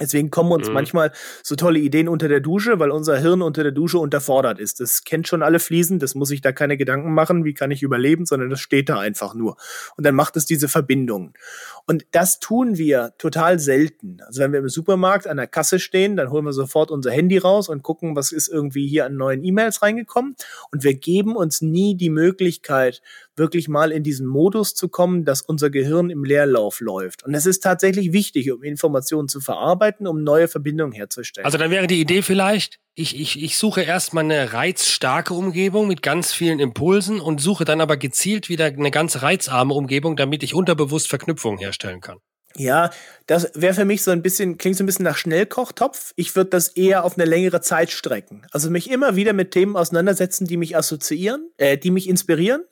Deswegen 0.00 0.30
kommen 0.30 0.50
uns 0.50 0.66
mhm. 0.66 0.74
manchmal 0.74 1.12
so 1.44 1.54
tolle 1.54 1.78
Ideen 1.78 2.08
unter 2.08 2.26
der 2.26 2.40
Dusche, 2.40 2.80
weil 2.80 2.90
unser 2.90 3.16
Hirn 3.18 3.42
unter 3.42 3.62
der 3.62 3.70
Dusche 3.70 3.98
unterfordert 3.98 4.58
ist. 4.58 4.80
Das 4.80 5.04
kennt 5.04 5.28
schon 5.28 5.42
alle 5.42 5.60
Fliesen, 5.60 6.00
das 6.00 6.16
muss 6.16 6.32
ich 6.32 6.40
da 6.40 6.50
keine 6.50 6.76
Gedanken 6.76 7.14
machen, 7.14 7.44
wie 7.44 7.54
kann 7.54 7.70
ich 7.70 7.82
überleben, 7.82 8.26
sondern 8.26 8.50
das 8.50 8.58
steht 8.58 8.88
da 8.88 8.98
einfach 8.98 9.34
nur. 9.34 9.56
Und 9.96 10.04
dann 10.04 10.16
macht 10.16 10.36
es 10.36 10.46
diese 10.46 10.66
Verbindungen. 10.66 11.34
Und 11.86 12.06
das 12.10 12.40
tun 12.40 12.76
wir 12.76 13.12
total 13.18 13.60
selten. 13.60 14.18
Also 14.26 14.40
wenn 14.40 14.52
wir 14.52 14.58
im 14.58 14.68
Supermarkt 14.68 15.28
an 15.28 15.36
der 15.36 15.46
Kasse 15.46 15.78
stehen, 15.78 16.16
dann 16.16 16.30
holen 16.30 16.44
wir 16.44 16.52
sofort 16.52 16.90
unser 16.90 17.12
Handy 17.12 17.38
raus 17.38 17.68
und 17.68 17.84
gucken, 17.84 18.16
was 18.16 18.32
ist 18.32 18.48
irgendwie 18.48 18.88
hier 18.88 19.06
an 19.06 19.16
neuen 19.16 19.44
E-Mails 19.44 19.80
reingekommen. 19.80 20.34
Und 20.72 20.82
wir 20.82 20.94
geben 20.94 21.36
uns 21.36 21.62
nie 21.62 21.96
die 21.96 22.10
Möglichkeit, 22.10 23.00
wirklich 23.36 23.68
mal 23.68 23.92
in 23.92 24.02
diesen 24.02 24.26
Modus 24.26 24.74
zu 24.74 24.88
kommen, 24.88 25.24
dass 25.24 25.42
unser 25.42 25.70
Gehirn 25.70 26.10
im 26.10 26.24
Leerlauf 26.24 26.80
läuft. 26.80 27.24
Und 27.24 27.32
das 27.32 27.46
ist 27.46 27.60
tatsächlich 27.60 28.12
wichtig, 28.12 28.50
um 28.52 28.62
Informationen 28.62 29.28
zu 29.28 29.40
verarbeiten, 29.40 30.06
um 30.06 30.22
neue 30.22 30.48
Verbindungen 30.48 30.92
herzustellen. 30.92 31.44
Also 31.44 31.58
dann 31.58 31.70
wäre 31.70 31.86
die 31.86 32.00
Idee 32.00 32.22
vielleicht, 32.22 32.78
ich, 32.94 33.18
ich, 33.18 33.42
ich 33.42 33.58
suche 33.58 33.82
erstmal 33.82 34.24
eine 34.24 34.52
reizstarke 34.52 35.34
Umgebung 35.34 35.88
mit 35.88 36.02
ganz 36.02 36.32
vielen 36.32 36.60
Impulsen 36.60 37.20
und 37.20 37.40
suche 37.40 37.64
dann 37.64 37.80
aber 37.80 37.96
gezielt 37.96 38.48
wieder 38.48 38.66
eine 38.66 38.90
ganz 38.90 39.22
reizarme 39.22 39.74
Umgebung, 39.74 40.16
damit 40.16 40.42
ich 40.42 40.54
unterbewusst 40.54 41.08
Verknüpfungen 41.08 41.58
herstellen 41.58 42.00
kann. 42.00 42.18
Ja, 42.56 42.90
das 43.26 43.50
wäre 43.54 43.74
für 43.74 43.84
mich 43.84 44.02
so 44.02 44.12
ein 44.12 44.22
bisschen, 44.22 44.58
klingt 44.58 44.76
so 44.76 44.84
ein 44.84 44.86
bisschen 44.86 45.04
nach 45.04 45.16
Schnellkochtopf. 45.16 46.12
Ich 46.14 46.36
würde 46.36 46.50
das 46.50 46.68
eher 46.68 47.04
auf 47.04 47.18
eine 47.18 47.24
längere 47.24 47.60
Zeit 47.60 47.90
strecken. 47.90 48.46
Also 48.52 48.70
mich 48.70 48.90
immer 48.90 49.16
wieder 49.16 49.32
mit 49.32 49.50
Themen 49.50 49.76
auseinandersetzen, 49.76 50.46
die 50.46 50.56
mich 50.56 50.76
assoziieren, 50.76 51.50
äh, 51.56 51.76
die 51.76 51.90
mich 51.90 52.08
inspirieren 52.08 52.62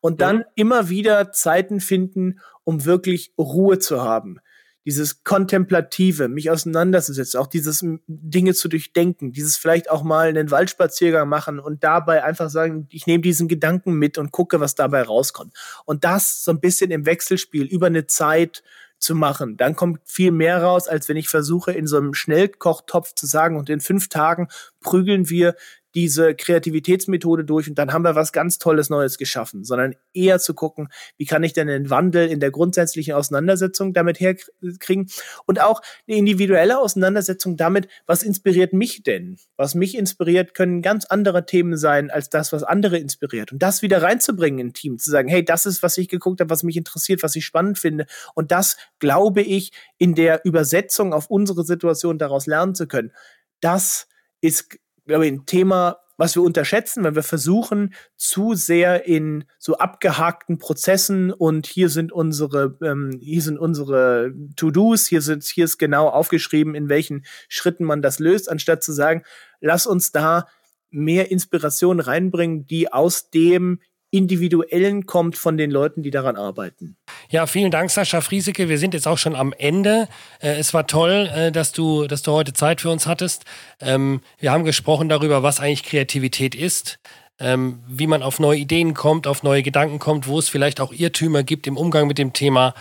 und 0.00 0.20
dann 0.20 0.38
mhm. 0.38 0.44
immer 0.54 0.88
wieder 0.88 1.32
Zeiten 1.32 1.80
finden, 1.80 2.40
um 2.62 2.84
wirklich 2.84 3.32
Ruhe 3.36 3.80
zu 3.80 4.02
haben. 4.02 4.38
Dieses 4.86 5.24
Kontemplative, 5.24 6.28
mich 6.28 6.50
auseinanderzusetzen, 6.50 7.40
auch 7.40 7.46
dieses 7.46 7.82
Dinge 8.06 8.52
zu 8.52 8.68
durchdenken, 8.68 9.32
dieses 9.32 9.56
vielleicht 9.56 9.90
auch 9.90 10.02
mal 10.02 10.28
einen 10.28 10.50
Waldspaziergang 10.50 11.26
machen 11.26 11.58
und 11.58 11.82
dabei 11.82 12.22
einfach 12.22 12.50
sagen, 12.50 12.86
ich 12.90 13.06
nehme 13.06 13.22
diesen 13.22 13.48
Gedanken 13.48 13.94
mit 13.94 14.18
und 14.18 14.30
gucke, 14.30 14.60
was 14.60 14.74
dabei 14.74 15.02
rauskommt. 15.02 15.54
Und 15.86 16.04
das 16.04 16.44
so 16.44 16.50
ein 16.50 16.60
bisschen 16.60 16.90
im 16.90 17.06
Wechselspiel 17.06 17.64
über 17.64 17.86
eine 17.86 18.06
Zeit 18.06 18.62
zu 18.98 19.14
machen. 19.14 19.56
Dann 19.56 19.76
kommt 19.76 20.00
viel 20.04 20.30
mehr 20.30 20.62
raus, 20.62 20.88
als 20.88 21.08
wenn 21.08 21.16
ich 21.16 21.28
versuche, 21.28 21.72
in 21.72 21.86
so 21.86 21.96
einem 21.96 22.14
Schnellkochtopf 22.14 23.14
zu 23.14 23.26
sagen, 23.26 23.56
und 23.56 23.68
in 23.68 23.80
fünf 23.80 24.08
Tagen 24.08 24.48
prügeln 24.80 25.28
wir 25.28 25.54
diese 25.94 26.34
Kreativitätsmethode 26.34 27.44
durch 27.44 27.68
und 27.68 27.76
dann 27.76 27.92
haben 27.92 28.02
wir 28.02 28.14
was 28.14 28.32
ganz 28.32 28.58
Tolles 28.58 28.90
Neues 28.90 29.18
geschaffen, 29.18 29.64
sondern 29.64 29.94
eher 30.12 30.38
zu 30.40 30.54
gucken, 30.54 30.88
wie 31.16 31.24
kann 31.24 31.42
ich 31.42 31.52
denn 31.52 31.68
einen 31.68 31.90
Wandel 31.90 32.28
in 32.28 32.40
der 32.40 32.50
grundsätzlichen 32.50 33.14
Auseinandersetzung 33.14 33.92
damit 33.92 34.18
herkriegen 34.18 35.08
und 35.46 35.60
auch 35.60 35.82
eine 36.08 36.16
individuelle 36.16 36.78
Auseinandersetzung 36.78 37.56
damit, 37.56 37.88
was 38.06 38.22
inspiriert 38.22 38.72
mich 38.72 39.02
denn? 39.02 39.36
Was 39.56 39.74
mich 39.74 39.96
inspiriert, 39.96 40.54
können 40.54 40.82
ganz 40.82 41.04
andere 41.04 41.46
Themen 41.46 41.76
sein 41.76 42.10
als 42.10 42.28
das, 42.28 42.52
was 42.52 42.64
andere 42.64 42.98
inspiriert. 42.98 43.52
Und 43.52 43.62
das 43.62 43.82
wieder 43.82 44.02
reinzubringen 44.02 44.58
in 44.58 44.72
Team, 44.72 44.98
zu 44.98 45.10
sagen, 45.10 45.28
hey, 45.28 45.44
das 45.44 45.66
ist, 45.66 45.82
was 45.82 45.96
ich 45.98 46.08
geguckt 46.08 46.40
habe, 46.40 46.50
was 46.50 46.62
mich 46.62 46.76
interessiert, 46.76 47.22
was 47.22 47.36
ich 47.36 47.44
spannend 47.44 47.78
finde. 47.78 48.06
Und 48.34 48.50
das, 48.50 48.76
glaube 48.98 49.42
ich, 49.42 49.72
in 49.98 50.14
der 50.14 50.44
Übersetzung 50.44 51.12
auf 51.12 51.30
unsere 51.30 51.64
Situation 51.64 52.18
daraus 52.18 52.46
lernen 52.46 52.74
zu 52.74 52.88
können. 52.88 53.12
Das 53.60 54.08
ist 54.40 54.78
glaube 55.06 55.26
ich, 55.26 55.32
ein 55.32 55.46
Thema, 55.46 55.98
was 56.16 56.36
wir 56.36 56.42
unterschätzen, 56.42 57.02
wenn 57.02 57.16
wir 57.16 57.22
versuchen, 57.22 57.94
zu 58.16 58.54
sehr 58.54 59.06
in 59.06 59.44
so 59.58 59.78
abgehakten 59.78 60.58
Prozessen 60.58 61.32
und 61.32 61.66
hier 61.66 61.88
sind 61.88 62.12
unsere, 62.12 62.78
ähm, 62.82 63.18
hier 63.20 63.42
sind 63.42 63.58
unsere 63.58 64.32
To-Dos, 64.56 65.06
hier 65.06 65.22
sind, 65.22 65.42
hier 65.44 65.64
ist 65.64 65.78
genau 65.78 66.08
aufgeschrieben, 66.08 66.74
in 66.74 66.88
welchen 66.88 67.24
Schritten 67.48 67.84
man 67.84 68.00
das 68.00 68.18
löst, 68.20 68.48
anstatt 68.48 68.82
zu 68.82 68.92
sagen, 68.92 69.24
lass 69.60 69.86
uns 69.86 70.12
da 70.12 70.46
mehr 70.90 71.30
Inspiration 71.32 71.98
reinbringen, 71.98 72.66
die 72.66 72.92
aus 72.92 73.30
dem 73.30 73.80
Individuellen 74.14 75.06
kommt 75.06 75.36
von 75.36 75.56
den 75.56 75.72
Leuten, 75.72 76.02
die 76.02 76.12
daran 76.12 76.36
arbeiten. 76.36 76.96
Ja, 77.30 77.46
vielen 77.46 77.72
Dank, 77.72 77.90
Sascha 77.90 78.20
Frieseke. 78.20 78.68
Wir 78.68 78.78
sind 78.78 78.94
jetzt 78.94 79.08
auch 79.08 79.18
schon 79.18 79.34
am 79.34 79.52
Ende. 79.52 80.08
Äh, 80.40 80.54
es 80.58 80.72
war 80.72 80.86
toll, 80.86 81.28
äh, 81.34 81.50
dass 81.50 81.72
du, 81.72 82.06
dass 82.06 82.22
du 82.22 82.30
heute 82.30 82.52
Zeit 82.52 82.80
für 82.80 82.90
uns 82.90 83.08
hattest. 83.08 83.44
Ähm, 83.80 84.20
wir 84.38 84.52
haben 84.52 84.64
gesprochen 84.64 85.08
darüber, 85.08 85.42
was 85.42 85.58
eigentlich 85.58 85.82
Kreativität 85.82 86.54
ist. 86.54 87.00
Ähm, 87.40 87.82
wie 87.88 88.06
man 88.06 88.22
auf 88.22 88.38
neue 88.38 88.58
Ideen 88.58 88.94
kommt, 88.94 89.26
auf 89.26 89.42
neue 89.42 89.64
Gedanken 89.64 89.98
kommt, 89.98 90.28
wo 90.28 90.38
es 90.38 90.48
vielleicht 90.48 90.80
auch 90.80 90.92
Irrtümer 90.92 91.42
gibt 91.42 91.66
im 91.66 91.76
Umgang 91.76 92.06
mit 92.06 92.16
dem 92.16 92.32
Thema 92.32 92.74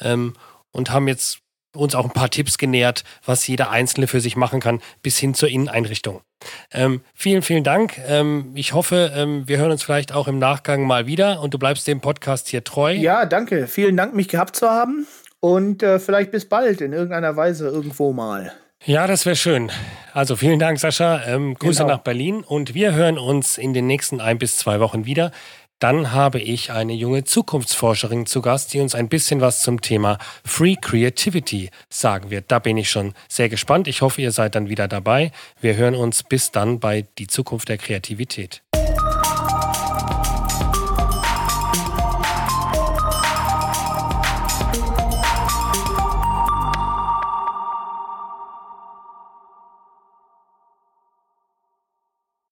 ähm, 0.00 0.32
und 0.72 0.90
haben 0.90 1.06
jetzt 1.06 1.38
uns 1.74 1.94
auch 1.94 2.04
ein 2.04 2.12
paar 2.12 2.30
Tipps 2.30 2.58
genährt, 2.58 3.04
was 3.24 3.46
jeder 3.46 3.70
Einzelne 3.70 4.06
für 4.06 4.20
sich 4.20 4.36
machen 4.36 4.60
kann, 4.60 4.80
bis 5.02 5.18
hin 5.18 5.34
zur 5.34 5.48
Inneneinrichtung. 5.48 6.20
Ähm, 6.72 7.02
vielen, 7.14 7.42
vielen 7.42 7.64
Dank. 7.64 7.98
Ähm, 8.06 8.52
ich 8.54 8.72
hoffe, 8.72 9.12
ähm, 9.14 9.46
wir 9.46 9.58
hören 9.58 9.70
uns 9.70 9.82
vielleicht 9.82 10.12
auch 10.12 10.26
im 10.26 10.38
Nachgang 10.38 10.86
mal 10.86 11.06
wieder 11.06 11.40
und 11.42 11.54
du 11.54 11.58
bleibst 11.58 11.86
dem 11.86 12.00
Podcast 12.00 12.48
hier 12.48 12.64
treu. 12.64 12.92
Ja, 12.92 13.26
danke. 13.26 13.66
Vielen 13.66 13.96
Dank, 13.96 14.14
mich 14.14 14.28
gehabt 14.28 14.56
zu 14.56 14.68
haben 14.68 15.06
und 15.40 15.82
äh, 15.82 15.98
vielleicht 15.98 16.30
bis 16.30 16.48
bald 16.48 16.80
in 16.80 16.92
irgendeiner 16.92 17.36
Weise 17.36 17.68
irgendwo 17.68 18.12
mal. 18.12 18.52
Ja, 18.84 19.06
das 19.06 19.26
wäre 19.26 19.36
schön. 19.36 19.70
Also 20.14 20.36
vielen 20.36 20.58
Dank, 20.58 20.80
Sascha. 20.80 21.22
Ähm, 21.26 21.54
Grüße 21.54 21.82
genau. 21.82 21.96
nach 21.96 22.02
Berlin 22.02 22.42
und 22.42 22.72
wir 22.72 22.94
hören 22.94 23.18
uns 23.18 23.58
in 23.58 23.74
den 23.74 23.86
nächsten 23.86 24.22
ein 24.22 24.38
bis 24.38 24.56
zwei 24.56 24.80
Wochen 24.80 25.04
wieder. 25.04 25.32
Dann 25.80 26.12
habe 26.12 26.40
ich 26.40 26.70
eine 26.70 26.92
junge 26.92 27.24
Zukunftsforscherin 27.24 28.26
zu 28.26 28.42
Gast, 28.42 28.74
die 28.74 28.80
uns 28.80 28.94
ein 28.94 29.08
bisschen 29.08 29.40
was 29.40 29.62
zum 29.62 29.80
Thema 29.80 30.18
Free 30.44 30.76
Creativity 30.76 31.70
sagen 31.88 32.30
wird. 32.30 32.52
Da 32.52 32.58
bin 32.58 32.76
ich 32.76 32.90
schon 32.90 33.14
sehr 33.28 33.48
gespannt. 33.48 33.88
Ich 33.88 34.02
hoffe, 34.02 34.20
ihr 34.20 34.30
seid 34.30 34.54
dann 34.54 34.68
wieder 34.68 34.88
dabei. 34.88 35.32
Wir 35.62 35.76
hören 35.76 35.94
uns 35.94 36.22
bis 36.22 36.50
dann 36.50 36.80
bei 36.80 37.06
Die 37.16 37.28
Zukunft 37.28 37.70
der 37.70 37.78
Kreativität. 37.78 38.62